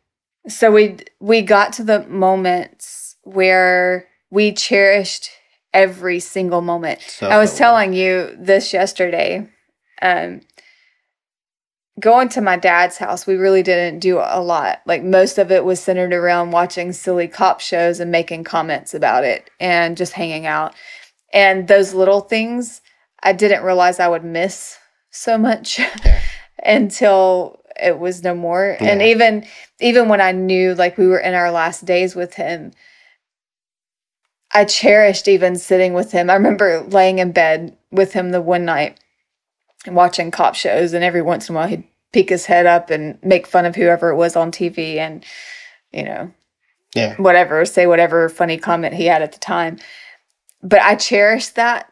So 0.48 0.72
we 0.72 0.98
we 1.20 1.42
got 1.42 1.74
to 1.74 1.84
the 1.84 2.06
moments 2.08 3.16
where 3.24 4.08
we 4.30 4.52
cherished 4.52 5.30
every 5.74 6.20
single 6.20 6.62
moment. 6.62 7.02
so 7.02 7.28
I 7.28 7.38
was 7.38 7.58
telling 7.58 7.94
you 7.94 8.36
this 8.38 8.74
yesterday. 8.74 9.50
Um, 10.02 10.42
going 12.00 12.30
to 12.30 12.42
my 12.42 12.58
dad's 12.58 12.98
house, 12.98 13.26
we 13.26 13.36
really 13.36 13.64
didn't 13.64 14.00
do 14.00 14.20
a 14.20 14.42
lot. 14.42 14.82
Like 14.86 15.04
most 15.04 15.38
of 15.38 15.52
it 15.52 15.64
was 15.64 15.80
centered 15.80 16.14
around 16.14 16.52
watching 16.52 16.92
silly 16.92 17.28
cop 17.28 17.60
shows 17.62 18.00
and 18.00 18.12
making 18.12 18.44
comments 18.44 18.94
about 18.94 19.24
it 19.24 19.50
and 19.60 19.98
just 19.98 20.14
hanging 20.14 20.46
out. 20.46 20.76
And 21.34 21.68
those 21.68 21.94
little 21.94 22.22
things, 22.22 22.82
I 23.24 23.34
didn't 23.34 23.64
realize 23.64 24.00
I 24.00 24.08
would 24.08 24.24
miss 24.26 24.78
so 25.10 25.38
much 25.38 25.80
Yeah. 25.80 26.22
until 26.64 27.60
it 27.82 28.00
was 28.00 28.24
no 28.24 28.36
more. 28.36 28.78
And 28.80 29.02
even 29.02 29.46
even 29.80 30.10
when 30.10 30.22
I 30.22 30.32
knew 30.32 30.76
like 30.76 30.98
we 30.98 31.08
were 31.08 31.20
in 31.20 31.34
our 31.34 31.52
last 31.52 31.86
days 31.86 32.16
with 32.16 32.36
him, 32.36 32.72
I 34.54 34.66
cherished 34.66 35.28
even 35.28 35.58
sitting 35.58 35.94
with 35.94 36.12
him. 36.12 36.30
I 36.30 36.36
remember 36.36 36.82
laying 36.82 37.20
in 37.20 37.32
bed 37.32 37.78
with 37.92 38.14
him 38.14 38.32
the 38.32 38.42
one 38.42 38.66
night 38.66 39.00
and 39.86 39.96
watching 39.96 40.32
cop 40.32 40.56
shows, 40.56 40.94
and 40.94 41.04
every 41.04 41.22
once 41.22 41.50
in 41.50 41.56
a 41.56 41.58
while 41.58 41.68
he'd 41.68 41.84
peek 42.14 42.30
his 42.30 42.46
head 42.46 42.66
up 42.66 42.90
and 42.90 43.20
make 43.22 43.46
fun 43.46 43.66
of 43.66 43.76
whoever 43.76 44.10
it 44.10 44.16
was 44.16 44.38
on 44.38 44.52
TV 44.52 44.96
and, 44.96 45.26
you 45.92 46.04
know, 46.04 46.32
yeah, 46.96 47.16
whatever, 47.18 47.66
say 47.66 47.86
whatever 47.86 48.30
funny 48.30 48.58
comment 48.58 48.94
he 48.94 49.06
had 49.08 49.22
at 49.22 49.34
the 49.34 49.40
time. 49.40 49.78
But 50.64 50.82
I 50.82 50.96
cherished 50.96 51.56
that 51.56 51.92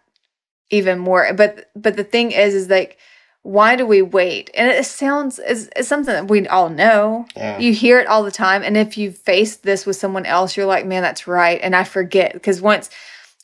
even 0.70 1.00
more. 1.00 1.34
But 1.34 1.70
but 1.76 1.98
the 1.98 2.06
thing 2.06 2.32
is, 2.32 2.56
is 2.56 2.70
like, 2.70 2.98
why 3.44 3.76
do 3.76 3.86
we 3.86 4.02
wait? 4.02 4.50
And 4.56 4.70
it 4.70 4.86
sounds 4.86 5.40
it's 5.46 5.88
something 5.88 6.14
that 6.14 6.28
we 6.30 6.48
all 6.48 6.70
know. 6.70 7.26
yeah, 7.36 7.60
You 7.60 7.74
hear 7.74 8.00
it 8.00 8.08
all 8.08 8.24
the 8.24 8.32
time, 8.32 8.64
and 8.64 8.76
if 8.78 8.98
you 8.98 9.12
face 9.12 9.58
this 9.58 9.86
with 9.86 9.96
someone 9.98 10.26
else, 10.26 10.56
you're 10.58 10.66
like, 10.66 10.86
man, 10.86 11.04
that's 11.04 11.28
right. 11.28 11.60
And 11.62 11.76
I 11.76 11.84
forget 11.84 12.34
because 12.34 12.62
once 12.62 12.90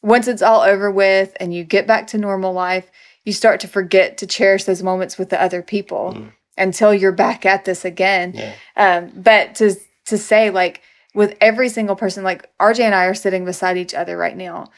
once 0.02 0.28
it's 0.30 0.42
all 0.42 0.62
over 0.62 0.90
with 0.90 1.36
and 1.42 1.54
you 1.54 1.64
get 1.66 1.86
back 1.86 2.08
to 2.08 2.18
normal 2.18 2.54
life, 2.54 2.90
you 3.26 3.34
start 3.34 3.60
to 3.60 3.68
forget 3.68 4.18
to 4.20 4.26
cherish 4.28 4.64
those 4.64 4.82
moments 4.82 5.18
with 5.18 5.30
the 5.30 5.42
other 5.42 5.62
people 5.62 6.14
Mm. 6.16 6.32
until 6.58 6.94
you're 6.94 7.12
back 7.12 7.46
at 7.46 7.66
this 7.66 7.84
again. 7.84 8.34
yeah, 8.34 8.54
Um, 8.78 9.12
but 9.16 9.56
to 9.56 9.76
to 10.06 10.18
say 10.18 10.50
like 10.50 10.82
with 11.14 11.36
every 11.42 11.68
single 11.68 11.98
person, 11.98 12.24
like 12.24 12.50
RJ 12.60 12.80
and 12.86 12.96
I 12.96 13.06
are 13.06 13.14
sitting 13.14 13.44
beside 13.44 13.76
each 13.78 13.94
other 13.94 14.16
right 14.16 14.38
now, 14.38 14.72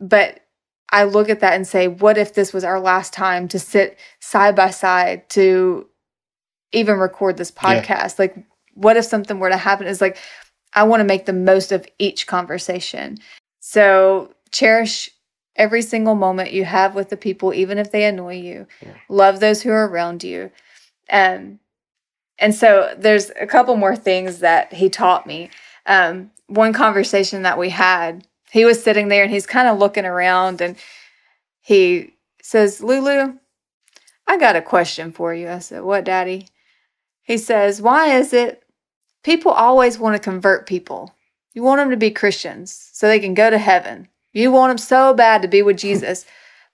but 0.00 0.40
I 0.90 1.04
look 1.04 1.28
at 1.28 1.40
that 1.40 1.54
and 1.54 1.66
say, 1.66 1.88
what 1.88 2.16
if 2.16 2.34
this 2.34 2.52
was 2.52 2.64
our 2.64 2.80
last 2.80 3.12
time 3.12 3.48
to 3.48 3.58
sit 3.58 3.98
side 4.20 4.54
by 4.54 4.70
side 4.70 5.28
to 5.30 5.88
even 6.72 6.98
record 6.98 7.36
this 7.36 7.52
Yeah. 7.54 7.80
podcast? 7.82 8.18
Like, 8.18 8.36
what 8.74 8.96
if 8.96 9.04
something 9.04 9.38
were 9.38 9.50
to 9.50 9.56
happen? 9.56 9.86
Is 9.86 10.00
like, 10.00 10.18
I 10.74 10.84
want 10.84 11.00
to 11.00 11.04
make 11.04 11.26
the 11.26 11.32
most 11.32 11.72
of 11.72 11.86
each 11.98 12.26
conversation. 12.26 13.18
So 13.60 14.34
cherish 14.52 15.10
every 15.56 15.82
single 15.82 16.14
moment 16.14 16.52
you 16.52 16.64
have 16.64 16.94
with 16.94 17.08
the 17.08 17.16
people, 17.16 17.54
even 17.54 17.78
if 17.78 17.90
they 17.90 18.04
annoy 18.04 18.36
you. 18.36 18.66
Yeah. 18.82 18.92
Love 19.08 19.40
those 19.40 19.62
who 19.62 19.70
are 19.70 19.88
around 19.88 20.22
you. 20.22 20.50
Um, 21.10 21.58
and 22.38 22.54
so 22.54 22.94
there's 22.98 23.30
a 23.40 23.46
couple 23.46 23.76
more 23.76 23.96
things 23.96 24.40
that 24.40 24.72
he 24.74 24.90
taught 24.90 25.26
me. 25.26 25.48
Um, 25.86 26.30
one 26.48 26.72
conversation 26.72 27.42
that 27.42 27.58
we 27.58 27.70
had, 27.70 28.26
he 28.50 28.64
was 28.64 28.82
sitting 28.82 29.08
there 29.08 29.22
and 29.24 29.32
he's 29.32 29.46
kind 29.46 29.68
of 29.68 29.78
looking 29.78 30.04
around 30.04 30.60
and 30.60 30.76
he 31.60 32.14
says, 32.42 32.82
Lulu, 32.82 33.34
I 34.26 34.38
got 34.38 34.56
a 34.56 34.62
question 34.62 35.12
for 35.12 35.34
you. 35.34 35.48
I 35.48 35.58
said, 35.58 35.82
What, 35.82 36.04
Daddy? 36.04 36.48
He 37.22 37.38
says, 37.38 37.82
Why 37.82 38.16
is 38.16 38.32
it 38.32 38.62
people 39.24 39.52
always 39.52 39.98
want 39.98 40.14
to 40.14 40.22
convert 40.22 40.66
people? 40.66 41.14
You 41.54 41.62
want 41.62 41.80
them 41.80 41.90
to 41.90 41.96
be 41.96 42.10
Christians 42.10 42.90
so 42.92 43.08
they 43.08 43.18
can 43.18 43.34
go 43.34 43.50
to 43.50 43.58
heaven. 43.58 44.08
You 44.32 44.52
want 44.52 44.70
them 44.70 44.78
so 44.78 45.14
bad 45.14 45.42
to 45.42 45.48
be 45.48 45.62
with 45.62 45.78
Jesus, 45.78 46.24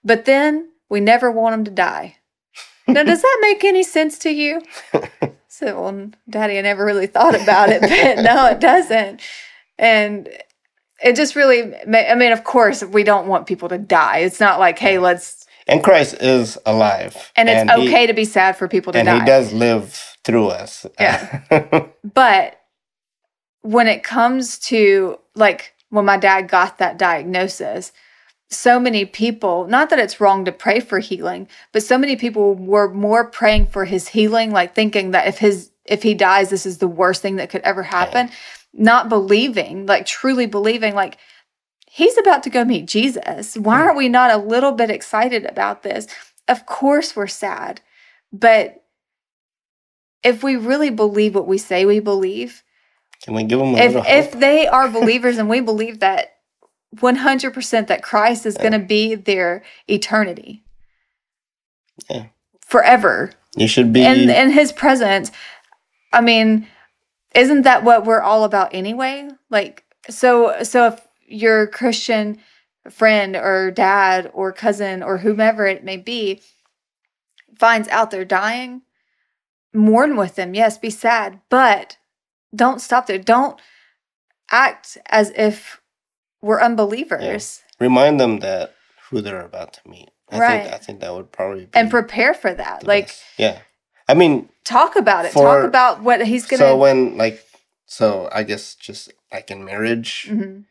but 0.03 0.25
then 0.25 0.69
we 0.89 0.99
never 0.99 1.31
want 1.31 1.53
them 1.53 1.65
to 1.65 1.71
die. 1.71 2.17
Now, 2.87 3.03
does 3.03 3.21
that 3.21 3.39
make 3.41 3.63
any 3.63 3.81
sense 3.81 4.19
to 4.19 4.29
you? 4.29 4.61
So, 5.55 5.83
well, 5.83 6.09
Daddy, 6.27 6.57
I 6.57 6.61
never 6.61 6.83
really 6.83 7.05
thought 7.05 7.39
about 7.39 7.69
it, 7.69 7.79
but 7.81 8.23
no, 8.23 8.47
it 8.47 8.59
doesn't. 8.59 9.21
And 9.77 10.27
it 11.03 11.15
just 11.15 11.35
really 11.35 11.73
i 11.75 12.15
mean, 12.15 12.31
of 12.31 12.43
course, 12.43 12.83
we 12.83 13.03
don't 13.03 13.27
want 13.27 13.47
people 13.47 13.69
to 13.69 13.77
die. 13.77 14.19
It's 14.19 14.39
not 14.39 14.59
like, 14.59 14.79
hey, 14.79 14.95
mm-hmm. 14.95 15.03
let's, 15.03 15.45
and 15.67 15.83
Christ 15.83 16.15
is 16.19 16.57
alive, 16.65 17.31
and 17.35 17.49
it's 17.49 17.71
he- 17.71 17.87
okay 17.87 18.07
to 18.07 18.13
be 18.13 18.25
sad 18.25 18.57
for 18.57 18.67
people 18.67 18.93
to 18.93 18.99
and 18.99 19.05
die. 19.05 19.19
he 19.19 19.25
does 19.25 19.53
live 19.53 20.17
through 20.23 20.47
us. 20.47 20.85
Yeah. 20.99 21.41
But 22.13 22.59
when 23.61 23.87
it 23.87 24.03
comes 24.03 24.59
to 24.59 25.17
like 25.35 25.73
when 25.89 26.05
my 26.05 26.17
dad 26.17 26.49
got 26.49 26.77
that 26.79 26.97
diagnosis, 26.97 27.91
so 28.49 28.79
many 28.79 29.05
people, 29.05 29.67
not 29.67 29.89
that 29.89 29.99
it's 29.99 30.19
wrong 30.19 30.45
to 30.45 30.51
pray 30.51 30.79
for 30.79 30.99
healing, 30.99 31.47
but 31.71 31.83
so 31.83 31.97
many 31.97 32.15
people 32.15 32.55
were 32.55 32.89
more 32.89 33.25
praying 33.25 33.67
for 33.67 33.85
his 33.85 34.09
healing, 34.09 34.51
like 34.51 34.75
thinking 34.75 35.11
that 35.11 35.27
if 35.27 35.37
his 35.37 35.71
if 35.85 36.03
he 36.03 36.13
dies, 36.13 36.49
this 36.49 36.65
is 36.65 36.77
the 36.77 36.87
worst 36.87 37.21
thing 37.21 37.37
that 37.37 37.49
could 37.49 37.61
ever 37.61 37.83
happen. 37.83 38.29
Not 38.73 39.09
believing, 39.09 39.85
like 39.85 40.05
truly 40.05 40.45
believing, 40.45 40.95
like 40.95 41.17
he's 41.87 42.17
about 42.17 42.43
to 42.43 42.49
go 42.49 42.65
meet 42.65 42.87
Jesus. 42.87 43.55
Why 43.55 43.77
hmm. 43.77 43.83
aren't 43.83 43.97
we 43.97 44.09
not 44.09 44.31
a 44.31 44.37
little 44.37 44.71
bit 44.71 44.89
excited 44.89 45.45
about 45.45 45.83
this? 45.83 46.07
Of 46.47 46.65
course 46.65 47.15
we're 47.15 47.27
sad, 47.27 47.81
but 48.31 48.83
if 50.23 50.43
we 50.43 50.55
really 50.55 50.89
believe 50.89 51.35
what 51.35 51.47
we 51.47 51.57
say 51.57 51.85
we 51.85 51.99
believe, 51.99 52.63
Can 53.21 53.33
we 53.35 53.43
give 53.43 53.59
them 53.59 53.75
a 53.75 53.77
if 53.77 53.93
little 53.93 54.03
if 54.07 54.31
they 54.31 54.67
are 54.67 54.87
believers 54.99 55.37
and 55.37 55.49
we 55.49 55.59
believe 55.61 55.99
that 55.99 56.33
100% 56.95 57.87
that 57.87 58.03
Christ 58.03 58.45
is 58.45 58.55
Yeah. 58.55 58.61
going 58.61 58.73
to 58.73 58.87
be 58.87 59.15
their 59.15 59.63
eternity. 59.87 60.63
Yeah. 62.09 62.25
Forever. 62.61 63.31
You 63.55 63.67
should 63.67 63.93
be. 63.93 64.03
And 64.03 64.29
in 64.29 64.51
his 64.51 64.71
presence, 64.71 65.31
I 66.11 66.21
mean, 66.21 66.67
isn't 67.33 67.63
that 67.63 67.83
what 67.83 68.05
we're 68.05 68.21
all 68.21 68.43
about 68.43 68.73
anyway? 68.73 69.29
Like 69.49 69.83
so 70.09 70.63
so 70.63 70.87
if 70.87 71.07
your 71.27 71.67
Christian 71.67 72.39
friend 72.89 73.35
or 73.35 73.71
dad 73.71 74.29
or 74.33 74.51
cousin 74.51 75.01
or 75.03 75.19
whomever 75.19 75.65
it 75.65 75.83
may 75.83 75.97
be 75.97 76.41
finds 77.57 77.87
out 77.89 78.11
they're 78.11 78.25
dying, 78.25 78.81
mourn 79.73 80.15
with 80.15 80.35
them. 80.35 80.53
Yes, 80.53 80.77
be 80.77 80.89
sad, 80.89 81.39
but 81.49 81.97
don't 82.55 82.81
stop 82.81 83.07
there. 83.07 83.17
Don't 83.17 83.59
act 84.51 84.97
as 85.07 85.31
if 85.35 85.81
we're 86.41 86.61
unbelievers 86.61 87.63
remind 87.79 88.19
them 88.19 88.39
that 88.39 88.75
who 89.09 89.21
they're 89.21 89.45
about 89.45 89.73
to 89.73 89.89
meet. 89.89 90.09
I 90.29 90.39
Right. 90.39 90.61
think 90.63 90.73
I 90.73 90.77
think 90.77 90.99
that 91.01 91.13
would 91.13 91.31
probably 91.31 91.65
be 91.65 91.71
and 91.73 91.89
prepare 91.89 92.33
for 92.33 92.53
that. 92.53 92.85
Like 92.85 93.07
best. 93.07 93.23
yeah. 93.37 93.59
I 94.07 94.13
mean, 94.13 94.49
talk 94.65 94.95
about 94.95 95.25
it. 95.25 95.31
talk 95.33 95.63
about 95.63 96.01
what 96.01 96.25
he's 96.25 96.45
going 96.45 96.59
to 96.59 96.65
so 96.65 96.77
when 96.77 97.17
like 97.17 97.43
so 97.85 98.29
I 98.31 98.43
guess 98.43 98.75
just 98.75 99.11
like 99.31 99.51
in 99.51 99.63
marriage, 99.65 100.27
Mhm. 100.29 100.65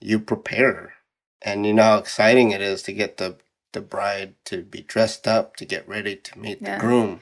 you 0.00 0.18
prepare 0.18 0.94
and 1.42 1.64
you 1.66 1.72
know 1.72 1.82
how 1.82 1.98
exciting 1.98 2.50
it 2.50 2.60
is 2.60 2.82
to 2.84 2.92
get 2.92 3.16
the 3.18 3.36
the 3.72 3.80
bride 3.80 4.34
to 4.46 4.62
be 4.62 4.80
dressed 4.82 5.28
up 5.28 5.56
to 5.56 5.64
get 5.64 5.86
ready 5.88 6.16
to 6.16 6.38
meet 6.38 6.58
Yeah. 6.62 6.76
the 6.76 6.80
groom. 6.80 7.20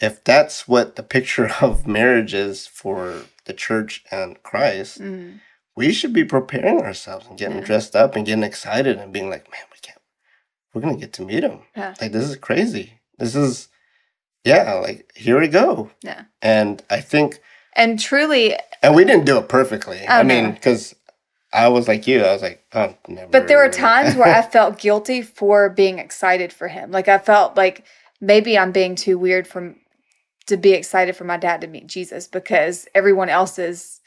If 0.00 0.22
that's 0.22 0.68
what 0.68 0.94
the 0.96 1.02
picture 1.02 1.48
of 1.60 1.86
marriage 1.86 2.32
is 2.34 2.66
for 2.68 3.22
the 3.46 3.52
church 3.54 4.04
and 4.10 4.40
Christ, 4.42 5.00
Mhm. 5.00 5.40
we 5.74 5.92
should 5.92 6.12
be 6.12 6.24
preparing 6.24 6.80
ourselves 6.80 7.26
and 7.26 7.38
getting 7.38 7.58
Yeah. 7.58 7.64
dressed 7.64 7.96
up 7.96 8.14
and 8.14 8.24
getting 8.26 8.44
excited 8.44 8.98
and 8.98 9.12
being 9.12 9.28
like, 9.30 9.50
man, 9.50 9.62
we 9.72 9.78
can't, 9.80 10.00
we're 10.72 10.80
gonna 10.82 10.96
get 10.96 11.12
to 11.14 11.22
meet 11.22 11.42
him. 11.42 11.62
Yeah. 11.76 11.94
Like 12.00 12.12
this 12.12 12.24
is 12.28 12.36
crazy. 12.36 13.00
This 13.18 13.34
is, 13.34 13.68
yeah, 14.48 14.74
like 14.74 15.10
here 15.14 15.40
we 15.40 15.48
go. 15.48 15.90
Yeah. 16.02 16.24
And 16.42 16.82
I 16.90 17.00
think, 17.00 17.40
And 17.74 17.98
truly, 17.98 18.56
and 18.82 18.94
we 18.94 19.04
didn't 19.04 19.26
do 19.26 19.38
it 19.38 19.48
perfectly. 19.48 20.00
Oh, 20.08 20.12
I 20.12 20.22
mean, 20.22 20.44
no. 20.44 20.52
because 20.52 20.94
I 21.52 21.68
was 21.68 21.88
like 21.88 22.06
you, 22.06 22.22
I 22.22 22.32
was 22.32 22.42
like, 22.42 22.64
oh, 22.74 22.94
never. 23.08 23.30
but 23.30 23.48
there 23.48 23.58
were 23.58 23.70
times 23.70 24.14
where 24.16 24.34
I 24.34 24.42
felt 24.50 24.78
guilty 24.78 25.22
for 25.22 25.70
being 25.70 25.98
excited 25.98 26.52
for 26.52 26.68
him. 26.68 26.90
Like 26.90 27.08
I 27.08 27.18
felt 27.18 27.56
like 27.56 27.84
maybe 28.20 28.58
I'm 28.58 28.72
being 28.72 28.94
too 28.94 29.18
weird 29.18 29.46
from 29.46 29.76
to 30.46 30.56
be 30.56 30.72
excited 30.72 31.14
for 31.14 31.24
my 31.24 31.36
dad 31.36 31.60
to 31.60 31.66
meet 31.66 31.86
Jesus 31.86 32.26
because 32.26 32.88
everyone 32.94 33.28
else 33.28 33.58
is, 33.58 34.00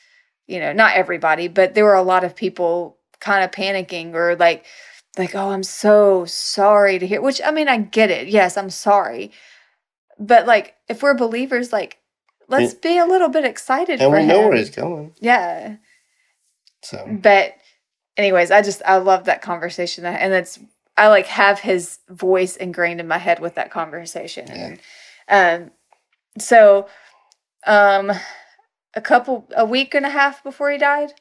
you 0.48 0.60
know, 0.60 0.74
not 0.74 0.96
everybody, 0.96 1.48
but 1.48 1.76
there 1.76 1.86
were 1.86 1.96
a 1.96 2.02
lot 2.02 2.24
of 2.24 2.36
people 2.36 2.98
kind 3.20 3.44
of 3.44 3.52
panicking 3.52 4.14
or 4.16 4.36
like 4.36 4.66
like 5.18 5.36
oh 5.36 5.50
I'm 5.52 5.64
so 5.64 6.26
sorry 6.26 6.98
to 6.98 7.06
hear 7.06 7.22
which 7.22 7.42
I 7.46 7.52
mean 7.52 7.68
I 7.68 7.78
get 7.78 8.10
it. 8.10 8.28
Yes, 8.28 8.58
I'm 8.58 8.70
sorry. 8.70 9.32
But 10.22 10.46
like 10.48 10.76
if 10.88 11.02
we're 11.04 11.16
believers 11.16 11.74
like 11.74 11.98
let's 12.48 12.74
be 12.76 12.98
a 12.98 13.06
little 13.06 13.30
bit 13.30 13.46
excited 13.46 14.00
and 14.02 14.12
we 14.14 14.26
know 14.26 14.42
where 14.48 14.56
he's 14.58 14.70
going. 14.70 15.14
yeah. 15.20 15.78
So. 16.84 17.18
But 17.22 17.56
anyways 18.18 18.52
i 18.52 18.62
just 18.62 18.82
i 18.86 18.98
love 18.98 19.26
that 19.26 19.42
conversation 19.42 20.06
and 20.06 20.34
it's 20.34 20.60
i 20.98 21.08
like 21.08 21.28
have 21.28 21.60
his 21.60 22.00
voice 22.10 22.58
ingrained 22.58 23.00
in 23.00 23.08
my 23.08 23.18
head 23.18 23.40
with 23.40 23.56
that 23.56 23.72
conversation. 23.72 24.48
And 24.50 24.80
um 25.30 25.72
so 26.38 26.88
um 27.66 28.12
a 28.94 29.02
couple 29.02 29.48
a 29.56 29.66
week 29.66 29.96
and 29.96 30.06
a 30.06 30.10
half 30.10 30.44
before 30.44 30.70
he 30.72 30.78
died 30.78 31.14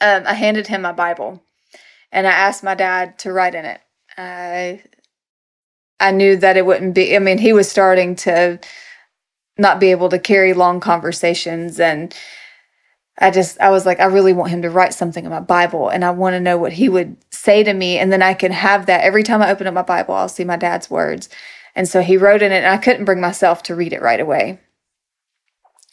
um 0.00 0.24
i 0.26 0.34
handed 0.34 0.68
him 0.68 0.82
my 0.82 0.92
bible 0.92 1.42
and 2.12 2.26
i 2.26 2.30
asked 2.30 2.64
my 2.64 2.74
dad 2.74 3.18
to 3.20 3.32
write 3.32 3.54
in 3.54 3.64
it. 3.64 3.80
I 4.16 4.82
i 6.00 6.10
knew 6.10 6.36
that 6.36 6.56
it 6.56 6.66
wouldn't 6.66 6.94
be 6.94 7.14
i 7.14 7.18
mean 7.18 7.38
he 7.38 7.52
was 7.52 7.70
starting 7.70 8.16
to 8.16 8.58
not 9.58 9.78
be 9.78 9.90
able 9.90 10.08
to 10.08 10.18
carry 10.18 10.54
long 10.54 10.80
conversations 10.80 11.78
and 11.78 12.14
I 13.20 13.30
just 13.30 13.60
I 13.60 13.70
was 13.70 13.84
like 13.84 14.00
I 14.00 14.06
really 14.06 14.32
want 14.32 14.50
him 14.50 14.62
to 14.62 14.70
write 14.70 14.94
something 14.94 15.24
in 15.24 15.30
my 15.30 15.40
Bible 15.40 15.90
and 15.90 16.04
I 16.04 16.10
want 16.10 16.34
to 16.34 16.40
know 16.40 16.56
what 16.56 16.72
he 16.72 16.88
would 16.88 17.16
say 17.30 17.62
to 17.62 17.74
me 17.74 17.98
and 17.98 18.10
then 18.10 18.22
I 18.22 18.32
can 18.32 18.50
have 18.50 18.86
that 18.86 19.02
every 19.02 19.22
time 19.22 19.42
I 19.42 19.50
open 19.50 19.66
up 19.66 19.74
my 19.74 19.82
Bible 19.82 20.14
I'll 20.14 20.28
see 20.28 20.44
my 20.44 20.56
dad's 20.56 20.90
words. 20.90 21.28
And 21.76 21.86
so 21.86 22.00
he 22.00 22.16
wrote 22.16 22.42
in 22.42 22.50
it 22.50 22.58
and 22.58 22.66
I 22.66 22.78
couldn't 22.78 23.04
bring 23.04 23.20
myself 23.20 23.62
to 23.64 23.74
read 23.74 23.92
it 23.92 24.02
right 24.02 24.20
away 24.20 24.58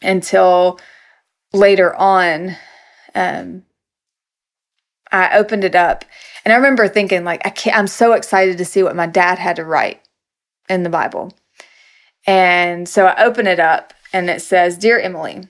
until 0.02 0.80
later 1.52 1.94
on 1.96 2.56
um 3.14 3.64
I 5.12 5.38
opened 5.38 5.66
it 5.66 5.76
up 5.76 6.06
and 6.48 6.54
I 6.54 6.56
remember 6.56 6.88
thinking 6.88 7.26
like 7.26 7.46
I 7.46 7.50
can't 7.50 7.78
I'm 7.78 7.88
so 7.88 8.14
excited 8.14 8.58
to 8.58 8.64
see 8.64 8.82
what 8.82 8.96
my 8.96 9.06
dad 9.06 9.38
had 9.38 9.58
to 9.58 9.66
write 9.66 10.00
in 10.70 10.84
the 10.84 10.90
Bible. 10.90 11.34
And 12.26 12.88
so 12.88 13.06
I 13.06 13.26
open 13.26 13.48
it 13.48 13.60
up 13.60 13.94
and 14.14 14.30
it 14.30 14.42
says, 14.42 14.78
Dear 14.78 14.98
Emily, 14.98 15.44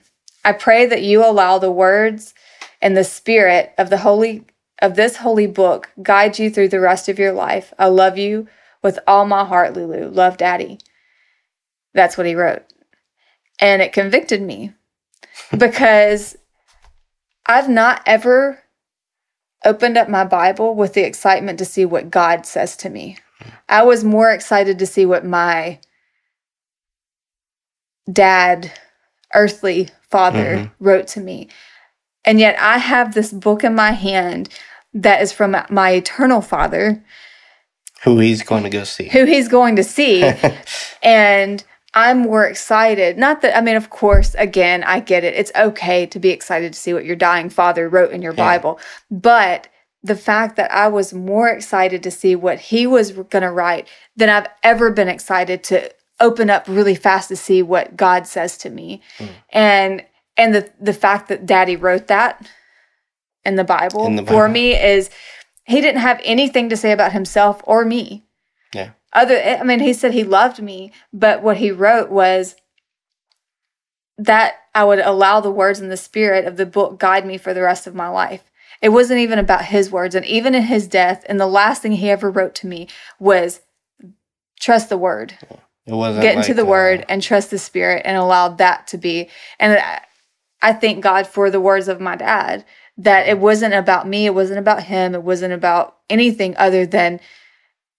I 0.44 0.50
pray 0.50 0.86
that 0.86 1.04
you 1.04 1.24
allow 1.24 1.60
the 1.60 1.70
words 1.70 2.34
and 2.82 2.96
the 2.96 3.04
spirit 3.04 3.74
of 3.78 3.90
the 3.90 3.98
holy 3.98 4.44
of 4.82 4.96
this 4.96 5.18
holy 5.18 5.46
book 5.46 5.88
guide 6.02 6.36
you 6.36 6.50
through 6.50 6.70
the 6.70 6.80
rest 6.80 7.08
of 7.08 7.20
your 7.20 7.32
life. 7.32 7.72
I 7.78 7.86
love 7.86 8.18
you 8.18 8.48
with 8.82 8.98
all 9.06 9.24
my 9.24 9.44
heart, 9.44 9.74
Lulu. 9.74 10.10
Love 10.10 10.36
Daddy. 10.36 10.80
That's 11.94 12.18
what 12.18 12.26
he 12.26 12.34
wrote. 12.34 12.64
And 13.60 13.80
it 13.82 13.92
convicted 13.92 14.42
me 14.42 14.72
because 15.56 16.36
I've 17.46 17.68
not 17.68 18.02
ever 18.04 18.64
opened 19.64 19.96
up 19.96 20.08
my 20.08 20.24
Bible 20.24 20.74
with 20.74 20.94
the 20.94 21.02
excitement 21.04 21.58
to 21.58 21.64
see 21.64 21.84
what 21.84 22.10
God 22.10 22.46
says 22.46 22.76
to 22.78 22.90
me. 22.90 23.18
I 23.68 23.82
was 23.82 24.04
more 24.04 24.30
excited 24.30 24.78
to 24.78 24.86
see 24.86 25.04
what 25.06 25.24
my 25.24 25.78
dad, 28.10 28.72
earthly 29.34 29.90
father, 30.10 30.56
Mhm. 30.56 30.70
wrote 30.80 31.06
to 31.08 31.20
me. 31.20 31.48
And 32.24 32.40
yet 32.40 32.58
I 32.60 32.78
have 32.78 33.14
this 33.14 33.32
book 33.32 33.64
in 33.64 33.74
my 33.74 33.92
hand 33.92 34.48
that 34.94 35.22
is 35.22 35.32
from 35.32 35.56
my 35.70 35.90
eternal 35.90 36.40
father 36.40 37.02
who 38.02 38.18
he's 38.18 38.42
going 38.42 38.62
to 38.62 38.70
go 38.70 38.84
see. 38.84 39.08
who 39.08 39.24
he's 39.24 39.48
going 39.48 39.76
to 39.76 39.84
see. 39.84 40.22
and 41.02 41.64
I'm 41.98 42.18
more 42.20 42.44
excited. 42.44 43.18
Not 43.18 43.42
that, 43.42 43.56
I 43.56 43.60
mean, 43.60 43.76
of 43.76 43.90
course, 43.90 44.34
again, 44.38 44.84
I 44.84 45.00
get 45.00 45.24
it. 45.24 45.34
It's 45.34 45.50
okay 45.56 46.06
to 46.06 46.18
be 46.20 46.30
excited 46.30 46.72
to 46.72 46.78
see 46.78 46.92
what 46.94 47.04
your 47.04 47.16
dying 47.16 47.50
father 47.50 47.88
wrote 47.88 48.12
in 48.12 48.22
your 48.22 48.34
Yeah. 48.34 48.44
Bible. 48.44 48.78
But 49.10 49.68
the 50.02 50.14
fact 50.14 50.54
that 50.56 50.72
I 50.72 50.86
was 50.88 51.12
more 51.12 51.48
excited 51.48 52.02
to 52.04 52.10
see 52.10 52.36
what 52.36 52.60
he 52.60 52.86
was 52.86 53.10
going 53.12 53.42
to 53.42 53.50
write 53.50 53.88
than 54.16 54.28
I've 54.28 54.46
ever 54.62 54.90
been 54.90 55.08
excited 55.08 55.64
to 55.64 55.90
open 56.20 56.50
up 56.50 56.66
really 56.68 56.94
fast 56.94 57.28
to 57.28 57.36
see 57.36 57.62
what 57.62 57.96
God 57.96 58.26
says 58.26 58.56
to 58.58 58.70
me. 58.70 59.00
Mm. 59.18 59.28
And 59.50 60.04
and 60.36 60.54
the 60.54 60.70
the 60.80 60.92
fact 60.92 61.28
that 61.28 61.46
daddy 61.46 61.74
wrote 61.74 62.06
that 62.06 62.48
in 63.44 63.56
the 63.56 63.64
Bible, 63.64 64.06
In 64.06 64.16
the 64.16 64.24
for 64.24 64.48
me 64.48 64.74
is 64.74 65.10
he 65.64 65.80
didn't 65.80 66.00
have 66.00 66.20
anything 66.24 66.68
to 66.68 66.76
say 66.76 66.92
about 66.92 67.12
himself 67.12 67.60
or 67.64 67.84
me. 67.84 68.24
Other 69.18 69.42
i 69.42 69.62
mean 69.62 69.80
he 69.80 69.92
said 69.92 70.12
he 70.12 70.24
loved 70.24 70.62
me 70.62 70.92
but 71.12 71.42
what 71.42 71.56
he 71.58 71.70
wrote 71.70 72.10
was 72.10 72.54
that 74.16 74.54
i 74.74 74.84
would 74.84 75.00
allow 75.00 75.40
the 75.40 75.50
words 75.50 75.80
and 75.80 75.90
the 75.90 75.96
spirit 75.96 76.44
of 76.44 76.56
the 76.56 76.66
book 76.66 76.98
guide 76.98 77.26
me 77.26 77.36
for 77.36 77.52
the 77.52 77.62
rest 77.62 77.86
of 77.86 77.94
my 77.94 78.08
life. 78.08 78.44
It 78.80 78.90
wasn't 78.90 79.20
even 79.20 79.38
about 79.38 79.66
his 79.66 79.90
words. 79.90 80.14
And 80.14 80.24
even 80.24 80.54
in 80.54 80.62
his 80.62 80.86
death 80.86 81.24
and 81.28 81.40
the 81.40 81.46
last 81.46 81.82
thing 81.82 81.92
he 81.92 82.10
ever 82.10 82.30
wrote 82.30 82.54
to 82.56 82.66
me 82.66 82.88
was 83.18 83.60
trust 84.60 84.88
the 84.88 84.98
word. 84.98 85.34
It 85.86 85.94
wasn't 85.94 86.22
get 86.22 86.36
into 86.36 86.48
like, 86.48 86.56
the 86.56 86.62
uh, 86.62 86.70
word 86.70 87.04
and 87.08 87.22
trust 87.22 87.50
the 87.50 87.58
spirit 87.58 88.02
and 88.04 88.16
allow 88.16 88.48
that 88.48 88.86
to 88.88 88.98
be. 88.98 89.28
And 89.58 89.78
I, 89.78 90.02
I 90.60 90.72
thank 90.72 91.02
god 91.02 91.26
for 91.26 91.50
the 91.50 91.60
words 91.60 91.88
of 91.88 92.00
my 92.00 92.16
dad 92.16 92.64
that 92.96 93.28
it 93.28 93.38
wasn't 93.38 93.72
about 93.72 94.08
me 94.08 94.26
it 94.26 94.34
wasn't 94.34 94.58
about 94.58 94.82
him 94.82 95.14
it 95.14 95.22
wasn't 95.22 95.52
about 95.52 95.98
anything 96.10 96.56
other 96.56 96.84
than 96.84 97.20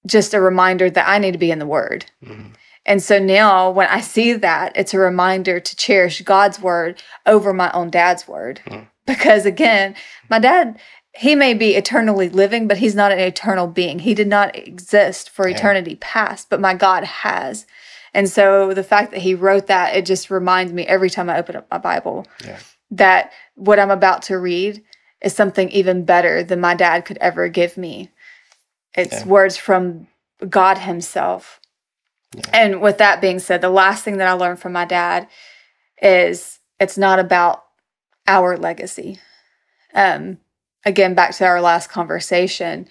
just 0.05 0.33
a 0.33 0.41
reminder 0.41 0.89
that 0.89 1.07
i 1.07 1.17
need 1.17 1.31
to 1.31 1.37
be 1.37 1.51
in 1.51 1.59
the 1.59 1.65
word 1.65 2.05
mhm. 2.23 2.53
and 2.85 3.01
so 3.03 3.19
now 3.19 3.69
when 3.69 3.87
i 3.89 3.99
see 4.01 4.33
that 4.33 4.71
it's 4.75 4.93
a 4.93 4.99
reminder 4.99 5.59
to 5.59 5.75
cherish 5.75 6.21
god's 6.21 6.59
word 6.59 7.01
over 7.25 7.53
my 7.53 7.71
own 7.71 7.89
dad's 7.89 8.27
word 8.27 8.61
Mm. 8.65 8.87
because 9.05 9.45
again 9.45 9.95
my 10.29 10.39
dad 10.39 10.79
he 11.15 11.33
may 11.35 11.53
be 11.53 11.75
eternally 11.75 12.29
living 12.29 12.67
but 12.67 12.77
he's 12.77 12.95
not 12.95 13.11
an 13.11 13.19
eternal 13.19 13.67
being 13.67 13.99
he 13.99 14.13
did 14.13 14.27
not 14.27 14.55
exist 14.55 15.29
for 15.29 15.47
Yeah. 15.47 15.55
eternity 15.57 15.95
past 15.99 16.49
but 16.49 16.59
my 16.61 16.73
god 16.73 17.03
has 17.03 17.65
and 18.13 18.29
so 18.29 18.73
the 18.73 18.83
fact 18.83 19.11
that 19.11 19.21
he 19.21 19.35
wrote 19.35 19.67
that 19.67 19.95
it 19.95 20.05
just 20.05 20.29
reminds 20.31 20.71
me 20.73 20.85
every 20.87 21.09
time 21.09 21.29
i 21.29 21.37
open 21.37 21.55
up 21.55 21.67
my 21.69 21.77
bible 21.77 22.25
Yeah. 22.45 22.59
that 22.91 23.31
what 23.55 23.79
i'm 23.79 23.91
about 23.91 24.21
to 24.23 24.37
read 24.37 24.81
is 25.21 25.33
something 25.33 25.69
even 25.71 26.05
better 26.05 26.43
than 26.43 26.61
my 26.61 26.75
dad 26.75 27.03
could 27.05 27.17
ever 27.17 27.49
give 27.49 27.75
me 27.77 28.09
it's 28.95 29.13
Yeah. 29.13 29.25
words 29.25 29.57
from 29.57 30.07
god 30.49 30.79
himself 30.79 31.59
Yeah. 32.35 32.43
and 32.53 32.81
with 32.81 32.97
that 32.99 33.21
being 33.21 33.39
said 33.39 33.61
the 33.61 33.69
last 33.69 34.03
thing 34.03 34.17
that 34.17 34.27
i 34.27 34.33
learned 34.33 34.59
from 34.59 34.73
my 34.73 34.85
dad 34.85 35.27
is 36.01 36.59
it's 36.79 36.97
not 36.97 37.19
about 37.19 37.63
our 38.27 38.57
legacy 38.57 39.19
um 39.95 40.37
again, 40.85 41.13
back 41.13 41.35
to 41.35 41.45
our 41.45 41.61
last 41.61 41.89
conversation, 41.89 42.87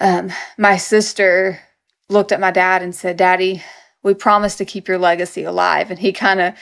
um, 0.00 0.32
my 0.58 0.76
sister 0.76 1.60
looked 2.08 2.32
at 2.32 2.40
my 2.40 2.50
dad 2.50 2.82
and 2.82 2.94
said, 2.94 3.16
Daddy, 3.16 3.62
we 4.02 4.14
promised 4.14 4.58
to 4.58 4.64
keep 4.64 4.88
your 4.88 4.98
legacy 4.98 5.44
alive. 5.44 5.90
And 5.90 5.98
he 5.98 6.12
kind 6.12 6.40
of 6.40 6.54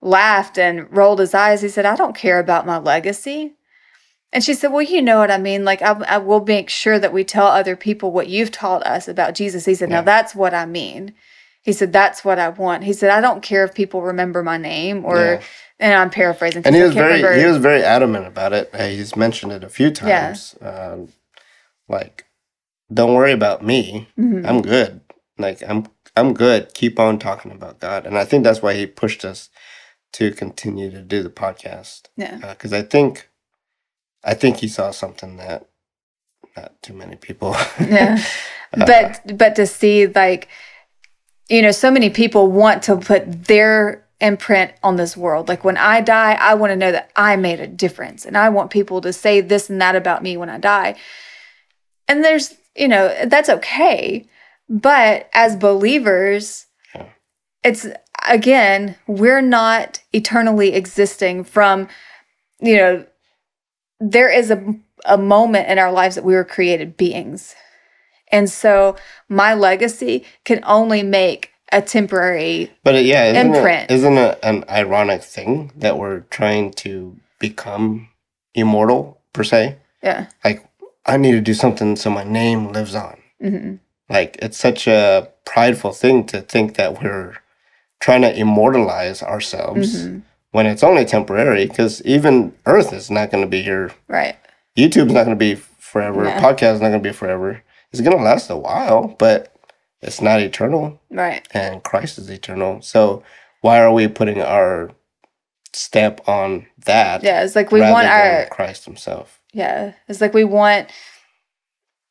laughed 0.00 0.58
and 0.58 0.90
rolled 0.96 1.20
his 1.20 1.34
eyes. 1.34 1.62
He 1.62 1.68
said, 1.68 1.86
I 1.86 1.96
don't 1.96 2.16
care 2.16 2.38
about 2.38 2.66
my 2.66 2.78
legacy. 2.78 3.54
And 4.32 4.44
she 4.44 4.54
said, 4.54 4.72
Well, 4.72 4.82
you 4.82 5.00
know 5.00 5.18
what 5.18 5.30
I 5.30 5.38
mean. 5.38 5.64
Like, 5.64 5.82
I, 5.82 5.92
I 6.02 6.18
will 6.18 6.44
make 6.44 6.68
sure 6.68 6.98
that 6.98 7.12
we 7.12 7.24
tell 7.24 7.46
other 7.46 7.76
people 7.76 8.12
what 8.12 8.28
you've 8.28 8.50
taught 8.50 8.86
us 8.86 9.08
about 9.08 9.34
Jesus. 9.34 9.64
He 9.64 9.74
said, 9.74 9.88
yeah. 9.88 9.96
Now 9.96 10.02
that's 10.02 10.34
what 10.34 10.52
I 10.54 10.66
mean. 10.66 11.14
He 11.62 11.72
said, 11.72 11.92
That's 11.92 12.24
what 12.24 12.38
I 12.38 12.48
want. 12.48 12.84
He 12.84 12.92
said, 12.92 13.10
I 13.10 13.20
don't 13.20 13.42
care 13.42 13.64
if 13.64 13.74
people 13.74 14.02
remember 14.02 14.42
my 14.42 14.56
name 14.56 15.04
or, 15.04 15.16
yeah. 15.16 15.42
and 15.78 15.94
I'm 15.94 16.10
paraphrasing. 16.10 16.62
And 16.64 16.74
he 16.74 16.82
was 16.82 16.94
very, 16.94 17.22
remember. 17.22 17.38
he 17.38 17.44
was 17.44 17.58
very 17.58 17.82
adamant 17.82 18.26
about 18.26 18.52
it. 18.52 18.74
He's 18.74 19.16
mentioned 19.16 19.52
it 19.52 19.64
a 19.64 19.68
few 19.68 19.90
times. 19.90 20.56
Yeah. 20.62 20.92
Um, 20.92 21.12
like, 21.88 22.24
don't 22.92 23.14
worry 23.14 23.32
about 23.32 23.62
me. 23.62 24.08
Mm-hmm. 24.18 24.46
I'm 24.46 24.62
good. 24.62 25.00
Like, 25.36 25.62
I'm, 25.68 25.86
I'm 26.16 26.32
good. 26.32 26.72
Keep 26.74 26.98
on 26.98 27.18
talking 27.18 27.52
about 27.52 27.80
God. 27.80 28.06
And 28.06 28.16
I 28.16 28.24
think 28.24 28.44
that's 28.44 28.62
why 28.62 28.74
he 28.74 28.86
pushed 28.86 29.24
us 29.24 29.50
to 30.12 30.30
continue 30.30 30.90
to 30.90 31.02
do 31.02 31.22
the 31.22 31.28
podcast. 31.28 32.06
Yeah. 32.16 32.36
Because 32.36 32.72
uh, 32.72 32.78
I 32.78 32.82
think, 32.82 33.28
I 34.24 34.34
think 34.34 34.58
he 34.58 34.68
saw 34.68 34.90
something 34.90 35.36
that 35.36 35.68
not 36.56 36.80
too 36.82 36.92
many 36.92 37.16
people. 37.16 37.56
yeah. 37.80 38.22
Uh, 38.72 38.86
but 38.86 39.38
but 39.38 39.56
to 39.56 39.66
see 39.66 40.06
like 40.06 40.48
you 41.48 41.62
know 41.62 41.70
so 41.70 41.90
many 41.90 42.10
people 42.10 42.50
want 42.50 42.82
to 42.84 42.96
put 42.96 43.44
their 43.44 44.08
imprint 44.20 44.72
on 44.82 44.96
this 44.96 45.16
world. 45.16 45.48
Like 45.48 45.64
when 45.64 45.76
I 45.76 46.00
die, 46.00 46.32
I 46.34 46.54
want 46.54 46.70
to 46.70 46.76
know 46.76 46.92
that 46.92 47.10
I 47.14 47.36
made 47.36 47.60
a 47.60 47.66
difference 47.66 48.24
and 48.24 48.36
I 48.36 48.48
want 48.48 48.70
people 48.70 49.00
to 49.02 49.12
say 49.12 49.40
this 49.40 49.70
and 49.70 49.80
that 49.80 49.96
about 49.96 50.22
me 50.22 50.36
when 50.36 50.50
I 50.50 50.58
die. 50.58 50.96
And 52.08 52.24
there's, 52.24 52.54
you 52.74 52.88
know, 52.88 53.14
that's 53.26 53.48
okay. 53.48 54.26
But 54.68 55.28
as 55.32 55.56
believers, 55.56 56.66
yeah. 56.94 57.06
it's 57.62 57.86
again, 58.28 58.96
we're 59.06 59.40
not 59.40 60.00
eternally 60.12 60.74
existing 60.74 61.44
from, 61.44 61.88
you 62.60 62.76
know, 62.76 63.06
there 64.00 64.30
is 64.30 64.50
a, 64.50 64.74
a 65.04 65.18
moment 65.18 65.68
in 65.68 65.78
our 65.78 65.92
lives 65.92 66.14
that 66.14 66.24
we 66.24 66.34
were 66.34 66.44
created 66.44 66.96
beings. 66.96 67.54
And 68.30 68.50
so 68.50 68.96
my 69.28 69.54
legacy 69.54 70.24
can 70.44 70.60
only 70.64 71.02
make 71.02 71.52
a 71.70 71.82
temporary 71.82 72.72
but 72.82 72.94
uh, 72.94 72.98
yeah 72.98 73.24
isn't 73.26 73.54
imprint. 73.54 73.90
It, 73.90 73.94
isn't 73.94 74.16
it 74.16 74.38
an 74.42 74.64
ironic 74.70 75.22
thing 75.22 75.70
that 75.76 75.98
we're 75.98 76.20
trying 76.30 76.72
to 76.72 77.14
become 77.38 78.08
immortal 78.54 79.20
per 79.34 79.44
se 79.44 79.76
yeah 80.02 80.28
like 80.44 80.66
i 81.04 81.18
need 81.18 81.32
to 81.32 81.42
do 81.42 81.52
something 81.52 81.94
so 81.94 82.08
my 82.08 82.24
name 82.24 82.72
lives 82.72 82.94
on 82.94 83.18
mm-hmm. 83.42 83.74
like 84.08 84.38
it's 84.40 84.56
such 84.56 84.86
a 84.86 85.28
prideful 85.44 85.92
thing 85.92 86.24
to 86.24 86.40
think 86.40 86.76
that 86.76 87.02
we're 87.02 87.36
trying 88.00 88.22
to 88.22 88.34
immortalize 88.34 89.22
ourselves 89.22 90.04
mm-hmm 90.04 90.20
when 90.52 90.66
it's 90.66 90.82
only 90.82 91.04
temporary 91.04 91.66
because 91.66 92.02
even 92.02 92.54
earth 92.66 92.92
is 92.92 93.10
not 93.10 93.30
going 93.30 93.44
to 93.44 93.50
be 93.50 93.62
here. 93.62 93.92
Right. 94.08 94.36
Youtube's 94.76 95.12
not 95.12 95.24
going 95.24 95.30
to 95.30 95.36
be 95.36 95.54
forever. 95.54 96.24
Yeah. 96.24 96.40
podcast 96.40 96.74
is 96.74 96.80
not 96.80 96.88
going 96.88 97.02
to 97.02 97.08
be 97.08 97.12
forever. 97.12 97.62
It's 97.90 98.00
going 98.00 98.16
to 98.16 98.22
last 98.22 98.50
a 98.50 98.56
while 98.56 99.16
but 99.18 99.54
it's 100.00 100.20
not 100.20 100.40
eternal. 100.40 101.00
Right. 101.10 101.46
And 101.52 101.82
christ 101.82 102.18
is 102.18 102.30
eternal. 102.30 102.80
So 102.82 103.22
why 103.60 103.80
are 103.80 103.92
we 103.92 104.08
putting 104.08 104.40
our 104.40 104.90
stamp 105.74 106.26
on 106.26 106.66
that 106.86 107.22
yeah 107.22 107.44
it's 107.44 107.54
like 107.54 107.70
we 107.70 107.80
want 107.80 108.08
our 108.08 108.46
christ 108.46 108.84
himself? 108.84 109.40
Yeah 109.52 109.92
it's 110.08 110.20
like 110.20 110.34
we 110.34 110.44
want 110.44 110.88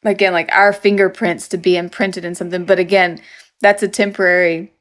again 0.04 0.32
like 0.32 0.50
our 0.54 0.72
fingerprints 0.72 1.48
to 1.50 1.58
be 1.58 1.76
imprinted 1.78 2.24
in 2.24 2.36
something. 2.36 2.66
But 2.66 2.80
again 2.80 3.20
that's 3.62 3.82
a 3.82 3.88
temporary 3.88 4.74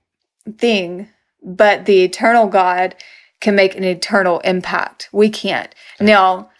thing. 0.58 1.08
But 1.42 1.86
the 1.86 2.02
eternal 2.02 2.48
god 2.48 2.96
can 3.40 3.54
make 3.54 3.76
an 3.76 3.84
eternal 3.84 4.40
impact. 4.40 5.08
We 5.12 5.28
can't. 5.28 5.74
Now, 6.00 6.50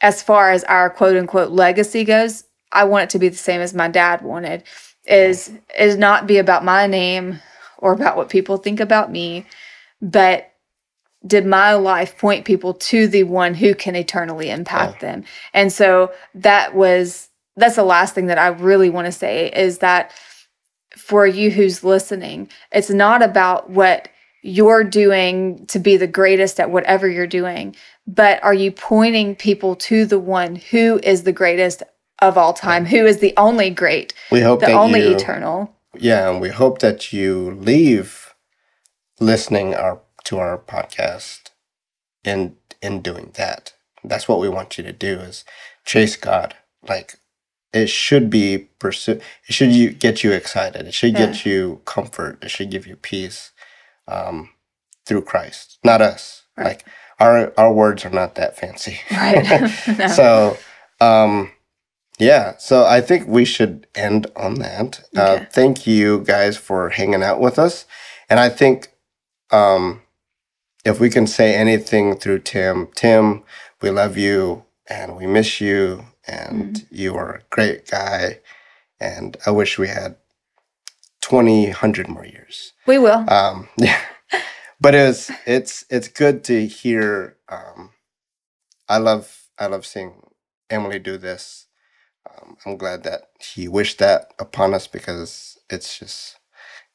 as 0.00 0.22
far 0.22 0.50
as 0.50 0.64
our 0.64 0.90
quote 0.90 1.16
unquote 1.16 1.50
legacy 1.50 2.04
goes, 2.04 2.44
I 2.72 2.84
want 2.84 3.04
it 3.04 3.10
to 3.10 3.18
be 3.18 3.28
the 3.28 3.36
same 3.36 3.60
as 3.60 3.74
my 3.74 3.88
dad 3.88 4.22
wanted 4.22 4.64
is 5.06 5.52
is 5.78 5.96
not 5.96 6.26
be 6.26 6.38
about 6.38 6.64
my 6.64 6.86
name 6.86 7.40
or 7.78 7.92
about 7.92 8.16
what 8.16 8.30
people 8.30 8.56
think 8.56 8.80
about 8.80 9.10
me, 9.10 9.46
but 10.00 10.50
did 11.26 11.46
my 11.46 11.74
life 11.74 12.18
point 12.18 12.44
people 12.44 12.74
to 12.74 13.06
the 13.06 13.24
one 13.24 13.54
who 13.54 13.74
can 13.74 13.96
eternally 13.96 14.50
impact 14.50 15.02
yeah. 15.02 15.12
them. 15.12 15.24
And 15.52 15.72
so 15.72 16.12
that 16.34 16.74
was 16.74 17.28
that's 17.56 17.76
the 17.76 17.84
last 17.84 18.14
thing 18.14 18.26
that 18.26 18.38
I 18.38 18.48
really 18.48 18.90
want 18.90 19.06
to 19.06 19.12
say 19.12 19.50
is 19.50 19.78
that 19.78 20.12
for 20.96 21.26
you 21.26 21.50
who's 21.50 21.84
listening, 21.84 22.48
it's 22.72 22.90
not 22.90 23.22
about 23.22 23.70
what 23.70 24.08
you're 24.46 24.84
doing 24.84 25.64
to 25.66 25.78
be 25.78 25.96
the 25.96 26.06
greatest 26.06 26.60
at 26.60 26.70
whatever 26.70 27.08
you're 27.08 27.26
doing, 27.26 27.74
but 28.06 28.44
are 28.44 28.52
you 28.52 28.70
pointing 28.70 29.34
people 29.34 29.74
to 29.74 30.04
the 30.04 30.18
one 30.18 30.56
who 30.56 31.00
is 31.02 31.22
the 31.22 31.32
greatest 31.32 31.82
of 32.20 32.36
all 32.36 32.52
time, 32.52 32.84
who 32.84 33.06
is 33.06 33.20
the 33.20 33.32
only 33.38 33.70
great, 33.70 34.12
we 34.30 34.42
hope 34.42 34.60
the 34.60 34.70
only 34.72 35.00
you, 35.00 35.14
eternal? 35.14 35.74
Yeah, 35.94 36.28
and 36.28 36.42
we 36.42 36.50
hope 36.50 36.80
that 36.80 37.10
you 37.10 37.52
leave 37.58 38.34
listening 39.18 39.74
our 39.74 40.00
to 40.24 40.38
our 40.38 40.58
podcast 40.58 41.50
in 42.22 42.56
in 42.82 43.00
doing 43.00 43.32
that. 43.36 43.72
That's 44.04 44.28
what 44.28 44.40
we 44.40 44.48
want 44.50 44.76
you 44.76 44.84
to 44.84 44.92
do 44.92 45.20
is 45.20 45.46
chase 45.86 46.16
God. 46.16 46.54
Like 46.86 47.14
it 47.72 47.88
should 47.88 48.28
be 48.28 48.68
pursue 48.78 49.20
it 49.48 49.54
should 49.54 49.72
you 49.72 49.90
get 49.90 50.22
you 50.22 50.32
excited. 50.32 50.86
It 50.86 50.92
should 50.92 51.14
yeah. 51.14 51.26
get 51.26 51.46
you 51.46 51.80
comfort. 51.86 52.44
It 52.44 52.50
should 52.50 52.70
give 52.70 52.86
you 52.86 52.96
peace 52.96 53.52
um, 54.08 54.50
through 55.06 55.22
Christ, 55.22 55.78
not 55.84 56.00
us. 56.00 56.42
Right. 56.56 56.64
Like 56.64 56.86
our 57.20 57.52
our 57.58 57.72
words 57.72 58.04
are 58.04 58.10
not 58.10 58.34
that 58.36 58.56
fancy. 58.56 59.00
Right. 59.10 59.70
no. 59.98 60.06
So, 60.08 60.56
um, 61.00 61.50
yeah. 62.18 62.56
So 62.58 62.84
I 62.84 63.00
think 63.00 63.26
we 63.26 63.44
should 63.44 63.86
end 63.94 64.26
on 64.36 64.54
that. 64.56 65.04
Uh, 65.16 65.20
okay. 65.20 65.42
Uh, 65.42 65.46
thank 65.50 65.86
you 65.86 66.20
guys 66.20 66.56
for 66.56 66.90
hanging 66.90 67.22
out 67.22 67.40
with 67.40 67.58
us, 67.58 67.86
and 68.28 68.40
I 68.40 68.48
think 68.48 68.88
um, 69.50 70.02
if 70.84 71.00
we 71.00 71.10
can 71.10 71.26
say 71.26 71.54
anything 71.54 72.16
through 72.16 72.40
Tim, 72.40 72.88
Tim, 72.94 73.42
we 73.80 73.90
love 73.90 74.16
you 74.16 74.64
and 74.88 75.16
we 75.16 75.26
miss 75.26 75.60
you, 75.60 76.04
and 76.26 76.74
mm-hmm. 76.76 76.94
you 76.94 77.16
are 77.16 77.36
a 77.36 77.42
great 77.50 77.88
guy, 77.90 78.40
and 79.00 79.36
I 79.46 79.50
wish 79.50 79.78
we 79.78 79.88
had 79.88 80.16
20, 81.24 81.68
100 81.68 82.06
more 82.08 82.26
years. 82.26 82.74
We 82.86 82.98
will. 82.98 83.24
Um, 83.30 83.68
yeah. 83.78 83.98
but 84.78 84.94
it's 84.94 85.30
it's 85.46 85.86
it's 85.88 86.06
good 86.06 86.44
to 86.44 86.66
hear. 86.66 87.38
Um, 87.48 87.90
I 88.90 88.98
love 88.98 89.48
I 89.58 89.66
love 89.66 89.86
seeing 89.86 90.20
Emily 90.68 90.98
do 90.98 91.16
this. 91.16 91.66
Um, 92.28 92.58
I'm 92.66 92.76
glad 92.76 93.04
that 93.04 93.30
he 93.40 93.68
wished 93.68 93.98
that 94.00 94.34
upon 94.38 94.74
us 94.74 94.86
because 94.86 95.58
it's 95.70 95.98
just 95.98 96.36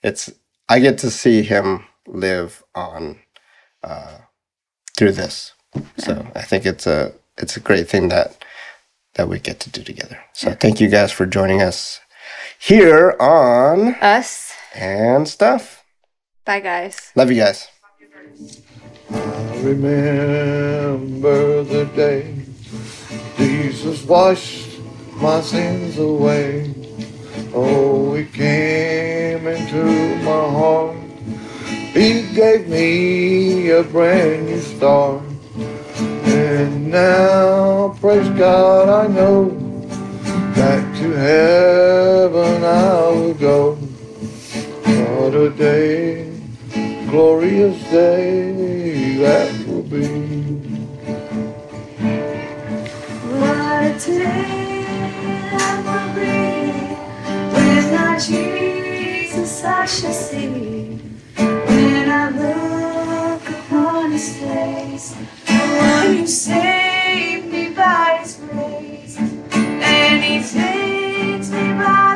it's 0.04 0.32
I 0.70 0.78
get 0.78 1.00
to 1.00 1.10
see 1.10 1.42
him 1.42 1.86
live 2.06 2.64
on 2.76 3.22
uh, 3.84 4.20
through 4.96 5.14
this. 5.14 5.54
Yeah. 5.74 5.82
So 5.98 6.28
I 6.36 6.44
think 6.44 6.68
it's 6.68 6.86
a 6.86 7.14
it's 7.36 7.58
a 7.58 7.62
great 7.62 7.90
thing 7.90 8.10
that 8.10 8.44
that 9.16 9.28
we 9.28 9.40
get 9.40 9.60
to 9.62 9.72
do 9.72 9.82
together. 9.82 10.20
So 10.34 10.50
yeah. 10.50 10.56
thank 10.56 10.80
you 10.80 10.88
guys 10.88 11.12
for 11.12 11.26
joining 11.26 11.64
us 11.64 12.00
here 12.60 13.16
on 13.20 13.96
Us 14.02 14.54
and 14.76 15.28
Stuff. 15.28 15.84
Bye, 16.46 16.60
guys. 16.60 17.12
Love 17.16 17.32
you 17.32 17.38
guys. 17.38 17.68
I 19.12 19.58
remember 19.62 21.64
the 21.64 21.86
day 21.96 22.36
Jesus 23.38 24.04
washed 24.06 24.80
my 25.16 25.42
sins 25.42 25.98
away. 25.98 26.74
Oh, 27.54 28.14
He 28.16 28.26
came 28.26 29.48
into 29.48 30.16
my 30.24 30.32
heart. 30.32 30.96
He 31.94 32.24
gave 32.34 32.68
me 32.68 33.70
a 33.72 33.84
brand 33.84 34.46
new 34.46 34.60
start. 34.60 35.22
And 36.26 36.92
now, 36.92 37.96
praise 38.00 38.30
God, 38.38 38.90
I 38.90 39.08
know 39.08 39.46
back 39.46 39.58
to 39.58 39.68
heaven 41.20 42.63
I 42.63 43.09
will 43.09 43.34
go. 43.34 43.76
What 43.76 45.36
a 45.36 45.49
day, 45.49 46.32
glorious 47.09 47.78
day 47.91 49.17
that 49.17 49.67
will 49.67 49.84
be. 49.84 50.07
What 53.36 53.84
a 53.84 53.99
day 53.99 54.86
that 55.51 55.78
will 55.88 56.09
be 56.15 56.36
when 57.53 57.95
our 57.95 58.17
Jesus 58.17 59.63
I 59.63 59.86
shall 59.86 60.13
see. 60.13 61.01
When 61.36 62.09
I 62.09 62.30
look 62.30 63.43
upon 63.49 64.11
His 64.11 64.38
face, 64.38 65.15
the 65.45 65.59
one 65.91 66.17
who 66.17 66.28
saved 66.28 67.47
me 67.51 67.70
by 67.72 68.20
His 68.22 68.36
grace, 68.36 69.17
and 69.17 70.24
He 70.24 70.39
takes 70.39 71.09
me 71.80 72.09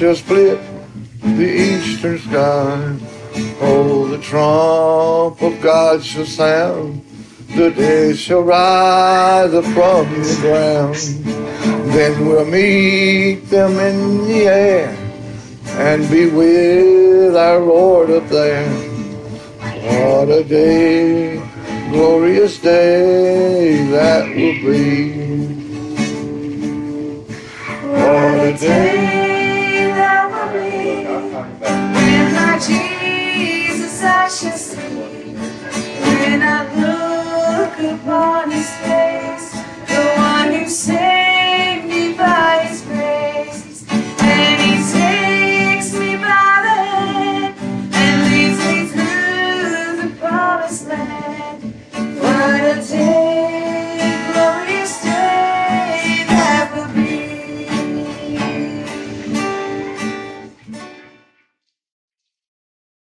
shall 0.00 0.14
split 0.14 0.58
the 1.20 1.44
eastern 1.44 2.18
sky. 2.18 2.96
Oh, 3.60 4.08
the 4.08 4.16
trump 4.16 5.42
of 5.42 5.60
God 5.60 6.02
shall 6.02 6.24
sound. 6.24 7.04
The 7.54 7.70
day 7.70 8.14
shall 8.14 8.40
rise 8.40 9.50
from 9.50 10.06
the 10.22 10.38
ground. 10.40 10.96
Then 11.92 12.26
we'll 12.26 12.46
meet 12.46 13.50
them 13.50 13.72
in 13.78 14.24
the 14.26 14.48
air 14.48 14.88
and 15.76 16.08
be 16.08 16.30
with 16.30 17.36
our 17.36 17.60
Lord 17.60 18.08
up 18.08 18.26
there. 18.30 18.70
What 19.60 20.30
a 20.30 20.42
day, 20.44 21.42
glorious 21.90 22.58
day 22.58 23.84
that 23.90 24.26
will 24.28 24.60
be. 24.64 25.12
What 27.84 28.46
a 28.48 28.56
day, 28.56 29.29
Jesus 32.60 34.02
I 34.02 34.28
shall 34.28 34.58
see. 34.58 35.34
When 36.00 36.42
I 36.42 36.60
look 36.80 38.00
upon 38.00 38.50
his 38.50 38.70
face, 38.84 39.52
the 39.88 40.14
one 40.18 40.52
who 40.52 40.68
saved 40.68 41.19